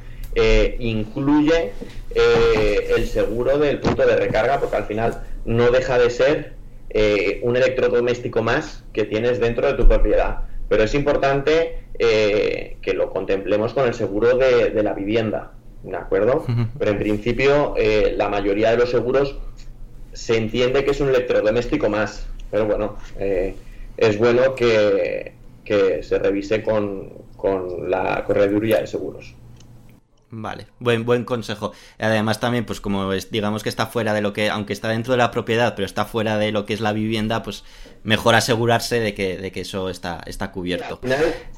incluye 0.79 1.73
el 2.17 3.07
seguro 3.07 3.57
del 3.57 3.79
punto 3.79 4.05
de 4.05 4.15
recarga, 4.15 4.59
porque 4.59 4.75
al 4.75 4.85
final 4.85 5.21
no 5.45 5.71
deja 5.71 5.97
de 5.97 6.09
ser 6.09 6.57
eh, 6.89 7.41
un 7.43 7.55
electrodoméstico 7.55 8.41
más 8.43 8.83
que 8.93 9.05
tienes 9.05 9.39
dentro 9.39 9.67
de 9.67 9.73
tu 9.73 9.87
propiedad. 9.87 10.39
Pero 10.69 10.83
es 10.83 10.93
importante 10.93 11.79
eh, 11.99 12.77
que 12.81 12.93
lo 12.93 13.11
contemplemos 13.11 13.73
con 13.73 13.87
el 13.87 13.93
seguro 13.93 14.37
de, 14.37 14.71
la 14.83 14.93
vivienda, 14.93 15.51
¿de 15.83 15.95
acuerdo? 15.95 16.45
Pero 16.77 16.91
en 16.91 16.97
principio 16.97 17.73
eh, 17.77 18.13
la 18.15 18.29
mayoría 18.29 18.71
de 18.71 18.77
los 18.77 18.91
seguros 18.91 19.37
se 20.13 20.37
entiende 20.37 20.83
que 20.83 20.91
es 20.91 21.01
un 21.01 21.09
electrodoméstico 21.09 21.89
más. 21.89 22.27
Pero 22.49 22.65
bueno, 22.65 22.95
es 23.97 24.17
bueno 24.17 24.55
que, 24.55 25.33
que 25.65 26.01
se 26.01 26.17
revise 26.17 26.63
con, 26.63 27.09
con 27.35 27.89
la 27.89 28.23
correduría 28.25 28.79
de 28.79 28.87
seguros. 28.87 29.35
Vale, 30.29 30.67
buen, 30.79 31.05
buen 31.05 31.23
consejo. 31.23 31.71
Además 31.99 32.39
también, 32.41 32.65
pues 32.65 32.81
como 32.81 33.13
es, 33.13 33.31
digamos 33.31 33.63
que 33.63 33.69
está 33.69 33.85
fuera 33.85 34.13
de 34.13 34.21
lo 34.21 34.33
que, 34.33 34.49
aunque 34.49 34.73
está 34.73 34.89
dentro 34.89 35.13
de 35.13 35.17
la 35.17 35.31
propiedad, 35.31 35.73
pero 35.73 35.85
está 35.85 36.03
fuera 36.03 36.37
de 36.37 36.51
lo 36.51 36.65
que 36.65 36.73
es 36.73 36.81
la 36.81 36.91
vivienda, 36.91 37.43
pues 37.43 37.63
mejor 38.03 38.35
asegurarse 38.35 38.99
de 38.99 39.13
que, 39.13 39.37
de 39.37 39.51
que 39.51 39.61
eso 39.61 39.89
está, 39.89 40.21
está 40.25 40.51
cubierto. 40.51 40.99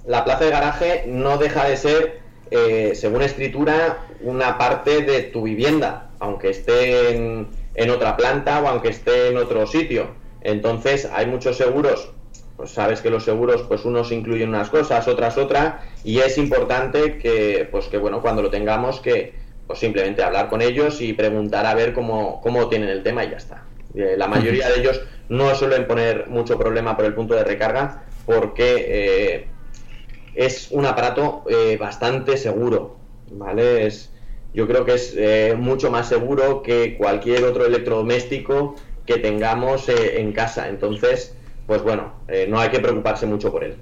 La 0.06 0.24
plaza 0.24 0.46
de 0.46 0.52
garaje 0.52 1.06
no 1.08 1.40
deja 1.40 1.68
de 1.68 1.78
ser, 1.78 2.20
eh, 2.52 2.92
según 2.94 3.24
escritura, 3.24 4.06
una 4.22 4.60
parte 4.60 5.02
de 5.02 5.24
tu 5.24 5.42
vivienda, 5.42 6.12
aunque 6.20 6.52
esté 6.52 7.16
en, 7.16 7.48
en 7.74 7.90
otra 7.90 8.16
planta 8.18 8.62
o 8.62 8.68
aunque 8.68 8.90
esté 8.90 9.30
en 9.30 9.38
otro 9.38 9.66
sitio. 9.66 10.12
Entonces, 10.42 11.10
hay 11.12 11.26
muchos 11.26 11.58
seguros 11.58 12.12
pues 12.60 12.72
sabes 12.72 13.00
que 13.00 13.10
los 13.10 13.24
seguros, 13.24 13.64
pues 13.70 13.86
unos 13.86 14.12
incluyen 14.12 14.50
unas 14.50 14.70
cosas, 14.70 15.08
otras 15.08 15.38
otras, 15.38 15.76
y 16.04 16.20
es 16.20 16.38
importante 16.38 17.18
que, 17.18 17.66
pues 17.72 17.86
que 17.86 17.98
bueno, 17.98 18.22
cuando 18.22 18.42
lo 18.42 18.50
tengamos, 18.50 19.00
que 19.00 19.34
pues 19.66 19.80
simplemente 19.80 20.24
hablar 20.24 20.50
con 20.50 20.62
ellos 20.62 21.00
y 21.00 21.14
preguntar 21.14 21.66
a 21.66 21.74
ver 21.74 21.94
cómo, 21.94 22.42
cómo 22.42 22.68
tienen 22.68 22.90
el 22.90 23.02
tema 23.02 23.24
y 23.24 23.30
ya 23.30 23.38
está. 23.38 23.64
Eh, 23.96 24.16
la 24.18 24.28
mayoría 24.28 24.68
de 24.68 24.82
ellos 24.82 25.02
no 25.30 25.56
suelen 25.56 25.88
poner 25.88 26.28
mucho 26.28 26.60
problema 26.60 26.98
por 26.98 27.06
el 27.06 27.14
punto 27.14 27.34
de 27.34 27.46
recarga 27.46 28.04
porque 28.26 28.88
eh, 28.90 29.48
es 30.36 30.68
un 30.72 30.86
aparato 30.86 31.46
eh, 31.50 31.78
bastante 31.80 32.36
seguro, 32.36 32.98
¿vale? 33.32 33.86
Es, 33.86 34.12
yo 34.54 34.68
creo 34.68 34.84
que 34.84 34.96
es 34.96 35.58
mucho 35.58 35.90
más 35.92 36.10
seguro 36.10 36.62
que 36.62 36.98
cualquier 36.98 37.46
otro 37.46 37.66
electrodoméstico 37.66 38.76
que 39.06 39.18
tengamos 39.18 39.88
en 39.88 40.34
casa. 40.34 40.68
Entonces, 40.68 41.38
pues 41.70 41.84
bueno, 41.84 42.14
eh, 42.28 42.48
no 42.50 42.60
hay 42.60 42.72
que 42.72 42.80
preocuparse 42.80 43.28
mucho 43.28 43.52
por 43.52 43.64
él. 43.64 43.76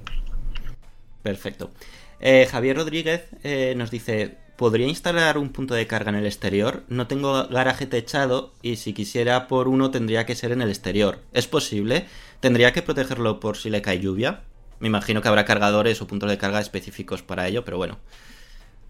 Perfecto. 1.23 1.71
Eh, 2.19 2.45
Javier 2.51 2.75
Rodríguez 2.75 3.29
eh, 3.45 3.75
nos 3.77 3.91
dice, 3.91 4.35
¿podría 4.57 4.87
instalar 4.87 5.37
un 5.37 5.53
punto 5.53 5.73
de 5.73 5.87
carga 5.87 6.09
en 6.09 6.17
el 6.17 6.25
exterior? 6.25 6.83
No 6.89 7.07
tengo 7.07 7.47
garaje 7.47 7.85
techado 7.85 8.51
y 8.61 8.75
si 8.75 8.91
quisiera 8.91 9.47
por 9.47 9.69
uno 9.69 9.89
tendría 9.89 10.25
que 10.25 10.35
ser 10.35 10.51
en 10.51 10.61
el 10.61 10.67
exterior. 10.67 11.19
¿Es 11.31 11.47
posible? 11.47 12.07
¿Tendría 12.41 12.73
que 12.73 12.81
protegerlo 12.81 13.39
por 13.39 13.55
si 13.55 13.69
le 13.69 13.81
cae 13.81 14.01
lluvia? 14.01 14.41
Me 14.79 14.89
imagino 14.89 15.21
que 15.21 15.29
habrá 15.29 15.45
cargadores 15.45 16.01
o 16.01 16.07
puntos 16.07 16.29
de 16.29 16.37
carga 16.37 16.59
específicos 16.59 17.21
para 17.21 17.47
ello, 17.47 17.63
pero 17.63 17.77
bueno, 17.77 17.99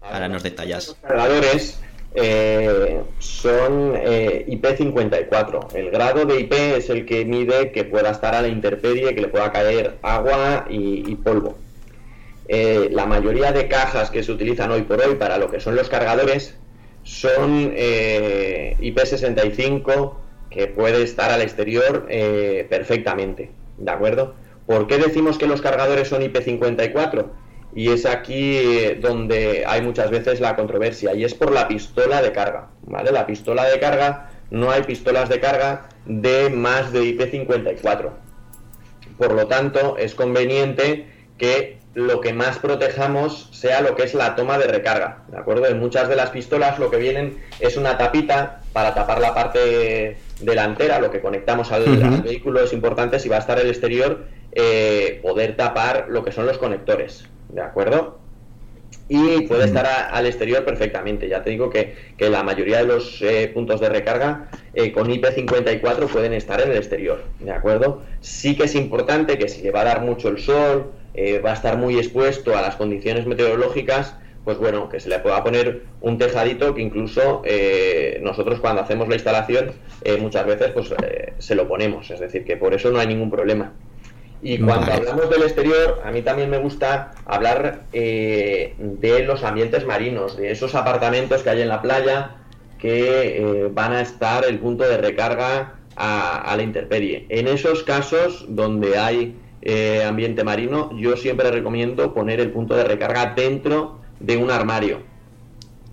ahora 0.00 0.28
nos 0.28 0.42
detallas. 0.42 0.96
cargadores 1.02 1.78
eh, 2.14 3.02
son 3.18 3.94
eh, 3.96 4.46
IP54. 4.48 5.74
El 5.74 5.90
grado 5.90 6.24
de 6.24 6.40
IP 6.40 6.52
es 6.52 6.88
el 6.90 7.06
que 7.06 7.24
mide 7.24 7.70
que 7.70 7.84
pueda 7.84 8.10
estar 8.10 8.34
a 8.34 8.42
la 8.42 8.48
intemperie, 8.48 9.14
que 9.14 9.20
le 9.20 9.28
pueda 9.28 9.52
caer 9.52 9.98
agua 10.02 10.66
y, 10.68 11.14
polvo. 11.16 11.56
Eh, 12.48 12.88
la 12.90 13.06
mayoría 13.06 13.52
de 13.52 13.68
cajas 13.68 14.10
que 14.10 14.22
se 14.22 14.32
utilizan 14.32 14.70
hoy 14.70 14.82
por 14.82 15.00
hoy 15.00 15.14
para 15.16 15.38
lo 15.38 15.50
que 15.50 15.60
son 15.60 15.76
los 15.76 15.90
cargadores 15.90 16.56
son 17.02 17.74
IP65 17.74 20.14
que 20.50 20.66
puede 20.66 21.02
estar 21.02 21.30
al 21.30 21.42
exterior 21.42 22.06
perfectamente. 22.68 23.50
¿De 23.76 23.90
acuerdo? 23.90 24.34
¿Por 24.66 24.86
qué 24.86 24.96
decimos 24.98 25.36
que 25.38 25.46
los 25.46 25.60
cargadores 25.60 26.08
son 26.08 26.22
IP54? 26.22 27.26
Y 27.74 27.90
es 27.90 28.06
aquí 28.06 28.94
donde 29.00 29.64
hay 29.66 29.82
muchas 29.82 30.10
veces 30.10 30.40
la 30.40 30.56
controversia 30.56 31.14
y 31.14 31.24
es 31.24 31.34
por 31.34 31.52
la 31.52 31.68
pistola 31.68 32.22
de 32.22 32.32
carga, 32.32 32.68
¿vale? 32.82 33.12
La 33.12 33.26
pistola 33.26 33.64
de 33.64 33.78
carga, 33.78 34.30
no 34.50 34.70
hay 34.70 34.82
pistolas 34.82 35.28
de 35.28 35.40
carga 35.40 35.88
de 36.06 36.50
más 36.50 36.92
de 36.92 37.02
IP54. 37.02 38.10
Por 39.18 39.32
lo 39.32 39.46
tanto, 39.46 39.96
es 39.98 40.14
conveniente 40.14 41.06
que 41.36 41.78
lo 41.94 42.20
que 42.20 42.32
más 42.32 42.58
protejamos 42.58 43.48
sea 43.52 43.80
lo 43.80 43.96
que 43.96 44.04
es 44.04 44.14
la 44.14 44.36
toma 44.36 44.56
de 44.58 44.66
recarga, 44.66 45.24
¿de 45.28 45.38
acuerdo? 45.38 45.66
En 45.66 45.80
muchas 45.80 46.08
de 46.08 46.16
las 46.16 46.30
pistolas 46.30 46.78
lo 46.78 46.90
que 46.90 46.96
vienen 46.96 47.38
es 47.58 47.76
una 47.76 47.98
tapita 47.98 48.60
para 48.72 48.94
tapar 48.94 49.20
la 49.20 49.34
parte 49.34 50.16
delantera, 50.40 51.00
lo 51.00 51.10
que 51.10 51.20
conectamos 51.20 51.72
al, 51.72 51.84
vehículo 52.22 52.60
es 52.60 52.72
importante 52.72 53.18
si 53.18 53.28
va 53.28 53.36
a 53.36 53.40
estar 53.40 53.58
el 53.58 53.68
exterior, 53.68 54.26
eh, 54.52 55.18
poder 55.22 55.56
tapar 55.56 56.06
lo 56.08 56.24
que 56.24 56.30
son 56.30 56.46
los 56.46 56.58
conectores, 56.58 57.24
¿de 57.48 57.60
acuerdo? 57.60 58.18
Y 59.10 59.42
puede 59.42 59.64
estar 59.64 59.86
al 59.86 60.26
exterior 60.26 60.64
perfectamente. 60.64 61.28
Ya 61.28 61.42
te 61.42 61.50
digo 61.50 61.70
que, 61.70 61.94
la 62.18 62.42
mayoría 62.42 62.78
de 62.78 62.84
los 62.84 63.22
eh, 63.22 63.50
puntos 63.52 63.80
de 63.80 63.88
recarga 63.88 64.50
eh, 64.74 64.92
con 64.92 65.08
IP54 65.08 66.08
pueden 66.08 66.34
estar 66.34 66.60
en 66.60 66.70
el 66.70 66.76
exterior, 66.76 67.24
¿de 67.40 67.50
acuerdo? 67.50 68.02
Sí 68.20 68.54
que 68.54 68.64
es 68.64 68.74
importante 68.74 69.38
que 69.38 69.48
si 69.48 69.62
le 69.62 69.70
va 69.70 69.80
a 69.80 69.84
dar 69.84 70.02
mucho 70.02 70.28
el 70.28 70.38
sol, 70.38 70.92
eh, 71.14 71.38
va 71.38 71.52
a 71.52 71.54
estar 71.54 71.78
muy 71.78 71.96
expuesto 71.96 72.56
a 72.56 72.60
las 72.60 72.76
condiciones 72.76 73.26
meteorológicas, 73.26 74.14
pues 74.44 74.58
bueno, 74.58 74.90
que 74.90 75.00
se 75.00 75.08
le 75.08 75.18
pueda 75.20 75.42
poner 75.42 75.84
un 76.02 76.18
tejadito 76.18 76.74
que 76.74 76.80
incluso 76.80 77.42
nosotros 78.22 78.60
cuando 78.60 78.80
hacemos 78.80 79.06
la 79.06 79.16
instalación 79.16 79.72
muchas 80.20 80.46
veces 80.46 80.70
pues 80.70 80.94
se 81.36 81.54
lo 81.54 81.68
ponemos, 81.68 82.10
es 82.10 82.18
decir, 82.18 82.46
que 82.46 82.56
por 82.56 82.72
eso 82.72 82.90
no 82.90 82.98
hay 82.98 83.08
ningún 83.08 83.30
problema. 83.30 83.74
Y 84.40 84.58
cuando 84.58 84.92
hablamos 84.92 85.28
del 85.30 85.42
exterior, 85.42 86.00
a 86.04 86.10
mí 86.12 86.22
también 86.22 86.48
me 86.48 86.58
gusta 86.58 87.12
hablar 87.26 87.82
eh, 87.92 88.74
de 88.78 89.24
los 89.24 89.42
ambientes 89.42 89.84
marinos, 89.84 90.36
de 90.36 90.52
esos 90.52 90.74
apartamentos 90.76 91.42
que 91.42 91.50
hay 91.50 91.62
en 91.62 91.68
la 91.68 91.82
playa 91.82 92.36
que 92.78 93.38
eh, 93.38 93.68
van 93.72 93.92
a 93.92 94.00
estar 94.00 94.44
el 94.44 94.60
punto 94.60 94.84
de 94.84 94.96
recarga 94.98 95.74
a, 95.96 96.54
la 96.56 96.62
intemperie. 96.62 97.26
En 97.28 97.48
esos 97.48 97.82
casos 97.82 98.46
donde 98.48 98.96
hay 98.96 99.34
eh, 99.62 100.04
ambiente 100.04 100.44
marino, 100.44 100.96
yo 100.96 101.16
siempre 101.16 101.50
recomiendo 101.50 102.14
poner 102.14 102.38
el 102.38 102.52
punto 102.52 102.76
de 102.76 102.84
recarga 102.84 103.34
dentro 103.34 103.98
de 104.20 104.36
un 104.36 104.52
armario, 104.52 105.00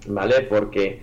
¿vale? 0.06 0.42
Porque, 0.42 1.02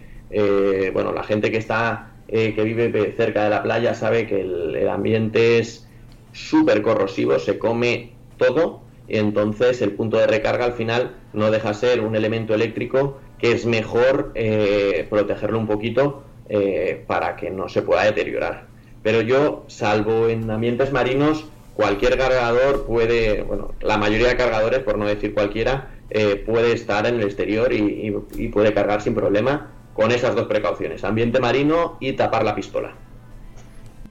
bueno, 0.92 1.12
la 1.12 1.24
gente 1.24 1.50
que 1.50 1.56
está, 1.56 2.12
que 2.28 2.62
vive 2.62 3.12
cerca 3.16 3.42
de 3.42 3.50
la 3.50 3.64
playa 3.64 3.94
sabe 3.94 4.28
que 4.28 4.40
el 4.40 4.88
ambiente 4.88 5.58
es 5.58 5.88
súper 6.32 6.82
corrosivo, 6.82 7.38
se 7.38 7.58
come 7.58 8.12
todo 8.36 8.82
y 9.08 9.18
entonces 9.18 9.82
el 9.82 9.92
punto 9.92 10.16
de 10.16 10.26
recarga 10.26 10.64
al 10.64 10.72
final 10.72 11.16
no 11.32 11.50
deja 11.50 11.74
ser 11.74 12.00
un 12.00 12.16
elemento 12.16 12.54
eléctrico 12.54 13.18
que 13.38 13.52
es 13.52 13.66
mejor 13.66 14.32
eh, 14.34 15.06
protegerlo 15.10 15.58
un 15.58 15.66
poquito 15.66 16.22
eh, 16.48 17.04
para 17.06 17.36
que 17.36 17.50
no 17.50 17.68
se 17.68 17.82
pueda 17.82 18.04
deteriorar. 18.04 18.66
Pero 19.02 19.20
yo, 19.20 19.64
salvo 19.66 20.28
en 20.28 20.48
ambientes 20.50 20.92
marinos, 20.92 21.44
cualquier 21.74 22.16
cargador 22.16 22.86
puede, 22.86 23.42
bueno, 23.42 23.72
la 23.80 23.98
mayoría 23.98 24.28
de 24.28 24.36
cargadores, 24.36 24.80
por 24.80 24.96
no 24.96 25.06
decir 25.06 25.34
cualquiera, 25.34 25.90
eh, 26.10 26.36
puede 26.36 26.72
estar 26.72 27.06
en 27.06 27.16
el 27.16 27.22
exterior 27.22 27.72
y, 27.72 28.12
puede 28.52 28.74
cargar 28.74 29.02
sin 29.02 29.14
problema 29.14 29.72
con 29.94 30.10
esas 30.10 30.34
dos 30.34 30.46
precauciones, 30.46 31.04
ambiente 31.04 31.40
marino 31.40 31.96
y 32.00 32.12
tapar 32.12 32.44
la 32.44 32.54
pistola. 32.54 32.94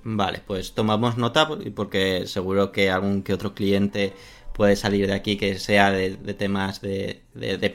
Vale, 0.04 0.42
pues 0.46 0.74
tomamos 0.74 1.18
nota 1.18 1.48
porque 1.76 2.26
seguro 2.26 2.72
que 2.72 2.90
algún 2.90 3.22
que 3.22 3.34
otro 3.34 3.54
cliente 3.54 4.14
puede 4.54 4.76
salir 4.76 5.08
de 5.08 5.14
aquí 5.14 5.38
que 5.38 5.60
sea 5.60 5.92
de, 5.92 6.12
temas 6.34 6.82
de, 6.82 7.22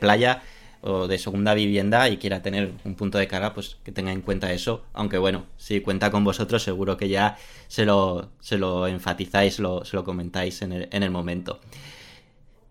playa 0.01 0.43
o 0.81 1.07
de 1.07 1.19
segunda 1.19 1.55
vivienda 1.55 2.09
y 2.09 2.17
quiera 2.17 2.43
tener 2.43 2.73
un 2.85 2.95
punto 2.97 3.19
de 3.19 3.29
carga, 3.29 3.55
pues 3.55 3.79
que 3.85 3.93
tenga 3.93 4.13
en 4.13 4.23
cuenta 4.23 4.53
eso. 4.53 4.85
Aunque 4.93 5.19
bueno, 5.19 5.47
si 5.57 5.81
cuenta 5.81 6.11
con 6.11 6.25
vosotros, 6.25 6.63
seguro 6.63 6.97
que 6.97 7.09
ya 7.09 7.39
se 7.69 7.85
lo, 7.85 8.31
se 8.41 8.59
lo 8.59 8.87
enfatizáis, 8.89 9.59
lo, 9.61 9.85
se 9.85 9.97
lo 9.97 10.05
comentáis 10.05 10.63
en 10.63 10.73
el, 10.73 10.89
en 10.91 11.03
el 11.03 11.11
momento. 11.11 11.61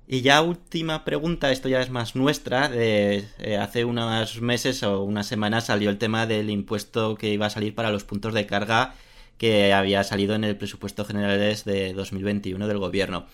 Y 0.07 0.21
ya 0.21 0.41
última 0.41 1.03
pregunta, 1.03 1.51
esto 1.51 1.67
ya 1.67 1.81
es 1.81 1.89
más 1.89 2.15
nuestra. 2.15 2.69
De, 2.69 3.25
eh, 3.39 3.57
hace 3.57 3.85
unos 3.85 4.39
meses 4.41 4.83
o 4.83 5.01
unas 5.01 5.27
semanas 5.27 5.65
salió 5.65 5.89
el 5.89 5.97
tema 5.97 6.27
del 6.27 6.49
impuesto 6.49 7.15
que 7.15 7.29
iba 7.29 7.47
a 7.47 7.49
salir 7.49 7.73
para 7.73 7.89
los 7.89 8.03
puntos 8.03 8.33
de 8.33 8.45
carga 8.45 8.93
que 9.37 9.73
había 9.73 10.03
salido 10.03 10.35
en 10.35 10.43
el 10.43 10.57
presupuesto 10.57 11.05
general 11.05 11.37
de 11.37 11.93
2021 11.93 12.67
del 12.67 12.77
gobierno. 12.77 13.25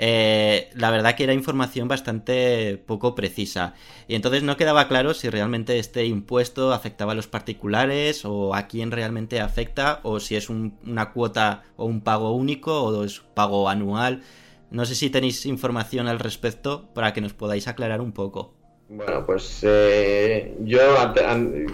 Eh, 0.00 0.70
la 0.74 0.92
verdad 0.92 1.16
que 1.16 1.24
era 1.24 1.32
información 1.32 1.88
bastante 1.88 2.80
poco 2.86 3.16
precisa. 3.16 3.74
Y 4.06 4.14
entonces 4.14 4.44
no 4.44 4.56
quedaba 4.56 4.86
claro 4.86 5.12
si 5.12 5.28
realmente 5.28 5.80
este 5.80 6.06
impuesto 6.06 6.72
afectaba 6.72 7.12
a 7.12 7.14
los 7.16 7.26
particulares 7.26 8.24
o 8.24 8.54
a 8.54 8.68
quién 8.68 8.92
realmente 8.92 9.40
afecta 9.40 9.98
o 10.04 10.20
si 10.20 10.36
es 10.36 10.50
una 10.50 11.12
cuota 11.12 11.64
o 11.76 11.86
un 11.86 12.00
pago 12.00 12.30
único 12.30 12.80
o 12.84 13.04
es 13.04 13.20
pago 13.34 13.68
anual. 13.68 14.22
No 14.70 14.86
sé 14.86 14.94
si 14.94 15.10
tenéis 15.10 15.44
información 15.46 16.06
al 16.06 16.20
respecto 16.20 16.88
para 16.94 17.12
que 17.12 17.20
nos 17.20 17.32
podáis 17.32 17.66
aclarar 17.66 18.00
un 18.00 18.12
poco. 18.12 18.54
Bueno, 18.90 19.24
pues 19.26 19.60
eh, 19.64 20.56
yo 20.60 20.78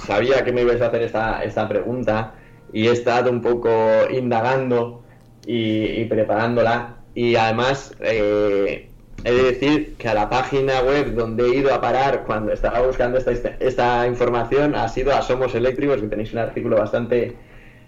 sabía 0.05 0.45
que 0.45 0.53
me 0.53 0.63
ibas 0.63 0.81
a 0.81 0.87
hacer 0.87 1.03
esta, 1.03 1.69
pregunta 1.69 2.35
y 2.75 2.89
he 2.89 2.91
estado 2.91 3.31
un 3.31 3.41
poco 3.41 3.71
indagando 4.11 5.05
y, 5.47 6.05
preparándola. 6.07 6.97
Y 7.15 7.37
además, 7.37 7.95
eh, 8.01 8.91
he 9.23 9.33
de 9.33 9.43
decir 9.45 9.95
que 9.97 10.09
a 10.09 10.15
la 10.15 10.29
página 10.29 10.81
web 10.83 11.15
donde 11.15 11.45
he 11.45 11.57
ido 11.59 11.73
a 11.73 11.81
parar 11.81 12.25
cuando 12.27 12.53
estaba 12.53 12.81
buscando 12.81 13.17
esta, 13.17 13.31
esta 13.61 14.09
información 14.09 14.75
ha 14.75 14.89
sido 14.89 15.15
a 15.15 15.23
Somos 15.23 15.55
Eléctricos, 15.55 16.01
que 16.01 16.09
tenéis 16.09 16.33
un 16.33 16.41
artículo 16.41 16.77
bastante, 16.77 17.37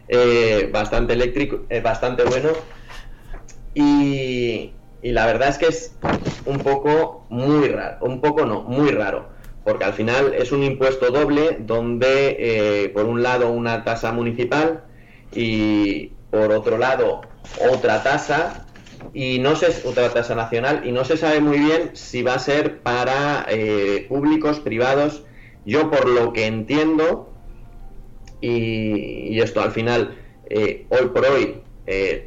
eh, 0.07 0.70
bastante 0.72 1.14
eléctrico, 1.14 1.62
bastante 1.82 2.22
bueno. 2.22 2.51
Y 3.74 4.72
la 5.03 5.26
verdad 5.26 5.49
es 5.49 5.59
que 5.59 5.66
es 5.66 5.99
un 6.45 6.59
poco 6.59 7.26
muy 7.28 7.68
raro, 7.68 8.07
un 8.07 8.20
poco 8.20 8.47
no, 8.47 8.62
muy 8.62 8.91
raro, 8.91 9.30
porque 9.67 9.85
al 9.85 9.93
final 9.93 10.33
es 10.33 10.53
un 10.53 10.62
impuesto 10.62 11.11
doble 11.11 11.59
donde 11.61 12.37
eh, 12.39 12.89
por 12.91 13.05
un 13.05 13.23
lado 13.23 13.51
una 13.51 13.83
tasa 13.85 14.12
municipal 14.12 14.85
y 15.35 16.12
por 16.31 16.53
otro 16.53 16.79
lado 16.79 17.23
otra 17.71 18.03
tasa 18.03 18.69
y 19.12 19.41
no 19.41 19.57
sé 19.57 19.75
otra 19.85 20.11
tasa 20.11 20.37
nacional 20.37 20.83
y 20.85 20.93
no 20.93 21.05
se 21.05 21.17
sabe 21.17 21.41
muy 21.41 21.59
bien 21.59 21.91
si 21.95 22.23
va 22.23 22.35
a 22.35 22.39
ser 22.39 22.79
para 22.79 23.45
eh, 23.49 24.07
públicos 24.09 24.61
privados 24.61 25.25
yo 25.64 25.91
por 25.91 26.09
lo 26.09 26.33
que 26.33 26.47
entiendo 26.47 27.33
y, 28.41 29.41
esto 29.41 29.61
al 29.61 29.73
final 29.73 30.17
eh, 30.49 30.87
hoy 30.91 31.09
por 31.09 31.27
hoy 31.27 31.62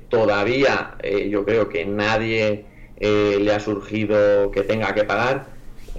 todavía 0.10 0.98
yo 1.30 1.44
creo 1.46 1.70
que 1.70 1.86
nadie 1.86 2.66
eh, 3.00 3.38
le 3.40 3.54
ha 3.54 3.60
surgido 3.62 4.52
que 4.52 4.62
tenga 4.62 4.94
que 4.94 5.06
pagar. 5.06 5.48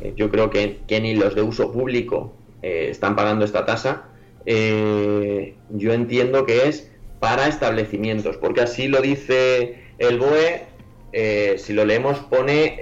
Eh, 0.03 0.15
yo 0.17 0.31
creo 0.31 0.51
que, 0.51 0.81
ni 1.01 1.15
los 1.15 1.35
de 1.35 1.43
uso 1.43 1.73
público 1.73 2.33
eh, 2.63 2.89
están 2.91 3.17
pagando 3.17 3.45
esta 3.45 3.65
tasa. 3.65 4.05
yo 4.47 5.93
entiendo 5.93 6.47
que 6.47 6.69
es 6.69 6.91
para 7.21 7.47
establecimientos, 7.47 8.37
porque 8.39 8.63
así 8.63 8.89
lo 8.89 9.03
dice 9.03 9.85
el 9.99 10.19
BOE, 10.19 11.59
si 11.59 11.73
lo 11.75 11.85
leemos 11.85 12.19
pone 12.19 12.77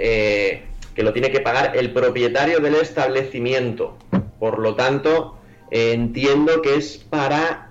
que 0.95 1.03
lo 1.03 1.13
tiene 1.13 1.31
que 1.31 1.41
pagar 1.41 1.77
el 1.77 1.93
propietario 1.93 2.61
del 2.61 2.77
establecimiento. 2.77 3.97
Por 4.39 4.61
lo 4.61 4.77
tanto, 4.77 5.37
entiendo 5.73 6.63
que 6.63 6.77
es 6.77 6.99
para 6.99 7.67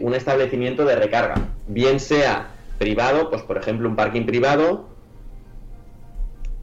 un 0.00 0.14
establecimiento 0.14 0.86
de 0.86 0.96
recarga, 0.96 1.34
bien 1.66 2.00
sea 2.00 2.54
privado, 2.78 3.28
pues 3.28 3.42
por 3.42 3.58
ejemplo 3.58 3.88
un 3.88 3.96
parking 3.96 4.24
privado, 4.24 4.88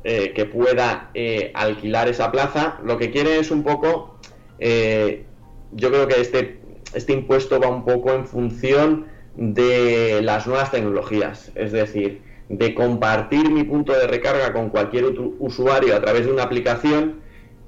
eh, 0.08 0.34
que 0.36 0.46
pueda 0.46 1.10
eh, 1.16 1.50
alquilar 1.56 2.08
esa 2.08 2.32
plaza. 2.32 2.78
Lo 2.84 3.00
que 3.00 3.10
quiere 3.10 3.40
es 3.40 3.50
un 3.50 3.64
poco, 3.64 4.20
eh, 4.60 5.26
yo 5.72 5.90
creo 5.90 6.08
que 6.08 6.22
este, 6.22 6.60
este 6.94 7.12
impuesto 7.12 7.60
va 7.60 7.70
un 7.70 7.84
poco 7.84 8.14
en 8.14 8.28
función 8.28 9.08
de 9.36 10.20
las 10.22 10.46
nuevas 10.46 10.70
tecnologías, 10.70 11.52
es 11.56 11.72
decir, 11.72 12.22
de 12.50 12.76
compartir 12.76 13.50
mi 13.50 13.64
punto 13.64 13.94
de 13.94 14.06
recarga 14.06 14.54
con 14.54 14.70
cualquier 14.70 15.06
usuario 15.40 15.96
a 15.96 16.02
través 16.02 16.28
de 16.28 16.34
una 16.34 16.44
aplicación 16.44 17.22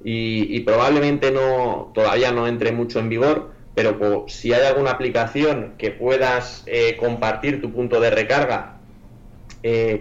y, 0.04 0.60
probablemente 0.60 1.32
no 1.32 1.92
todavía 1.96 2.32
no 2.32 2.48
entre 2.48 2.72
mucho 2.72 3.00
en 3.00 3.10
vigor, 3.10 3.50
pero 3.74 4.26
si 4.28 4.54
hay 4.54 4.64
alguna 4.64 4.92
aplicación 4.92 5.74
que 5.80 5.90
puedas 5.90 6.66
compartir 7.00 7.62
tu 7.62 7.72
punto 7.72 8.00
de 8.00 8.12
recarga 8.12 8.78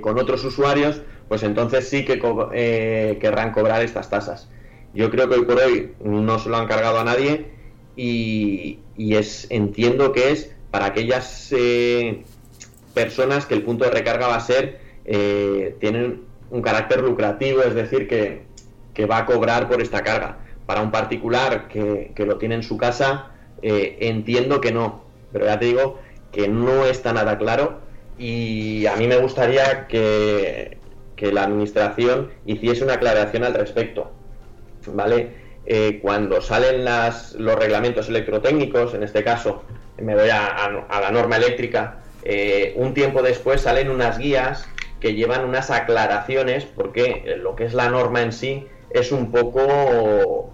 con 0.03 0.19
otros 0.19 0.45
usuarios, 0.45 1.01
pues 1.29 1.43
entonces 1.43 1.89
sí 1.89 2.05
que 2.05 2.21
eh, 2.55 3.19
querrán 3.21 3.53
cobrar 3.53 3.83
estas 3.83 4.11
tasas. 4.11 4.49
Yo 4.95 5.11
creo 5.11 5.29
que 5.29 5.37
hoy 5.37 5.45
por 5.45 5.59
hoy 5.59 5.93
no 6.03 6.39
se 6.39 6.49
lo 6.49 6.57
han 6.57 6.67
cargado 6.67 6.99
a 6.99 7.05
nadie 7.05 7.47
y, 7.97 8.79
es 8.97 9.47
entiendo 9.51 10.13
que 10.13 10.31
es 10.31 10.55
para 10.71 10.87
aquellas 10.87 11.53
eh, 11.57 12.25
personas 12.95 13.47
que 13.47 13.55
el 13.55 13.63
punto 13.63 13.85
de 13.85 13.91
recarga 13.91 14.29
va 14.29 14.37
a 14.37 14.41
ser, 14.41 14.81
eh, 15.05 15.77
tienen 15.81 16.23
un 16.51 16.63
carácter 16.63 17.03
lucrativo, 17.03 17.63
es 17.63 17.75
decir, 17.75 18.09
que, 18.09 18.47
va 19.07 19.19
a 19.19 19.27
cobrar 19.27 19.69
por 19.69 19.83
esta 19.83 20.03
carga. 20.03 20.39
Para 20.65 20.81
un 20.81 20.91
particular 20.91 21.69
que, 21.69 22.13
que 22.15 22.25
lo 22.25 22.39
tiene 22.39 22.55
en 22.55 22.63
su 22.63 22.79
casa, 22.79 23.33
entiendo 23.61 24.61
que 24.61 24.73
no, 24.73 25.03
pero 25.33 25.47
ya 25.47 25.59
te 25.59 25.67
digo 25.67 25.99
que 26.33 26.49
no 26.49 26.85
está 26.87 27.13
nada 27.13 27.39
claro 27.39 27.81
y 28.19 28.87
a 28.87 28.97
mí 28.97 29.07
me 29.07 29.17
gustaría 29.17 29.87
que, 29.87 30.79
que 31.17 31.33
la 31.33 31.45
administración 31.45 32.31
hiciese 32.45 32.85
una 32.85 32.95
aclaración 32.95 33.43
al 33.43 33.55
respecto. 33.55 34.13
¿Vale? 34.87 35.47
Eh, 35.65 35.99
cuando 36.01 36.41
salen 36.41 36.85
las, 36.85 37.33
los 37.35 37.57
reglamentos 37.57 38.09
electrotécnicos, 38.09 38.95
en 38.95 39.03
este 39.03 39.25
caso 39.25 39.65
me 39.99 40.15
voy 40.15 40.29
a, 40.31 40.85
la 41.01 41.11
norma 41.11 41.39
eléctrica, 41.39 42.03
eh, 42.23 42.75
un 42.77 42.95
tiempo 42.95 43.23
después 43.23 43.63
salen 43.63 43.91
unas 43.91 44.19
guías 44.19 44.69
que 45.01 45.15
llevan 45.15 45.45
unas 45.45 45.71
aclaraciones 45.71 46.65
porque 46.65 47.37
lo 47.39 47.57
que 47.57 47.65
es 47.65 47.75
la 47.75 47.89
norma 47.89 48.23
en 48.23 48.33
sí 48.33 48.67
es 48.91 49.11
un 49.11 49.33
poco 49.33 50.53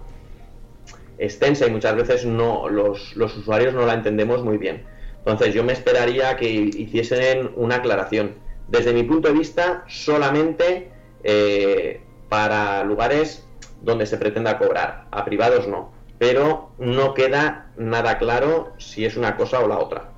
extensa 1.17 1.67
y 1.67 1.71
muchas 1.71 1.95
veces 1.95 2.25
no 2.25 2.67
los, 2.69 3.15
los 3.15 3.37
usuarios 3.37 3.73
no 3.73 3.85
la 3.85 3.93
entendemos 3.93 4.43
muy 4.43 4.57
bien. 4.57 4.85
Entonces 5.19 5.53
yo 5.53 5.63
me 5.63 5.73
esperaría 5.73 6.35
que 6.37 6.49
hiciesen 6.49 7.51
una 7.55 7.75
aclaración 7.75 8.42
desde 8.67 8.93
mi 8.93 9.03
punto 9.03 9.27
de 9.27 9.33
vista, 9.33 9.83
solamente 9.87 10.91
eh, 11.23 12.01
para 12.29 12.83
lugares 12.83 13.45
donde 13.81 14.05
se 14.05 14.17
pretenda 14.17 14.57
cobrar, 14.57 15.07
a 15.11 15.25
privados 15.25 15.67
no, 15.67 15.91
pero 16.17 16.71
no 16.77 17.13
queda 17.13 17.71
nada 17.77 18.17
claro 18.17 18.73
si 18.77 19.05
es 19.05 19.17
una 19.17 19.35
cosa 19.35 19.59
o 19.59 19.67
la 19.67 19.79
otra. 19.79 20.09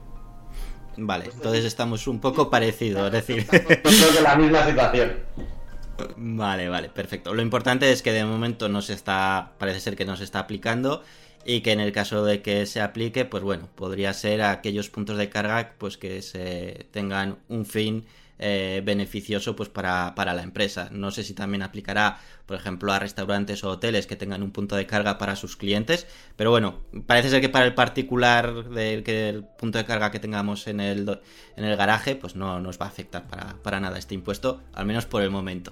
Vale, 0.98 1.26
entonces 1.34 1.66
estamos 1.66 2.08
un 2.08 2.22
poco 2.22 2.50
parecidos, 2.50 3.08
es 3.08 3.12
decir... 3.12 3.46
Estamos 3.52 4.18
en 4.18 4.24
la 4.24 4.36
misma 4.36 4.66
situación. 4.66 5.14
Vale, 6.16 6.70
vale, 6.70 6.89
perfecto. 6.89 7.34
Lo 7.34 7.41
importante 7.41 7.91
es 7.91 8.02
que 8.02 8.12
de 8.12 8.26
momento 8.26 8.70
no 8.70 8.82
se 8.82 8.93
está, 8.93 9.54
parece 9.58 9.80
ser 9.80 9.96
que 9.96 10.06
no 10.06 10.16
se 10.16 10.24
está 10.24 10.39
aplicando 10.39 11.04
y 11.46 11.62
que 11.62 11.72
en 11.72 11.80
el 11.80 11.91
caso 11.91 12.26
de 12.26 12.41
que 12.41 12.66
se 12.66 12.82
aplique, 12.82 13.26
pues 13.26 13.43
bueno, 13.43 13.70
podría 13.76 14.14
ser 14.14 14.41
aquellos 14.41 14.89
puntos 14.89 15.18
de 15.18 15.30
carga 15.30 15.74
pues 15.78 15.98
que 15.98 16.22
se 16.22 16.88
tengan 16.91 17.38
un 17.48 17.66
fin 17.66 18.06
eh, 18.38 18.82
beneficioso 18.84 19.56
pues 19.56 19.70
para, 19.70 20.14
la 20.16 20.44
empresa. 20.44 20.90
No 20.92 21.12
sé 21.12 21.24
si 21.24 21.34
también 21.34 21.64
aplicará, 21.64 22.20
por 22.46 22.58
ejemplo, 22.58 22.92
a 22.92 23.00
restaurantes 23.00 23.64
o 23.64 23.70
hoteles 23.70 24.08
que 24.08 24.18
tengan 24.18 24.44
un 24.44 24.52
punto 24.52 24.76
de 24.76 24.86
carga 24.86 25.18
para 25.18 25.38
sus 25.38 25.56
clientes, 25.56 26.06
pero 26.36 26.52
bueno, 26.52 26.82
parece 27.08 27.30
ser 27.30 27.40
que 27.40 27.48
para 27.48 27.66
el 27.66 27.74
particular 27.74 28.66
del 28.66 29.04
que 29.04 29.30
el 29.30 29.46
punto 29.46 29.78
de 29.78 29.86
carga 29.86 30.12
que 30.12 30.20
tengamos 30.20 30.68
en 30.68 30.82
el, 30.82 31.20
en 31.56 31.64
el 31.64 31.78
garaje, 31.78 32.16
pues 32.16 32.36
no 32.36 32.60
nos 32.60 32.80
va 32.80 32.86
a 32.86 32.90
afectar 32.90 33.24
para, 33.64 33.80
nada 33.80 33.98
este 33.98 34.16
impuesto, 34.16 34.62
al 34.74 34.86
menos 34.86 35.06
por 35.06 35.22
el 35.22 35.32
momento. 35.32 35.72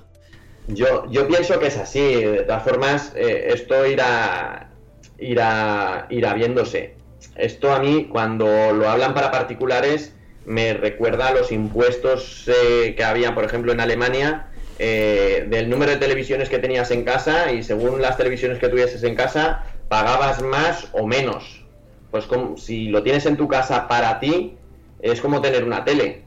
Yo, 0.69 1.11
yo 1.11 1.27
pienso 1.27 1.59
que 1.59 1.67
es 1.67 1.77
así, 1.77 1.99
de 1.99 2.43
todas 2.43 2.63
formas, 2.63 3.11
eh, 3.15 3.47
esto 3.49 3.85
irá, 3.85 4.71
irá, 5.19 6.07
irá 6.09 6.33
viéndose. 6.33 6.95
Esto 7.35 7.73
a 7.73 7.79
mí, 7.79 8.07
cuando 8.09 8.45
lo 8.71 8.89
hablan 8.89 9.13
para 9.13 9.31
particulares, 9.31 10.12
me 10.45 10.73
recuerda 10.73 11.27
a 11.29 11.33
los 11.33 11.51
impuestos 11.51 12.47
eh, 12.47 12.95
que 12.95 13.03
había, 13.03 13.33
por 13.33 13.43
ejemplo, 13.43 13.71
en 13.71 13.79
Alemania, 13.79 14.47
eh, 14.79 15.45
del 15.49 15.69
número 15.69 15.91
de 15.91 15.97
televisiones 15.97 16.49
que 16.49 16.59
tenías 16.59 16.91
en 16.91 17.03
casa 17.03 17.51
y 17.51 17.63
según 17.63 18.01
las 18.01 18.17
televisiones 18.17 18.59
que 18.59 18.69
tuvieses 18.69 19.03
en 19.03 19.15
casa, 19.15 19.63
pagabas 19.87 20.41
más 20.41 20.87
o 20.93 21.05
menos. 21.05 21.63
Pues 22.11 22.25
como, 22.25 22.57
si 22.57 22.89
lo 22.89 23.03
tienes 23.03 23.25
en 23.25 23.37
tu 23.37 23.47
casa 23.47 23.87
para 23.87 24.19
ti, 24.19 24.57
es 25.01 25.21
como 25.21 25.41
tener 25.41 25.63
una 25.63 25.83
tele. 25.83 26.23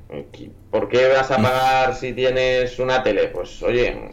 ¿Por 0.70 0.88
qué 0.88 1.08
vas 1.08 1.30
a 1.30 1.36
pagar 1.36 1.94
si 1.94 2.12
tienes 2.12 2.78
una 2.78 3.02
tele? 3.02 3.28
Pues 3.28 3.62
oye, 3.62 4.10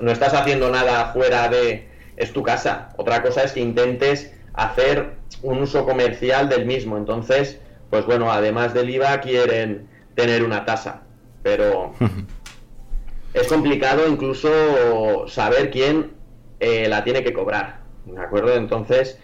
no 0.00 0.10
estás 0.10 0.34
haciendo 0.34 0.70
nada 0.70 1.12
fuera 1.12 1.48
de... 1.48 1.88
es 2.16 2.32
tu 2.32 2.42
casa. 2.42 2.90
Otra 2.96 3.22
cosa 3.22 3.44
es 3.44 3.52
que 3.52 3.60
intentes 3.60 4.32
hacer 4.54 5.12
un 5.42 5.62
uso 5.62 5.84
comercial 5.84 6.48
del 6.48 6.66
mismo. 6.66 6.96
Entonces, 6.96 7.60
pues 7.90 8.06
bueno, 8.06 8.30
además 8.30 8.72
del 8.72 8.88
IVA 8.88 9.20
quieren 9.20 9.88
tener 10.14 10.44
una 10.44 10.64
tasa, 10.64 11.02
pero 11.42 11.92
es 13.34 13.46
complicado 13.48 14.08
incluso 14.08 15.26
saber 15.28 15.70
quién 15.70 16.12
eh, 16.60 16.88
la 16.88 17.02
tiene 17.04 17.24
que 17.24 17.32
cobrar, 17.32 17.80
¿de 18.06 18.20
acuerdo? 18.20 18.54
Entonces, 18.54 19.18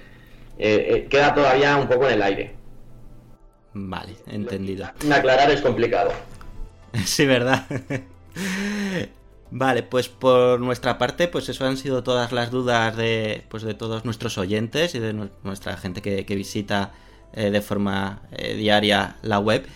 eh, 0.58 0.86
eh, 0.90 1.06
queda 1.08 1.34
todavía 1.34 1.76
un 1.76 1.88
poco 1.88 2.06
en 2.06 2.14
el 2.14 2.22
aire. 2.22 2.56
Vale, 3.72 4.16
entendido. 4.26 4.86
Aclarar 5.12 5.50
es 5.50 5.62
complicado. 5.62 6.10
Sí, 7.04 7.26
¿verdad? 7.26 7.66
Vale, 9.50 9.82
pues 9.82 10.08
por 10.08 10.60
nuestra 10.60 10.96
parte, 10.96 11.28
pues 11.28 11.46
eso 11.50 11.66
han 11.66 11.76
sido 11.76 12.02
todas 12.02 12.32
las 12.32 12.50
dudas 12.50 12.96
de, 12.96 13.44
pues 13.50 13.64
de 13.64 13.74
todos 13.74 14.06
nuestros 14.06 14.38
oyentes 14.38 14.94
y 14.94 14.98
de 14.98 15.12
nuestra 15.42 15.76
gente 15.76 16.00
que, 16.00 16.24
que 16.24 16.34
visita 16.34 16.92
eh, 17.36 17.50
de 17.50 17.60
forma 17.60 18.22
eh, 18.32 18.54
diaria 18.54 19.16
la 19.20 19.38
web. 19.38 19.66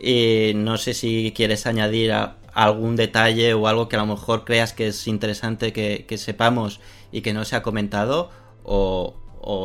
Y 0.00 0.52
no 0.54 0.78
sé 0.78 0.94
si 0.94 1.32
quieres 1.34 1.66
añadir 1.66 2.12
algún 2.54 2.94
detalle 2.94 3.54
o 3.54 3.66
algo 3.66 3.88
que 3.88 3.96
a 3.96 3.98
lo 3.98 4.06
mejor 4.06 4.44
creas 4.44 4.72
que 4.72 4.86
es 4.86 5.08
interesante 5.08 5.72
que, 5.72 6.16
sepamos 6.16 6.80
y 7.10 7.22
que 7.22 7.32
no 7.32 7.44
se 7.44 7.56
ha 7.56 7.62
comentado 7.62 8.30
o, 8.62 9.16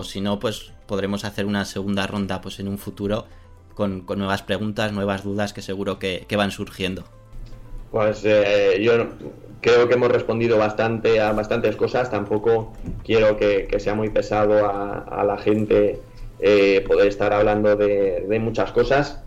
si 0.04 0.20
no 0.20 0.39
pues 0.39 0.72
podremos 0.88 1.26
hacer 1.26 1.45
una 1.45 1.64
segunda 1.66 2.08
ronda 2.08 2.41
pues 2.41 2.60
en 2.60 2.68
un 2.68 2.80
futuro 2.80 3.28
con, 3.76 4.04
nuevas 4.08 4.41
preguntas, 4.41 4.91
nuevas 4.91 5.24
dudas 5.24 5.54
que 5.54 5.62
seguro 5.62 5.99
que, 5.99 6.26
van 6.36 6.49
surgiendo. 6.49 7.04
Pues 7.91 8.26
eh, 8.26 8.82
yo 8.82 9.10
creo 9.62 9.88
que 9.88 9.93
hemos 9.93 10.10
respondido 10.10 10.58
bastante 10.58 11.22
a 11.22 11.32
bastantes 11.34 11.76
cosas. 11.76 12.10
Tampoco 12.10 12.74
quiero 13.04 13.38
que, 13.38 13.68
sea 13.80 13.93
muy 13.93 14.10
pesado 14.10 14.66
a 14.66 15.24
la 15.24 15.38
gente 15.38 16.01
eh, 16.45 16.83
poder 16.85 17.07
estar 17.07 17.31
hablando 17.31 17.77
de, 17.77 18.37
muchas 18.41 18.73
cosas. 18.73 19.23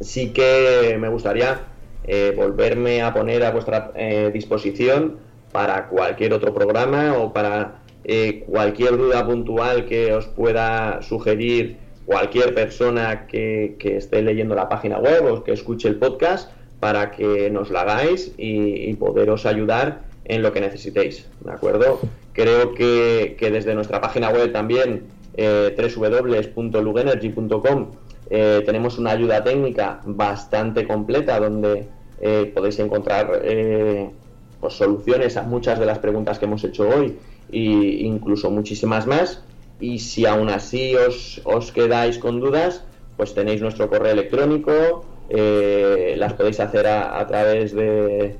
Sí 0.00 0.34
que 0.34 0.98
me 1.00 1.08
gustaría 1.08 1.60
eh, 2.04 2.34
volverme 2.36 3.00
a 3.00 3.14
poner 3.14 3.42
a 3.42 3.52
vuestra 3.52 3.90
eh, 3.94 4.30
disposición 4.34 5.16
para 5.50 5.88
cualquier 5.88 6.34
otro 6.34 6.52
programa 6.52 7.16
o 7.16 7.32
para 7.32 7.78
cualquier 8.46 8.98
duda 8.98 9.24
puntual 9.24 9.86
que 9.86 10.12
os 10.12 10.26
pueda 10.26 11.00
sugerir 11.00 11.78
cualquier 12.04 12.52
persona 12.52 13.26
que, 13.26 13.76
esté 13.80 14.20
leyendo 14.20 14.54
la 14.54 14.68
página 14.68 14.98
web 14.98 15.24
o 15.24 15.44
que 15.44 15.52
escuche 15.52 15.88
el 15.88 15.96
podcast 15.96 16.50
para 16.80 17.12
que 17.12 17.48
nos 17.48 17.70
la 17.70 17.82
hagáis 17.82 18.34
y, 18.36 18.92
poderos 18.96 19.46
ayudar 19.46 20.02
en 20.26 20.42
lo 20.42 20.52
que 20.52 20.60
necesitéis, 20.60 21.26
¿de 21.40 21.52
acuerdo? 21.52 22.00
Creo 22.34 22.74
que 22.74 23.36
desde 23.40 23.74
nuestra 23.74 24.02
página 24.02 24.28
web 24.28 24.52
también 24.52 25.04
eh, 25.34 25.74
www.lugenergy.com 25.76 27.88
eh, 28.34 28.62
tenemos 28.64 28.98
una 28.98 29.10
ayuda 29.10 29.44
técnica 29.44 30.00
bastante 30.06 30.86
completa 30.86 31.38
donde 31.38 31.86
eh, 32.18 32.50
podéis 32.54 32.78
encontrar 32.78 33.42
eh, 33.44 34.08
pues, 34.58 34.72
soluciones 34.72 35.36
a 35.36 35.42
muchas 35.42 35.78
de 35.78 35.84
las 35.84 35.98
preguntas 35.98 36.38
que 36.38 36.46
hemos 36.46 36.64
hecho 36.64 36.88
hoy 36.88 37.18
e 37.52 37.58
incluso 37.58 38.50
muchísimas 38.50 39.06
más. 39.06 39.44
Y 39.80 39.98
si 39.98 40.24
aún 40.24 40.48
así 40.48 40.96
os, 40.96 41.42
os 41.44 41.72
quedáis 41.72 42.16
con 42.16 42.40
dudas, 42.40 42.86
pues 43.18 43.34
tenéis 43.34 43.60
nuestro 43.60 43.90
correo 43.90 44.12
electrónico, 44.12 45.04
las 45.28 46.32
podéis 46.32 46.60
hacer 46.60 46.86
a, 46.86 47.26
través 47.26 47.74
de, 47.74 48.38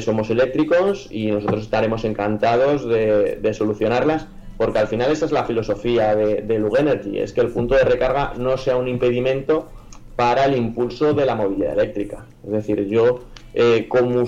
Somos 0.00 0.28
Eléctricos 0.28 1.08
y 1.10 1.30
nosotros 1.30 1.62
estaremos 1.62 2.04
encantados 2.04 2.86
de 2.86 3.54
solucionarlas 3.54 4.26
porque 4.60 4.78
al 4.78 4.88
final 4.88 5.10
esa 5.10 5.24
es 5.24 5.32
la 5.32 5.44
filosofía 5.44 6.14
de, 6.14 6.42
de 6.42 6.54
Energy, 6.56 7.18
es 7.18 7.32
que 7.32 7.40
el 7.40 7.48
punto 7.48 7.76
de 7.76 7.82
recarga 7.82 8.34
no 8.36 8.58
sea 8.58 8.76
un 8.76 8.88
impedimento 8.88 9.70
para 10.16 10.44
el 10.44 10.54
impulso 10.54 11.14
de 11.14 11.24
la 11.24 11.34
movilidad 11.34 11.72
eléctrica. 11.72 12.26
Es 12.44 12.50
decir, 12.50 12.86
yo 12.86 13.20
eh, 13.54 13.86
como 13.88 14.26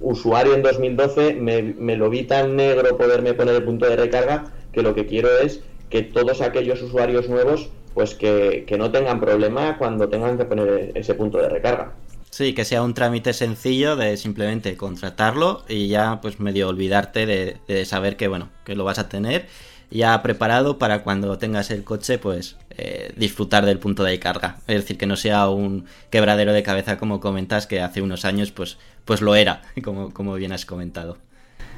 usuario 0.00 0.54
en 0.54 0.62
2012 0.62 1.34
me, 1.34 1.94
lo 1.94 2.10
vi 2.10 2.24
tan 2.24 2.56
negro 2.56 2.98
poderme 2.98 3.32
poner 3.34 3.54
el 3.54 3.62
punto 3.62 3.86
de 3.86 3.94
recarga 3.94 4.46
que 4.72 4.82
lo 4.82 4.92
que 4.92 5.06
quiero 5.06 5.28
es 5.38 5.62
que 5.88 6.02
todos 6.02 6.40
aquellos 6.40 6.82
usuarios 6.82 7.28
nuevos 7.28 7.70
pues 7.94 8.16
que, 8.16 8.66
no 8.76 8.90
tengan 8.90 9.20
problema 9.20 9.78
cuando 9.78 10.08
tengan 10.08 10.36
que 10.36 10.46
poner 10.46 10.90
ese 10.96 11.14
punto 11.14 11.38
de 11.38 11.48
recarga. 11.48 11.92
Sí, 12.30 12.54
que 12.54 12.64
sea 12.64 12.82
un 12.82 12.94
trámite 12.94 13.32
sencillo 13.32 13.96
de 13.96 14.16
simplemente 14.16 14.76
contratarlo 14.76 15.64
y 15.68 15.88
ya 15.88 16.20
pues 16.22 16.38
medio 16.38 16.68
olvidarte 16.68 17.26
de, 17.26 17.84
saber 17.84 18.16
que 18.16 18.28
bueno, 18.28 18.50
que 18.64 18.76
lo 18.76 18.84
vas 18.84 19.00
a 19.00 19.08
tener 19.08 19.46
ya 19.90 20.22
preparado 20.22 20.78
para 20.78 21.02
cuando 21.02 21.36
tengas 21.38 21.72
el 21.72 21.82
coche 21.82 22.18
pues 22.18 22.56
eh, 22.70 23.12
disfrutar 23.16 23.66
del 23.66 23.80
punto 23.80 24.04
de 24.04 24.20
carga. 24.20 24.58
Es 24.68 24.76
decir, 24.76 24.96
que 24.96 25.06
no 25.06 25.16
sea 25.16 25.48
un 25.48 25.86
quebradero 26.10 26.52
de 26.52 26.62
cabeza 26.62 26.98
como 26.98 27.18
comentas 27.18 27.66
que 27.66 27.80
hace 27.80 28.00
unos 28.00 28.24
años 28.24 28.52
pues, 28.52 28.78
pues 29.04 29.20
lo 29.20 29.34
era, 29.34 29.62
como, 29.82 30.14
como 30.14 30.34
bien 30.34 30.52
has 30.52 30.64
comentado. 30.64 31.18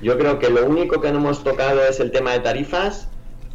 Yo 0.03 0.19
creo 0.19 0.39
que 0.39 0.51
lo 0.51 0.67
único 0.67 1.01
que 1.01 1.11
no 1.13 1.19
hemos 1.19 1.43
tocado 1.43 1.83
es 1.83 1.99
el 1.99 2.11
tema 2.11 2.33
de 2.33 2.41
tarifas, 2.41 3.09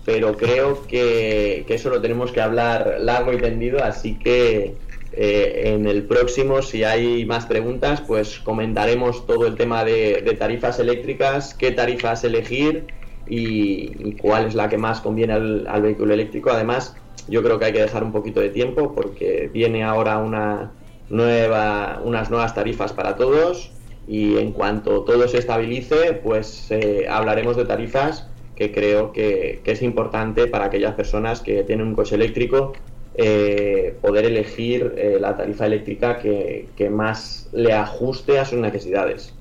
pero 0.04 0.36
creo 0.36 0.82
que, 0.88 1.64
que 1.68 1.76
eso 1.76 1.92
lo 1.92 2.02
tenemos 2.02 2.32
que 2.32 2.42
hablar 2.42 2.98
largo 3.02 3.34
y 3.34 3.38
tendido, 3.38 3.84
así 3.84 4.18
que 4.18 4.76
eh, 5.20 5.74
en 5.74 5.88
el 5.88 6.04
próximo, 6.04 6.62
si 6.62 6.84
hay 6.84 7.26
más 7.26 7.48
preguntas, 7.48 8.02
pues 8.02 8.38
comentaremos 8.38 9.26
todo 9.26 9.48
el 9.48 9.56
tema 9.56 9.84
de, 9.84 10.36
tarifas 10.38 10.78
eléctricas, 10.78 11.56
qué 11.56 11.72
tarifas 11.72 12.24
elegir 12.24 12.86
y, 13.26 14.14
cuál 14.22 14.46
es 14.46 14.54
la 14.54 14.70
que 14.70 14.78
más 14.78 15.02
conviene 15.02 15.34
al, 15.34 15.82
vehículo 15.82 16.14
eléctrico. 16.14 16.52
Además, 16.52 16.96
yo 17.28 17.42
creo 17.42 17.58
que 17.58 17.66
hay 17.66 17.74
que 17.74 17.82
dejar 17.82 18.04
un 18.04 18.12
poquito 18.12 18.42
de 18.42 18.50
tiempo 18.50 18.94
porque 18.94 19.50
viene 19.52 19.84
ahora 19.84 20.20
una 20.20 20.74
nueva, 21.10 22.00
unas 22.06 22.30
nuevas 22.30 22.54
tarifas 22.54 22.94
para 22.94 23.16
todos 23.16 23.72
y 24.08 24.38
en 24.38 24.52
cuanto 24.52 25.02
todo 25.02 25.28
se 25.28 25.40
estabilice, 25.40 26.14
pues 26.14 26.68
eh, 26.70 27.08
hablaremos 27.10 27.58
de 27.58 27.66
tarifas 27.66 28.30
que 28.56 28.72
creo 28.72 29.14
que, 29.14 29.62
que 29.64 29.72
es 29.72 29.82
importante 29.82 30.46
para 30.46 30.66
aquellas 30.66 30.94
personas 30.94 31.42
que 31.42 31.64
tienen 31.64 31.88
un 31.88 31.96
coche 31.96 32.14
eléctrico 32.14 32.74
eh, 33.18 33.98
poder 34.00 34.26
elegir 34.26 34.94
eh, 34.96 35.18
la 35.20 35.36
tarifa 35.36 35.66
eléctrica 35.66 36.20
que, 36.20 36.68
más 36.92 37.50
le 37.52 37.74
ajuste 37.74 38.38
a 38.38 38.46
sus 38.46 38.60
necesidades. 38.60 39.34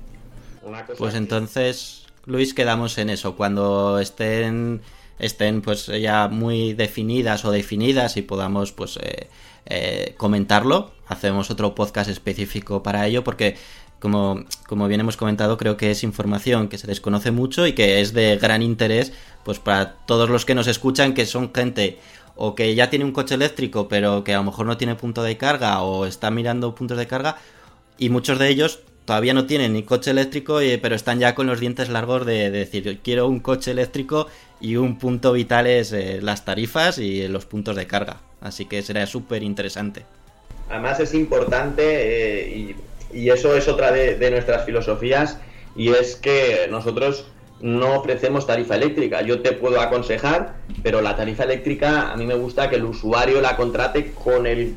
pues 0.97 1.13
entonces, 1.13 2.07
Luis, 2.25 2.53
quedamos 2.55 2.97
en 2.97 3.11
eso. 3.11 3.35
Cuando 3.35 3.99
estén 3.99 4.81
estén 5.19 5.61
pues 5.61 5.87
ya 5.87 6.27
muy 6.27 6.73
definidas 6.73 7.43
o 7.45 7.51
definidas 7.51 8.17
y 8.17 8.21
podamos 8.21 8.71
pues 8.71 8.99
eh, 9.65 10.13
comentarlo 10.15 10.91
hacemos 11.07 11.49
otro 11.49 11.73
podcast 11.73 12.07
específico 12.11 12.83
para 12.83 13.07
ello 13.07 13.23
porque 13.23 13.57
como, 13.99 14.45
como 14.67 14.87
bien 14.87 15.01
hemos 15.01 15.17
comentado, 15.17 15.57
creo 15.57 15.75
que 15.75 15.91
es 15.91 16.03
información 16.03 16.67
que 16.67 16.77
se 16.77 16.87
desconoce 16.87 17.31
mucho 17.31 17.65
y 17.65 17.73
que 17.73 17.99
es 18.01 18.13
de 18.13 18.37
gran 18.37 18.61
interés 18.61 19.11
pues 19.43 19.59
para 19.59 19.93
todos 20.05 20.29
los 20.29 20.45
que 20.45 20.55
nos 20.55 20.67
escuchan, 20.67 21.13
que 21.13 21.25
son 21.25 21.51
gente 21.53 21.97
o 22.37 22.55
que 22.55 22.73
ya 22.75 22.89
tiene 22.89 23.05
un 23.05 23.11
coche 23.11 23.35
eléctrico 23.35 23.87
pero 23.87 24.23
que 24.23 24.33
a 24.33 24.37
lo 24.37 24.43
mejor 24.43 24.65
no 24.65 24.77
tiene 24.77 24.95
punto 24.95 25.23
de 25.23 25.37
carga 25.37 25.81
o 25.81 26.05
está 26.05 26.31
mirando 26.31 26.75
puntos 26.75 26.97
de 26.97 27.07
carga 27.07 27.37
y 27.97 28.09
muchos 28.09 28.39
de 28.39 28.49
ellos 28.49 28.79
todavía 29.05 29.33
no 29.33 29.45
tienen 29.45 29.73
ni 29.73 29.83
coche 29.83 30.11
eléctrico 30.11 30.59
pero 30.81 30.95
están 30.95 31.19
ya 31.19 31.35
con 31.35 31.47
los 31.47 31.59
dientes 31.59 31.89
largos 31.89 32.25
de, 32.25 32.51
decir 32.51 32.99
quiero 33.03 33.27
un 33.27 33.39
coche 33.39 33.71
eléctrico 33.71 34.27
y 34.61 34.75
un 34.75 34.97
punto 34.97 35.33
vital 35.33 35.67
es 35.67 35.91
eh, 35.93 36.19
las 36.21 36.45
tarifas 36.45 36.97
y 36.99 37.27
los 37.27 37.45
puntos 37.45 37.75
de 37.75 37.87
carga 37.87 38.21
así 38.41 38.65
que 38.65 38.81
será 38.83 39.05
súper 39.07 39.43
interesante 39.43 40.05
además 40.69 40.99
es 40.99 41.13
importante 41.13 41.83
eh, 42.69 42.75
y 43.13 43.29
eso 43.29 43.55
es 43.55 43.67
otra 43.67 43.91
de, 43.91 44.29
nuestras 44.31 44.65
filosofías 44.65 45.37
y 45.75 45.89
es 45.89 46.15
que 46.15 46.67
nosotros 46.69 47.25
no 47.61 47.95
ofrecemos 47.95 48.45
tarifa 48.45 48.75
eléctrica. 48.75 49.21
Yo 49.21 49.41
te 49.41 49.53
puedo 49.53 49.81
aconsejar, 49.81 50.55
pero 50.83 51.01
la 51.01 51.15
tarifa 51.15 51.43
eléctrica 51.43 52.11
a 52.11 52.15
mí 52.15 52.25
me 52.25 52.35
gusta 52.35 52.69
que 52.69 52.75
el 52.75 52.85
usuario 52.85 53.41
la 53.41 53.55
contrate 53.55 54.11
con 54.11 54.45
el, 54.45 54.75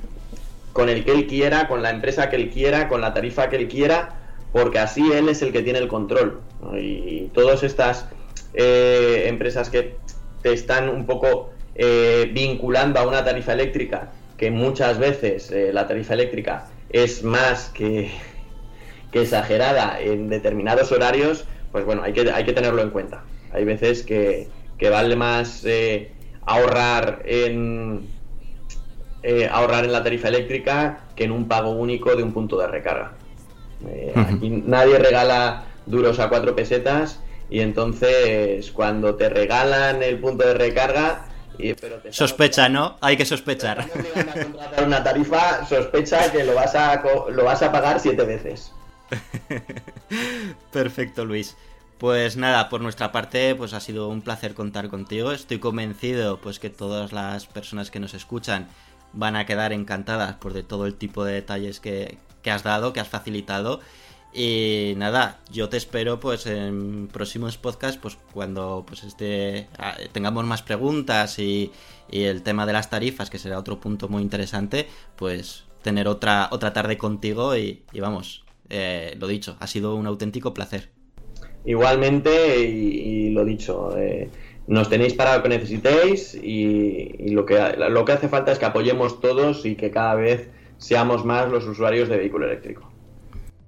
con 0.73 0.89
el 0.89 1.05
que 1.05 1.13
él 1.13 1.27
quiera, 1.27 1.69
con 1.69 1.83
la 1.83 1.91
empresa 1.91 2.31
que 2.31 2.37
él 2.37 2.51
quiera, 2.51 2.89
con 2.89 3.01
la 3.01 3.13
tarifa 3.13 3.49
que 3.51 3.57
él 3.57 3.69
quiera, 3.69 4.17
porque 4.53 4.79
así 4.79 5.13
él 5.13 5.29
es 5.29 5.43
el 5.43 5.53
que 5.53 5.63
tiene 5.63 5.79
el 5.79 5.89
control. 5.89 6.41
Y 6.79 7.29
todas 7.35 7.63
estas 7.63 8.07
eh, 8.55 9.25
empresas 9.27 9.71
que 9.71 9.97
te 10.43 10.53
están 10.53 10.89
un 10.89 11.07
poco 11.07 11.51
eh, 11.75 12.31
vinculando 12.33 12.99
a 12.99 13.07
una 13.07 13.25
tarifa 13.25 13.53
eléctrica, 13.53 14.11
que 14.37 14.51
muchas 14.51 14.99
veces 14.99 15.51
eh, 15.51 15.71
la 15.73 15.87
tarifa 15.87 16.15
eléctrica 16.15 16.67
es 16.89 17.23
más 17.23 17.69
que, 17.69 18.11
exagerada 19.13 20.01
en 20.01 20.29
determinados 20.29 20.93
horarios, 20.93 21.45
pues 21.73 21.85
bueno, 21.85 22.03
hay 22.03 22.13
que, 22.13 22.31
hay 22.31 22.45
que 22.45 22.53
tenerlo 22.53 22.83
en 22.83 22.91
cuenta. 22.91 23.23
Hay 23.53 23.65
veces 23.65 24.03
que, 24.03 24.49
vale 24.81 25.17
más 25.17 25.65
eh, 25.65 26.13
ahorrar 26.47 27.23
en 27.25 28.09
eh, 29.23 29.49
ahorrar 29.51 29.85
en 29.85 29.93
la 29.93 30.03
tarifa 30.03 30.29
eléctrica 30.29 31.01
que 31.15 31.25
en 31.25 31.33
un 31.33 31.47
pago 31.47 31.71
único 31.73 32.17
de 32.17 32.23
un 32.23 32.33
punto 32.33 32.59
de 32.59 32.67
recarga. 32.67 33.13
Eh, 33.87 34.13
aquí 34.17 34.49
nadie 34.49 34.99
regala 34.99 35.65
duros 35.87 36.19
a 36.19 36.29
cuatro 36.29 36.55
pesetas 36.55 37.21
y 37.51 37.61
entonces 37.61 38.71
cuando 38.71 39.17
te 39.17 39.29
regalan 39.29 40.03
el 40.03 40.19
punto 40.19 40.47
de 40.47 40.55
recarga 40.55 41.27
Sospecha, 42.11 42.69
¿no? 42.69 42.97
Hay 43.01 43.17
que 43.17 43.25
sospechar. 43.25 43.87
una 44.85 45.03
tarifa, 45.03 45.67
sospecha 45.67 46.31
que 46.33 46.45
lo 46.45 46.55
vas 46.55 46.75
a, 46.75 47.03
lo 47.31 47.45
vas 47.45 47.63
a 47.63 47.71
pagar 47.71 48.01
siete 48.01 48.25
veces. 48.25 48.73
Perfecto, 50.73 51.25
Luis. 51.25 51.57
Pues 51.99 52.37
nada, 52.37 52.69
por 52.69 52.81
nuestra 52.81 53.13
parte, 53.13 53.55
pues 53.55 53.75
ha 53.75 53.81
sido 53.81 54.09
un 54.09 54.23
placer 54.23 54.55
contar 54.55 54.89
contigo. 54.89 55.33
Estoy 55.33 55.59
convencido, 55.59 56.41
pues 56.41 56.59
que 56.59 56.71
todas 56.71 57.13
las 57.13 57.47
personas 57.47 57.91
que 57.91 58.01
nos 58.01 58.15
escuchan 58.15 58.69
van 59.13 59.37
a 59.37 59.45
quedar 59.45 59.73
encantadas 59.73 60.37
por 60.37 60.53
de 60.53 60.63
todo 60.63 60.87
el 60.87 60.95
tipo 60.95 61.25
de 61.25 61.35
detalles 61.35 61.81
que, 61.81 62.19
que 62.43 62.51
has 62.51 62.63
dado, 62.63 62.93
que 62.93 63.01
has 63.01 63.09
facilitado 63.09 63.81
y 64.33 64.95
nada, 64.97 65.41
yo 65.51 65.69
te 65.69 65.77
espero 65.77 66.21
pues 66.21 66.47
en 66.47 67.09
próximos 67.09 67.59
podcasts, 67.59 67.99
pues 68.01 68.17
cuando 68.33 68.85
pues 68.87 69.03
este 69.03 69.69
tengamos 70.13 70.45
más 70.45 70.63
preguntas 70.63 71.39
y, 71.39 71.73
el 72.11 72.43
tema 72.43 72.67
de 72.67 72.73
las 72.73 72.91
tarifas, 72.91 73.31
que 73.31 73.39
será 73.39 73.59
otro 73.59 73.81
punto 73.81 74.09
muy 74.09 74.23
interesante, 74.23 74.89
pues 75.17 75.65
tener 75.83 76.09
otra, 76.09 76.49
otra 76.51 76.73
tarde 76.73 76.99
contigo 76.99 77.57
y, 77.57 77.85
vamos, 78.01 78.45
eh, 78.71 79.17
lo 79.19 79.27
dicho, 79.27 79.57
ha 79.61 79.67
sido 79.67 79.95
un 79.95 80.07
auténtico 80.07 80.55
placer. 80.55 80.89
Igualmente, 81.65 82.59
y, 82.61 83.31
lo 83.31 83.45
dicho, 83.45 83.97
eh, 83.99 84.31
nos 84.67 84.89
tenéis 84.89 85.15
para 85.15 85.37
lo 85.37 85.43
que 85.43 85.51
necesitéis 85.51 86.35
y, 86.35 87.31
lo, 87.33 87.45
que, 87.45 87.59
lo 87.77 88.05
que 88.05 88.13
hace 88.13 88.29
falta 88.29 88.53
es 88.53 88.59
que 88.59 88.65
apoyemos 88.65 89.21
todos 89.21 89.67
y 89.67 89.75
que 89.75 89.91
cada 89.91 90.15
vez 90.15 90.49
seamos 90.79 91.25
más 91.25 91.51
los 91.51 91.67
usuarios 91.67 92.09
de 92.09 92.17
vehículo 92.17 92.47
eléctrico. 92.47 92.91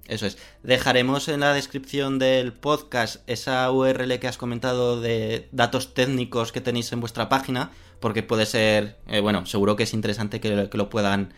Eso 0.07 0.25
es. 0.25 0.37
Dejaremos 0.63 1.29
en 1.29 1.39
la 1.39 1.53
descripción 1.53 2.19
del 2.19 2.51
podcast 2.51 3.27
esa 3.27 3.71
URL 3.71 4.19
que 4.19 4.27
has 4.27 4.37
comentado 4.37 4.99
de 4.99 5.47
datos 5.51 5.93
técnicos 5.93 6.51
que 6.51 6.61
tenéis 6.61 6.91
en 6.91 6.99
vuestra 6.99 7.29
página, 7.29 7.71
porque 7.99 8.21
puede 8.21 8.45
ser, 8.45 8.97
eh, 9.07 9.21
bueno, 9.21 9.45
seguro 9.45 9.75
que 9.75 9.83
es 9.83 9.93
interesante 9.93 10.41
que, 10.41 10.69
lo 10.71 10.89
puedan 10.89 11.33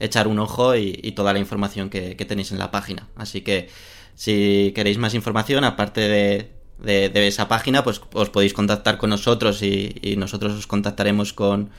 echar 0.00 0.28
un 0.28 0.38
ojo 0.38 0.76
y, 0.76 1.12
toda 1.12 1.32
la 1.32 1.38
información 1.38 1.90
que, 1.90 2.14
tenéis 2.14 2.52
en 2.52 2.58
la 2.58 2.70
página. 2.70 3.08
Así 3.16 3.42
que 3.42 3.68
si 4.14 4.72
queréis 4.74 4.98
más 4.98 5.14
información, 5.14 5.64
aparte 5.64 6.00
de, 6.00 7.26
esa 7.26 7.48
página, 7.48 7.84
pues 7.84 8.00
os 8.12 8.30
podéis 8.30 8.52
contactar 8.52 8.98
con 8.98 9.10
nosotros 9.10 9.62
y 9.62 10.14
nosotros 10.16 10.52
os 10.54 10.66
contactaremos 10.66 11.32
con 11.32 11.70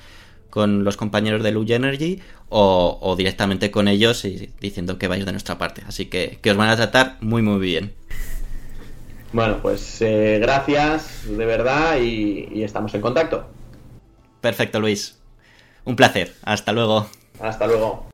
con 0.50 0.84
los 0.84 0.98
compañeros 0.98 1.44
de 1.44 1.52
Luge 1.52 1.76
Energy 1.76 2.22
o, 2.50 3.16
directamente 3.18 3.70
con 3.72 3.88
ellos 3.88 4.26
y 4.26 4.52
diciendo 4.60 4.98
que 4.98 5.08
vais 5.08 5.26
de 5.26 5.32
nuestra 5.32 5.58
parte. 5.58 5.84
Así 5.88 6.08
que, 6.08 6.40
que 6.42 6.52
os 6.52 6.58
van 6.58 6.70
a 6.70 6.76
tratar 6.76 7.18
muy, 7.22 7.42
muy 7.42 7.60
bien. 7.60 7.94
Bueno, 9.32 9.60
pues 9.62 10.02
eh, 10.02 10.40
gracias 10.42 11.22
de 11.28 11.46
verdad 11.46 12.00
y 12.02 12.64
estamos 12.64 12.94
en 12.96 13.02
contacto. 13.02 13.48
Perfecto, 14.42 14.80
Luis. 14.80 15.20
Un 15.86 15.96
placer. 15.96 16.34
Hasta 16.44 16.74
luego. 16.74 17.08
Hasta 17.40 17.68
luego. 17.68 18.10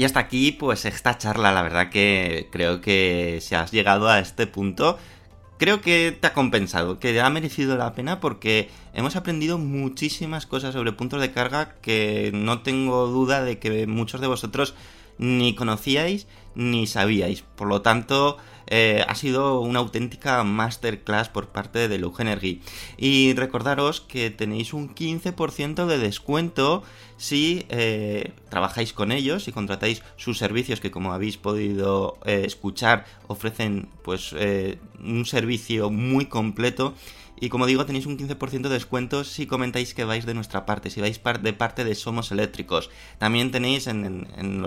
Y 0.00 0.04
hasta 0.04 0.20
aquí, 0.20 0.52
pues 0.52 0.86
esta 0.86 1.18
charla, 1.18 1.52
la 1.52 1.60
verdad 1.60 1.90
que 1.90 2.48
creo 2.50 2.80
que 2.80 3.38
si 3.42 3.54
has 3.54 3.70
llegado 3.70 4.08
a 4.08 4.18
este 4.18 4.46
punto, 4.46 4.98
creo 5.60 5.82
que 5.82 6.16
te 6.18 6.26
ha 6.26 6.32
compensado, 6.32 6.98
que 6.98 7.20
ha 7.20 7.28
merecido 7.28 7.76
la 7.76 7.94
pena 7.94 8.18
porque 8.18 8.70
hemos 8.94 9.14
aprendido 9.14 9.58
muchísimas 9.58 10.46
cosas 10.46 10.72
sobre 10.72 10.92
puntos 10.92 11.20
de 11.20 11.32
carga 11.32 11.74
que 11.82 12.30
no 12.32 12.62
tengo 12.62 13.06
duda 13.08 13.44
de 13.44 13.58
que 13.58 13.86
muchos 13.86 14.22
de 14.22 14.26
vosotros 14.26 14.74
ni 15.18 15.54
conocíais 15.54 16.26
ni 16.54 16.86
sabíais. 16.86 17.42
Por 17.42 17.68
lo 17.68 17.82
tanto, 17.82 18.38
eh, 18.70 19.04
ha 19.06 19.14
sido 19.16 19.60
una 19.60 19.80
auténtica 19.80 20.42
masterclass 20.44 21.28
por 21.28 21.48
parte 21.48 21.88
de 21.88 21.98
Luge 21.98 22.22
Energy. 22.22 22.62
Y 22.96 23.34
recordaros 23.34 24.00
que 24.00 24.30
tenéis 24.30 24.72
un 24.72 24.94
15% 24.94 25.86
de 25.86 25.98
descuento 25.98 26.84
si 27.16 27.66
eh, 27.68 28.32
trabajáis 28.48 28.92
con 28.92 29.12
ellos, 29.12 29.48
y 29.48 29.52
contratáis 29.52 30.02
sus 30.16 30.38
servicios 30.38 30.80
que 30.80 30.90
como 30.90 31.12
habéis 31.12 31.36
podido 31.36 32.18
eh, 32.24 32.44
escuchar 32.46 33.04
ofrecen 33.26 33.88
pues 34.02 34.34
un 35.02 35.26
servicio 35.26 35.90
muy 35.90 36.26
completo 36.26 36.94
y 37.40 37.48
como 37.48 37.64
digo, 37.64 37.86
tenéis 37.86 38.04
un 38.04 38.18
15% 38.18 38.62
de 38.62 38.68
descuento 38.68 39.24
si 39.24 39.46
comentáis 39.46 39.94
que 39.94 40.04
vais 40.04 40.26
de 40.26 40.34
nuestra 40.34 40.66
parte, 40.66 40.90
si 40.90 41.00
vais 41.00 41.18
de 41.42 41.52
parte 41.54 41.84
de 41.84 41.94
Somos 41.94 42.30
Eléctricos. 42.32 42.90
También 43.16 43.50
tenéis 43.50 43.86
en, 43.86 44.28
en 44.36 44.62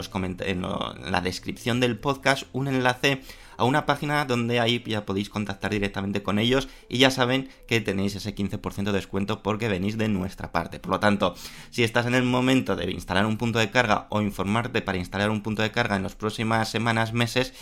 la 1.11 1.21
descripción 1.21 1.79
del 1.79 1.99
podcast 1.99 2.45
un 2.51 2.67
enlace 2.67 3.21
a 3.57 3.63
una 3.63 3.85
página 3.85 4.25
donde 4.25 4.59
ahí 4.59 4.83
ya 4.85 5.05
podéis 5.05 5.29
contactar 5.29 5.71
directamente 5.71 6.23
con 6.23 6.39
ellos 6.39 6.67
y 6.89 6.97
ya 6.97 7.11
saben 7.11 7.49
que 7.67 7.81
tenéis 7.81 8.15
ese 8.15 8.35
15% 8.35 8.83
de 8.83 8.91
descuento 8.91 9.43
porque 9.43 9.67
venís 9.67 9.97
de 9.97 10.07
nuestra 10.07 10.51
parte. 10.51 10.79
Por 10.79 10.91
lo 10.91 10.99
tanto, 10.99 11.35
si 11.69 11.83
estás 11.83 12.05
en 12.05 12.15
el 12.15 12.23
momento 12.23 12.75
de 12.75 12.91
instalar 12.91 13.25
un 13.25 13.37
punto 13.37 13.59
de 13.59 13.71
carga 13.71 14.07
o 14.09 14.21
informarte 14.21 14.81
para 14.81 14.97
instalar 14.97 15.29
un 15.29 15.41
punto 15.41 15.61
de 15.61 15.71
carga 15.71 15.95
en 15.95 16.03
las 16.03 16.15
próximas 16.15 16.69
semanas, 16.69 17.13
meses, 17.13 17.53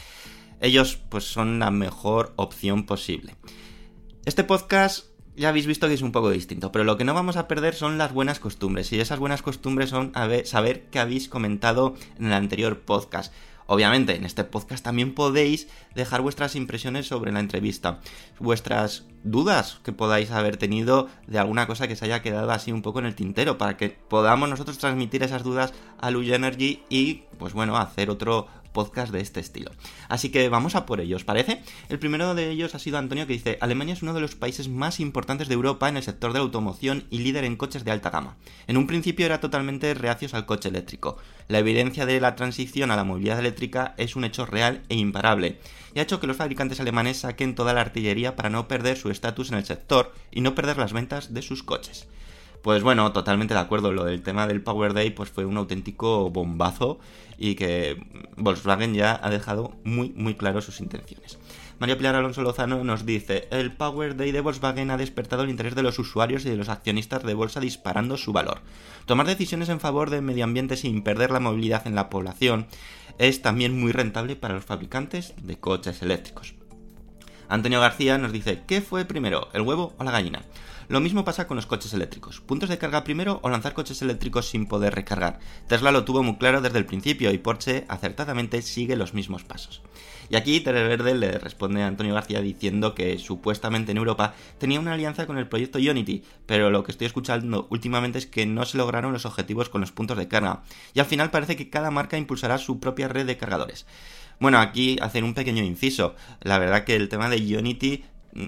ellos 0.60 1.00
pues 1.10 1.26
son 1.26 1.60
la 1.60 1.72
mejor 1.72 2.34
opción 2.36 2.86
posible. 2.86 3.36
Este 4.26 4.44
podcast 4.44 5.06
ya 5.36 5.50
habéis 5.50 5.66
visto 5.66 5.88
que 5.88 5.94
es 5.94 6.02
un 6.02 6.12
poco 6.12 6.30
distinto, 6.30 6.72
pero 6.72 6.84
lo 6.84 6.98
que 6.98 7.06
no 7.06 7.14
vamos 7.14 7.38
a 7.38 7.48
perder 7.48 7.74
son 7.74 7.98
las 7.98 8.14
buenas 8.14 8.40
costumbres. 8.40 8.92
Y 8.92 9.00
esas 9.00 9.20
buenas 9.20 9.42
costumbres 9.42 9.90
son 9.90 10.12
saber 10.46 10.84
que 10.90 11.00
habéis 11.00 11.30
comentado 11.30 11.96
en 12.20 12.28
el 12.28 12.34
anterior 12.34 12.80
podcast. 12.82 13.34
Obviamente, 13.72 14.18
en 14.18 14.26
este 14.26 14.44
podcast 14.44 14.84
también 14.84 15.14
podéis 15.14 15.70
dejar 15.96 16.22
vuestras 16.22 16.58
impresiones 16.58 17.08
sobre 17.08 17.32
la 17.32 17.40
entrevista, 17.40 18.02
vuestras 18.38 19.06
dudas 19.24 19.80
que 19.86 19.94
podáis 19.94 20.30
haber 20.32 20.58
tenido 20.58 21.08
de 21.26 21.40
alguna 21.40 21.68
cosa 21.68 21.88
que 21.88 21.96
se 21.96 22.04
haya 22.04 22.22
quedado 22.22 22.52
así 22.52 22.74
un 22.74 22.82
poco 22.82 23.00
en 23.00 23.06
el 23.06 23.16
tintero, 23.16 23.58
para 23.58 23.78
que 23.78 23.90
podamos 23.90 24.50
nosotros 24.50 24.78
transmitir 24.78 25.24
esas 25.24 25.44
dudas 25.44 25.74
a 26.02 26.12
Luge 26.12 26.36
Energy 26.36 26.84
y, 26.90 27.24
pues 27.40 27.54
bueno, 27.54 27.78
hacer 27.78 28.10
otro 28.10 28.50
podcast 28.72 29.12
de 29.12 29.22
este 29.22 29.40
estilo. 29.40 29.72
Así 30.10 30.30
que 30.30 30.50
vamos 30.50 30.76
a 30.76 30.86
por 30.86 31.02
ellos, 31.02 31.24
¿parece? 31.24 31.62
El 31.90 32.00
primero 32.00 32.36
de 32.36 32.50
ellos 32.50 32.76
ha 32.76 32.80
sido 32.80 32.98
Antonio 32.98 33.28
que 33.28 33.34
dice, 33.34 33.58
Alemania 33.62 33.94
es 33.94 34.02
uno 34.02 34.14
de 34.14 34.22
los 34.22 34.36
países 34.36 34.70
más 34.70 35.00
importantes 35.00 35.48
de 35.48 35.54
Europa 35.54 35.90
en 35.90 35.98
el 35.98 36.04
sector 36.04 36.34
de 36.34 36.40
la 36.40 36.46
automoción 36.46 37.06
y 37.10 37.20
líder 37.20 37.44
en 37.44 37.56
coches 37.56 37.84
de 37.84 37.92
alta 37.92 38.10
gama. 38.10 38.38
En 38.68 38.78
un 38.78 38.88
principio 38.88 39.26
era 39.26 39.40
totalmente 39.40 39.94
reacios 39.94 40.34
al 40.34 40.46
coche 40.46 40.70
eléctrico. 40.70 41.18
La 41.48 41.60
evidencia 41.60 42.06
de 42.06 42.20
la 42.20 42.36
transición 42.36 42.92
a 42.92 42.96
la 42.96 43.04
movilidad 43.04 43.40
eléctrica 43.40 43.96
es 43.98 44.16
un 44.16 44.24
hecho 44.24 44.46
real 44.46 44.84
e 44.90 44.96
imparable, 44.96 45.60
y 45.94 46.00
ha 46.00 46.04
hecho 46.04 46.20
que 46.20 46.28
los 46.28 46.38
fabricantes 46.38 46.80
alemanes 46.80 47.18
saquen 47.18 47.56
toda 47.56 47.74
la 47.74 47.82
artillería 47.82 48.36
para 48.36 48.50
no 48.50 48.68
perder 48.68 48.98
su 48.98 49.10
estatus 49.10 49.52
en 49.52 49.58
el 49.58 49.66
sector 49.66 50.14
y 50.32 50.42
no 50.42 50.56
perder 50.56 50.78
las 50.78 50.94
ventas 50.94 51.34
de 51.34 51.42
sus 51.42 51.64
coches. 51.64 52.08
Pues 52.62 52.84
bueno, 52.84 53.12
totalmente 53.12 53.54
de 53.54 53.60
acuerdo. 53.60 53.92
Lo 53.92 54.04
del 54.06 54.22
tema 54.22 54.48
del 54.48 54.62
Power 54.62 54.94
Day 54.94 55.10
pues 55.12 55.30
fue 55.30 55.46
un 55.46 55.58
auténtico 55.58 56.30
bombazo 56.30 57.00
y 57.38 57.56
que 57.56 58.06
Volkswagen 58.38 58.94
ya 58.94 59.20
ha 59.22 59.30
dejado 59.30 59.74
muy 59.84 60.10
muy 60.16 60.36
claro 60.36 60.62
sus 60.62 60.80
intenciones. 60.80 61.40
María 61.80 61.98
Pilar 61.98 62.14
Alonso 62.14 62.44
Lozano 62.44 62.84
nos 62.84 63.08
dice, 63.08 63.48
el 63.50 63.72
Power 63.72 64.16
Day 64.16 64.32
de 64.32 64.42
Volkswagen 64.42 64.92
ha 64.92 64.98
despertado 64.98 65.42
el 65.42 65.50
interés 65.50 65.74
de 65.74 65.82
los 65.82 65.98
usuarios 65.98 66.46
y 66.46 66.50
de 66.50 66.56
los 66.56 66.70
accionistas 66.70 67.24
de 67.24 67.34
bolsa 67.34 67.60
disparando 67.60 68.18
su 68.18 68.32
valor. 68.32 68.62
Tomar 69.08 69.26
decisiones 69.26 69.70
en 69.70 69.80
favor 69.80 70.12
del 70.12 70.22
medio 70.22 70.44
ambiente 70.44 70.78
sin 70.78 71.02
perder 71.02 71.32
la 71.32 71.40
movilidad 71.40 71.88
en 71.88 71.96
la 71.96 72.12
población 72.12 72.68
es 73.18 73.42
también 73.42 73.80
muy 73.80 73.92
rentable 73.92 74.36
para 74.36 74.54
los 74.54 74.66
fabricantes 74.66 75.34
de 75.42 75.60
coches 75.60 76.04
eléctricos. 76.04 76.54
Antonio 77.50 77.82
García 77.82 78.20
nos 78.20 78.32
dice, 78.32 78.62
¿qué 78.68 78.82
fue 78.82 79.04
primero, 79.06 79.50
el 79.54 79.62
huevo 79.62 79.96
o 79.98 80.04
la 80.04 80.12
gallina? 80.12 80.44
Lo 80.92 81.00
mismo 81.00 81.24
pasa 81.24 81.48
con 81.48 81.56
los 81.56 81.68
coches 81.68 81.94
eléctricos. 81.94 82.42
¿Puntos 82.42 82.68
de 82.68 82.78
carga 82.78 83.06
primero 83.06 83.40
o 83.44 83.50
lanzar 83.50 83.74
coches 83.74 84.02
eléctricos 84.02 84.50
sin 84.50 84.66
poder 84.66 84.94
recargar? 84.94 85.40
Tesla 85.70 85.90
lo 85.90 86.04
tuvo 86.04 86.22
muy 86.22 86.36
claro 86.36 86.60
desde 86.60 86.80
el 86.80 86.86
principio 86.86 87.32
y 87.32 87.38
Porsche 87.38 87.86
acertadamente 87.88 88.62
sigue 88.62 88.98
los 88.98 89.14
mismos 89.14 89.46
pasos. 89.46 89.82
Y 90.30 90.36
aquí 90.36 90.60
Televerde 90.60 91.16
le 91.16 91.38
responde 91.38 91.82
a 91.82 91.88
Antonio 91.88 92.14
García 92.14 92.42
diciendo 92.42 92.94
que 92.94 93.20
supuestamente 93.20 93.94
en 93.94 94.00
Europa 94.00 94.34
tenía 94.58 94.82
una 94.82 94.92
alianza 94.92 95.28
con 95.28 95.38
el 95.38 95.48
proyecto 95.48 95.80
Unity, 95.80 96.26
pero 96.46 96.70
lo 96.70 96.84
que 96.84 96.92
estoy 96.92 97.08
escuchando 97.08 97.68
últimamente 97.72 98.18
es 98.18 98.28
que 98.28 98.46
no 98.46 98.66
se 98.66 98.78
lograron 98.78 99.14
los 99.14 99.26
objetivos 99.26 99.70
con 99.70 99.80
los 99.80 99.94
puntos 99.94 100.18
de 100.18 100.28
carga. 100.28 100.64
Y 100.94 101.00
al 101.00 101.06
final 101.06 101.32
parece 101.32 101.56
que 101.56 101.70
cada 101.70 101.90
marca 101.90 102.18
impulsará 102.18 102.58
su 102.58 102.82
propia 102.82 103.08
red 103.08 103.26
de 103.26 103.38
cargadores. 103.38 103.86
Bueno, 104.42 104.60
aquí 104.60 104.98
hacer 105.02 105.24
un 105.24 105.36
pequeño 105.36 105.64
inciso. 105.64 106.16
La 106.42 106.60
verdad 106.60 106.84
que 106.84 106.98
el 106.98 107.08
tema 107.08 107.30
de 107.30 107.58
Unity 107.58 108.04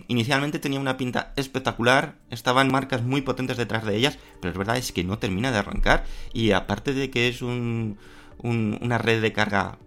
inicialmente 0.07 0.59
tenía 0.59 0.79
una 0.79 0.97
pinta 0.97 1.34
espectacular, 1.36 2.15
estaban 2.29 2.71
marcas 2.71 3.03
muy 3.03 3.21
potentes 3.21 3.57
detrás 3.57 3.86
de 3.86 3.95
ellas, 3.95 4.17
pero 4.41 4.51
es 4.51 4.57
verdad 4.57 4.77
es 4.77 4.91
que 4.91 5.03
no 5.03 5.19
termina 5.19 5.51
de 5.51 5.57
arrancar 5.57 6.05
y 6.34 6.51
aparte 6.51 6.93
de 6.93 7.09
que 7.09 7.27
es 7.27 7.41
un, 7.41 7.97
una 8.41 8.97
red 8.97 9.21
de 9.21 9.34
carga 9.34 9.77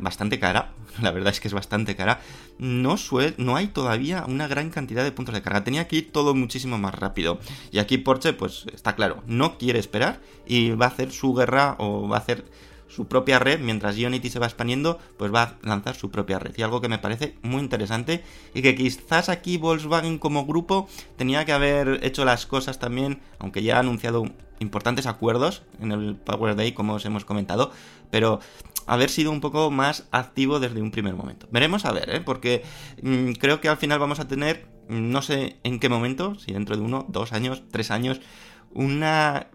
bastante 0.00 0.38
cara, 0.38 0.72
la 1.02 1.10
verdad 1.10 1.32
es 1.32 1.40
que 1.40 1.48
es 1.48 1.54
bastante 1.54 1.96
cara, 1.96 2.20
no, 2.58 2.96
no 3.36 3.56
hay 3.56 3.66
todavía 3.68 4.24
una 4.26 4.48
gran 4.48 4.70
cantidad 4.70 5.04
de 5.04 5.12
puntos 5.12 5.34
de 5.34 5.42
carga. 5.42 5.64
Tenía 5.64 5.88
que 5.88 5.96
ir 5.96 6.12
todo 6.12 6.34
muchísimo 6.34 6.78
más 6.78 6.94
rápido. 6.94 7.38
Y 7.70 7.78
aquí 7.78 7.98
Porsche, 7.98 8.32
pues 8.32 8.64
está 8.72 8.94
claro, 8.94 9.22
no 9.26 9.58
quiere 9.58 9.78
esperar 9.78 10.20
y 10.46 10.70
va 10.70 10.86
a 10.86 10.88
hacer 10.88 11.12
su 11.12 11.34
guerra 11.34 11.76
o 11.78 12.08
va 12.08 12.16
a 12.16 12.20
hacer 12.20 12.44
su 12.88 13.08
propia 13.08 13.38
red, 13.38 13.60
mientras 13.60 13.98
Unity 13.98 14.30
se 14.30 14.38
va 14.38 14.46
expandiendo, 14.46 14.98
pues 15.16 15.32
va 15.34 15.42
a 15.42 15.54
lanzar 15.62 15.94
su 15.96 16.10
propia 16.10 16.38
red. 16.38 16.52
Y 16.56 16.62
algo 16.62 16.80
que 16.80 16.88
me 16.88 16.98
parece 16.98 17.36
muy 17.42 17.60
interesante 17.60 18.22
y 18.54 18.62
que 18.62 18.74
quizás 18.74 19.28
aquí 19.28 19.58
Volkswagen 19.58 20.18
como 20.18 20.46
grupo 20.46 20.88
tenía 21.16 21.44
que 21.44 21.52
haber 21.52 22.00
hecho 22.02 22.24
las 22.24 22.46
cosas 22.46 22.78
también, 22.78 23.20
aunque 23.38 23.62
ya 23.62 23.76
ha 23.76 23.80
anunciado 23.80 24.24
importantes 24.58 25.06
acuerdos 25.06 25.62
en 25.80 25.92
el 25.92 26.16
Power 26.16 26.56
Day, 26.56 26.72
como 26.72 26.94
os 26.94 27.04
hemos 27.04 27.24
comentado, 27.24 27.70
pero 28.10 28.40
haber 28.86 29.10
sido 29.10 29.30
un 29.30 29.40
poco 29.40 29.70
más 29.70 30.06
activo 30.12 30.60
desde 30.60 30.80
un 30.80 30.90
primer 30.90 31.14
momento. 31.14 31.48
Veremos 31.50 31.84
a 31.84 31.92
ver, 31.92 32.08
¿eh? 32.10 32.20
porque 32.20 32.62
mm, 33.02 33.32
creo 33.32 33.60
que 33.60 33.68
al 33.68 33.76
final 33.76 33.98
vamos 33.98 34.20
a 34.20 34.28
tener, 34.28 34.66
no 34.88 35.22
sé 35.22 35.56
en 35.64 35.80
qué 35.80 35.88
momento, 35.88 36.36
si 36.36 36.52
dentro 36.52 36.76
de 36.76 36.82
uno, 36.82 37.04
dos 37.08 37.32
años, 37.32 37.62
tres 37.70 37.90
años, 37.90 38.20
una, 38.76 39.48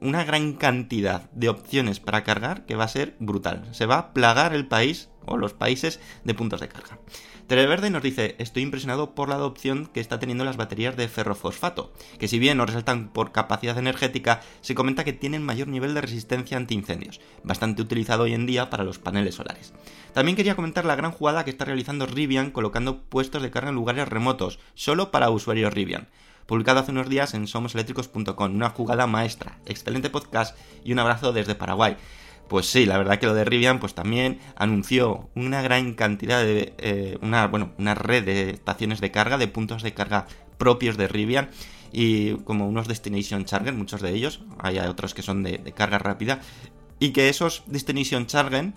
gran 0.00 0.54
cantidad 0.54 1.30
de 1.32 1.50
opciones 1.50 2.00
para 2.00 2.24
cargar 2.24 2.64
que 2.64 2.74
va 2.74 2.84
a 2.84 2.88
ser 2.88 3.14
brutal. 3.20 3.68
Se 3.72 3.86
va 3.86 3.98
a 3.98 4.14
plagar 4.14 4.54
el 4.54 4.66
país 4.66 5.10
o 5.26 5.36
los 5.36 5.52
países 5.52 6.00
de 6.24 6.34
puntos 6.34 6.60
de 6.60 6.68
carga. 6.68 6.98
Televerde 7.48 7.88
nos 7.90 8.02
dice, 8.02 8.34
estoy 8.38 8.62
impresionado 8.62 9.14
por 9.14 9.28
la 9.28 9.36
adopción 9.36 9.86
que 9.86 10.00
está 10.00 10.18
teniendo 10.18 10.44
las 10.44 10.58
baterías 10.58 10.96
de 10.96 11.08
ferrofosfato, 11.08 11.92
que 12.18 12.28
si 12.28 12.38
bien 12.38 12.58
nos 12.58 12.66
resaltan 12.66 13.08
por 13.08 13.32
capacidad 13.32 13.78
energética, 13.78 14.40
se 14.60 14.74
comenta 14.74 15.04
que 15.04 15.14
tienen 15.14 15.42
mayor 15.42 15.68
nivel 15.68 15.94
de 15.94 16.02
resistencia 16.02 16.58
ante 16.58 16.74
incendios, 16.74 17.20
bastante 17.44 17.80
utilizado 17.80 18.24
hoy 18.24 18.34
en 18.34 18.44
día 18.44 18.68
para 18.68 18.84
los 18.84 18.98
paneles 18.98 19.34
solares. 19.34 19.72
También 20.12 20.36
quería 20.36 20.56
comentar 20.56 20.84
la 20.84 20.96
gran 20.96 21.10
jugada 21.10 21.44
que 21.44 21.50
está 21.50 21.64
realizando 21.64 22.06
Rivian 22.06 22.50
colocando 22.50 23.02
puestos 23.02 23.42
de 23.42 23.50
carga 23.50 23.70
en 23.70 23.76
lugares 23.76 24.08
remotos, 24.08 24.58
solo 24.74 25.10
para 25.10 25.30
usuarios 25.30 25.72
Rivian 25.72 26.08
publicado 26.48 26.80
hace 26.80 26.92
unos 26.92 27.10
días 27.10 27.34
en 27.34 27.46
somoseléctricos.com. 27.46 28.54
Una 28.54 28.70
jugada 28.70 29.06
maestra, 29.06 29.58
excelente 29.66 30.08
podcast 30.08 30.56
y 30.82 30.92
un 30.92 30.98
abrazo 30.98 31.32
desde 31.32 31.54
Paraguay. 31.54 31.96
Pues 32.48 32.64
sí, 32.64 32.86
la 32.86 32.96
verdad 32.96 33.18
que 33.18 33.26
lo 33.26 33.34
de 33.34 33.44
Rivian 33.44 33.78
pues 33.78 33.94
también 33.94 34.40
anunció 34.56 35.28
una 35.34 35.60
gran 35.60 35.92
cantidad 35.92 36.42
de 36.42 36.72
eh, 36.78 37.18
una 37.20 37.46
bueno, 37.48 37.72
una 37.76 37.94
red 37.94 38.24
de 38.24 38.50
estaciones 38.50 39.02
de 39.02 39.10
carga, 39.10 39.36
de 39.36 39.46
puntos 39.46 39.82
de 39.82 39.92
carga 39.92 40.26
propios 40.56 40.96
de 40.96 41.06
Rivian 41.06 41.50
y 41.92 42.36
como 42.38 42.66
unos 42.66 42.88
destination 42.88 43.44
charger, 43.44 43.74
muchos 43.74 44.00
de 44.00 44.14
ellos, 44.14 44.40
hay 44.58 44.78
otros 44.78 45.12
que 45.12 45.20
son 45.20 45.42
de, 45.42 45.60
carga 45.76 45.98
rápida 45.98 46.40
y 46.98 47.10
que 47.10 47.28
esos 47.28 47.62
destination 47.66 48.26
charger 48.26 48.72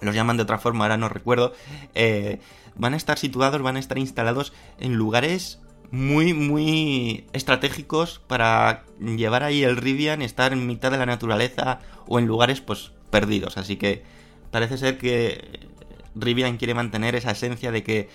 los 0.00 0.14
llaman 0.14 0.38
de 0.38 0.42
otra 0.44 0.58
forma, 0.58 0.84
ahora 0.84 0.96
no 0.96 1.10
recuerdo, 1.10 1.52
eh, 1.94 2.40
van 2.76 2.94
a 2.94 2.96
estar 2.96 3.18
situados, 3.18 3.60
van 3.60 3.76
a 3.76 3.78
estar 3.78 3.98
instalados 3.98 4.54
en 4.78 4.94
lugares 4.94 5.60
muy, 5.90 6.34
muy 6.34 7.26
estratégicos 7.32 8.20
para 8.26 8.84
llevar 8.98 9.42
ahí 9.42 9.62
el 9.62 9.76
Rivian 9.76 10.22
y 10.22 10.24
estar 10.24 10.52
en 10.52 10.66
mitad 10.66 10.90
de 10.90 10.98
la 10.98 11.06
naturaleza 11.06 11.80
o 12.06 12.18
en 12.18 12.26
lugares 12.26 12.60
pues 12.60 12.92
perdidos. 13.10 13.56
Así 13.58 13.76
que 13.76 14.02
parece 14.50 14.78
ser 14.78 14.98
que 14.98 15.68
Rivian 16.14 16.56
quiere 16.56 16.74
mantener 16.74 17.14
esa 17.14 17.30
esencia 17.30 17.70
de 17.70 17.82
que 17.82 18.08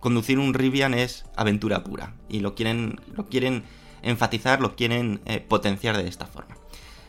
conducir 0.00 0.38
un 0.38 0.54
Rivian 0.54 0.94
es 0.94 1.24
aventura 1.36 1.84
pura 1.84 2.14
y 2.28 2.40
lo 2.40 2.54
quieren, 2.54 3.00
lo 3.14 3.26
quieren 3.26 3.64
enfatizar, 4.02 4.60
lo 4.60 4.76
quieren 4.76 5.20
eh, 5.26 5.40
potenciar 5.40 5.96
de 5.96 6.08
esta 6.08 6.26
forma. 6.26 6.56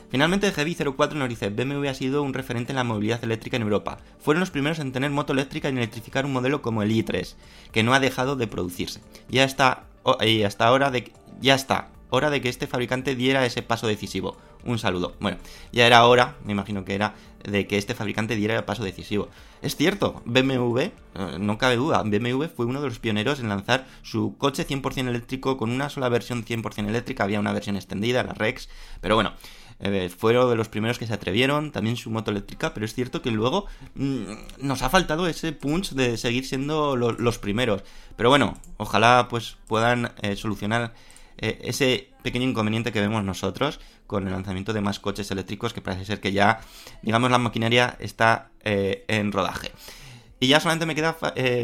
Finalmente, 0.10 0.54
GV04 0.54 1.14
nos 1.14 1.30
dice, 1.30 1.50
BMW 1.50 1.88
ha 1.90 1.94
sido 1.94 2.24
un 2.24 2.34
referente 2.34 2.72
en 2.72 2.78
la 2.78 2.84
movilidad 2.84 3.24
eléctrica 3.24 3.58
en 3.58 3.64
Europa. 3.64 3.98
Fueron 4.20 4.40
los 4.40 4.52
primeros 4.52 4.80
en 4.80 4.92
tener 4.92 5.12
moto 5.12 5.34
eléctrica 5.34 5.68
y 5.68 5.72
en 5.72 5.80
electrificar 5.80 6.26
un 6.26 6.34
modelo 6.34 6.62
como 6.62 6.82
el 6.82 6.92
i3, 6.92 7.36
que 7.72 7.84
no 7.84 7.94
ha 7.94 8.00
dejado 8.00 8.36
de 8.36 8.48
producirse. 8.48 9.02
Ya 9.30 9.44
está 9.44 9.84
y 10.22 10.44
hasta 10.44 10.66
ahora 10.66 10.90
de 10.90 11.12
ya 11.42 11.56
está, 11.56 11.90
hora 12.10 12.30
de 12.30 12.42
que 12.42 12.50
este 12.50 12.68
fabricante 12.68 13.16
diera 13.16 13.46
ese 13.46 13.62
paso 13.62 13.88
decisivo. 13.88 14.38
Un 14.64 14.80
saludo. 14.80 15.16
Bueno, 15.20 15.38
ya 15.72 15.86
era 15.86 16.06
hora, 16.06 16.36
me 16.44 16.52
imagino 16.52 16.84
que 16.84 16.96
era, 16.96 17.14
de 17.44 17.68
que 17.68 17.78
este 17.78 17.94
fabricante 17.94 18.36
diera 18.36 18.58
el 18.58 18.64
paso 18.64 18.84
decisivo. 18.84 19.30
Es 19.62 19.76
cierto, 19.76 20.22
BMW, 20.26 20.80
eh, 20.80 20.92
no 21.40 21.58
cabe 21.58 21.76
duda, 21.76 22.02
BMW 22.04 22.46
fue 22.46 22.66
uno 22.66 22.82
de 22.82 22.90
los 22.90 23.00
pioneros 23.00 23.40
en 23.40 23.50
lanzar 23.50 23.86
su 24.02 24.36
coche 24.38 24.68
100% 24.68 25.08
eléctrico 25.08 25.58
con 25.58 25.72
una 25.72 25.90
sola 25.90 26.10
versión 26.10 26.44
100% 26.44 26.88
eléctrica, 26.88 27.24
había 27.24 27.40
una 27.40 27.54
versión 27.54 27.76
extendida, 27.76 28.24
la 28.24 28.34
Rex, 28.34 28.70
pero 29.00 29.16
bueno, 29.16 29.34
eh, 29.80 30.10
fueron 30.10 30.50
de 30.50 30.56
los 30.56 30.70
primeros 30.70 30.98
que 30.98 31.06
se 31.06 31.14
atrevieron, 31.14 31.72
también 31.72 31.98
su 31.98 32.10
moto 32.10 32.32
eléctrica, 32.32 32.74
pero 32.74 32.86
es 32.86 32.94
cierto 32.94 33.22
que 33.22 33.32
luego 33.32 33.68
mm, 33.96 34.24
nos 34.60 34.82
ha 34.82 34.90
faltado 34.90 35.28
ese 35.28 35.52
punch 35.52 35.92
de 35.92 36.18
seguir 36.18 36.46
siendo 36.46 36.96
los 36.96 37.38
primeros. 37.38 37.84
Pero 38.16 38.30
bueno, 38.30 38.58
ojalá 38.78 39.28
pues 39.30 39.58
puedan 39.68 40.12
eh, 40.22 40.36
solucionar 40.36 40.94
eh, 41.38 41.60
ese 41.64 42.10
pequeño 42.24 42.46
inconveniente 42.46 42.92
que 42.92 43.02
vemos 43.02 43.24
nosotros 43.24 43.80
con 44.08 44.26
el 44.26 44.34
lanzamiento 44.34 44.74
de 44.74 44.82
más 44.82 45.00
coches 45.00 45.30
eléctricos 45.30 45.74
que 45.74 45.82
parece 45.82 46.06
ser 46.06 46.20
que 46.20 46.32
ya, 46.32 46.62
digamos, 47.04 47.30
la 47.30 47.38
maquinaria 47.38 47.96
está 48.00 48.50
en 48.64 49.32
rodaje. 49.32 49.72
Y 50.40 50.48
ya 50.48 50.60
solamente 50.60 50.86
me 50.86 50.96
queda 50.96 51.18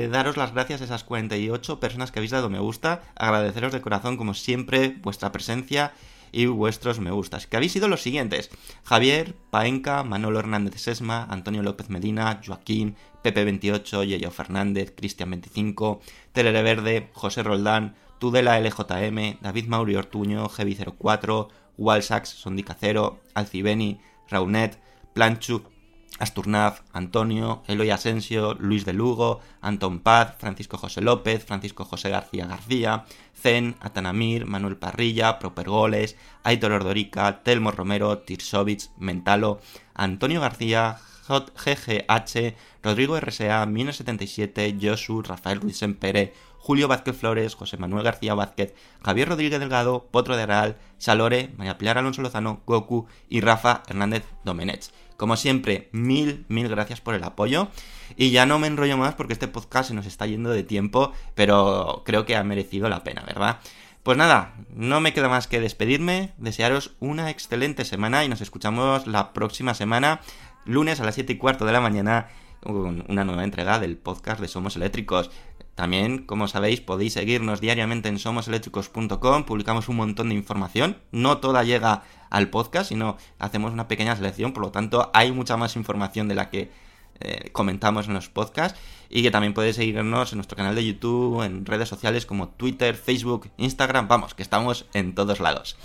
daros 0.09 0.38
las 0.38 0.53
gracias 0.53 0.82
a 0.82 0.86
esas 0.86 1.03
48 1.03 1.80
personas 1.80 2.11
que 2.11 2.20
habéis 2.20 2.32
dado 2.32 2.49
me 2.49 2.59
gusta, 2.59 3.01
agradeceros 3.16 3.74
de 3.74 3.82
corazón 3.82 4.16
como 4.18 4.34
siempre 4.34 4.95
vuestra 5.01 5.32
presencia 5.32 5.93
y 6.34 6.47
vuestros 6.47 6.99
me 6.99 7.11
gustas, 7.11 7.47
que 7.47 7.55
habéis 7.55 7.71
sido 7.71 7.88
los 7.88 8.01
siguientes: 8.01 8.49
Javier, 8.84 9.36
Paenca, 9.51 10.03
Manolo 10.03 10.39
Hernández 10.39 10.81
Sesma, 10.81 11.25
Antonio 11.29 11.63
López 11.63 11.89
Medina, 11.89 12.41
Joaquín, 12.45 12.97
Pepe28, 13.23 14.05
Yeyo 14.05 14.31
Fernández, 14.31 14.93
Cristian25, 14.95 15.99
Telere 16.34 16.63
Verde, 16.63 17.09
José 17.13 17.43
Roldán, 17.43 17.95
Tudela 18.19 18.59
LJM, 18.59 19.39
David 19.41 19.67
Mauri 19.67 19.95
Ortuño, 19.95 20.49
Heavy04, 20.49 21.47
Walsax, 21.77 22.29
Sondicacero, 22.29 23.19
Alcibeni, 23.34 24.01
Raunet, 24.29 24.79
Planchuk, 25.13 25.72
Asturnaz, 26.20 26.84
Antonio, 26.93 27.64
Eloy 27.68 27.89
Asensio, 27.89 28.53
Luis 28.55 28.86
de 28.86 28.93
Lugo, 28.93 29.41
Antón 29.61 29.99
Paz, 29.99 30.36
Francisco 30.38 30.78
José 30.78 31.01
López, 31.01 31.43
Francisco 31.45 31.86
José 31.86 32.09
García 32.09 32.45
García, 32.45 33.05
Zen, 33.36 33.76
Atanamir, 33.80 34.45
Manuel 34.45 34.78
Parrilla, 34.78 35.39
Propergoles, 35.39 36.16
Aitor 36.43 36.72
Ordorica, 36.72 37.43
Telmo 37.43 37.72
Romero, 37.72 38.20
Tirsovich, 38.20 38.89
Mentalo, 38.97 39.59
Antonio 39.93 40.39
García, 40.39 40.97
GGH, 41.28 42.55
Rodrigo 42.84 43.20
RSA, 43.20 43.66
1977, 43.66 44.78
Josu, 44.82 45.22
Rafael 45.22 45.61
Ruiz 45.61 45.82
Empere, 45.82 46.34
Julio 46.57 46.88
Vázquez 46.88 47.18
Flores, 47.18 47.55
José 47.55 47.78
Manuel 47.78 48.03
García 48.03 48.36
Vázquez, 48.36 48.74
Javier 49.03 49.28
Rodríguez 49.28 49.59
Delgado, 49.59 50.07
Potro 50.11 50.38
de 50.38 50.45
Real, 50.45 50.78
Salore, 50.97 51.51
María 51.57 51.78
Pilar 51.78 51.97
Alonso 51.97 52.22
Lozano, 52.22 52.61
Goku 52.66 53.07
y 53.28 53.41
Rafa 53.41 53.84
Hernández 53.88 54.24
Domenech. 54.45 54.89
Como 55.18 55.38
siempre, 55.38 55.89
mil, 55.91 56.45
mil 56.47 56.68
gracias 56.68 57.01
por 57.01 57.16
el 57.16 57.24
apoyo. 57.24 57.70
Y 58.16 58.32
ya 58.32 58.45
no 58.45 58.59
me 58.59 58.68
enrollo 58.68 58.97
más 58.97 59.16
porque 59.16 59.34
este 59.34 59.47
podcast 59.47 59.89
se 59.89 59.95
nos 59.95 60.05
está 60.05 60.28
yendo 60.28 60.49
de 60.49 60.64
tiempo, 60.64 61.11
pero 61.36 62.03
creo 62.05 62.26
que 62.26 62.36
ha 62.36 62.43
merecido 62.43 62.89
la 62.89 63.03
pena, 63.03 63.24
¿verdad? 63.26 63.59
Pues 64.03 64.18
nada, 64.18 64.55
no 64.70 64.99
me 64.99 65.14
queda 65.14 65.30
más 65.30 65.47
que 65.47 65.61
despedirme, 65.61 66.34
desearos 66.38 66.95
una 66.99 67.30
excelente 67.30 67.86
semana 67.86 68.26
y 68.26 68.30
nos 68.30 68.41
escuchamos 68.41 69.07
la 69.07 69.32
próxima 69.32 69.74
semana, 69.74 70.20
lunes 70.66 70.99
a 70.99 71.05
las 71.05 71.16
7 71.16 71.34
y 71.34 71.38
cuarto 71.38 71.66
de 71.66 71.72
la 71.72 71.80
mañana, 71.80 72.28
una 72.66 73.24
nueva 73.24 73.43
entrega 73.45 73.80
del 73.80 73.97
podcast 73.97 74.41
de 74.41 74.47
Somos 74.47 74.76
Eléctricos. 74.76 75.32
También, 75.76 76.19
como 76.26 76.47
sabéis, 76.47 76.82
podéis 76.82 77.13
seguirnos 77.13 77.59
diariamente 77.59 78.09
en 78.09 78.19
somoseléctricos.com, 78.19 79.43
publicamos 79.45 79.89
un 79.89 79.95
montón 79.95 80.30
de 80.30 80.36
información, 80.36 80.97
no 81.11 81.39
toda 81.39 81.63
llega 81.63 82.03
al 82.30 82.49
podcast, 82.49 82.89
sino 82.89 83.17
hacemos 83.39 83.74
una 83.74 83.88
pequeña 83.88 84.15
selección, 84.15 84.53
por 84.53 84.63
lo 84.63 84.71
tanto 84.71 85.09
hay 85.13 85.32
mucha 85.32 85.57
más 85.57 85.76
información 85.76 86.28
de 86.28 86.36
la 86.36 86.49
que 86.51 86.71
eh, 87.19 87.49
comentamos 87.51 88.07
en 88.07 88.13
los 88.13 88.30
podcasts 88.30 88.80
y 89.09 89.24
que 89.24 89.32
también 89.32 89.53
podéis 89.53 89.78
seguirnos 89.78 90.32
en 90.32 90.38
nuestro 90.38 90.57
canal 90.57 90.76
de 90.76 90.86
YouTube, 90.86 91.41
en 91.43 91.65
redes 91.65 91.89
sociales 91.89 92.26
como 92.26 92.49
Twitter, 92.49 92.95
Facebook, 92.95 93.49
Instagram, 93.57 94.07
vamos, 94.07 94.36
que 94.36 94.43
estamos 94.43 94.88
en 94.93 95.15
todos 95.15 95.39
lados. 95.39 95.78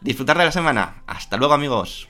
Disfrutar 0.00 0.38
de 0.38 0.44
la 0.46 0.52
semana. 0.52 1.02
Hasta 1.06 1.36
luego 1.36 1.52
amigos. 1.52 2.08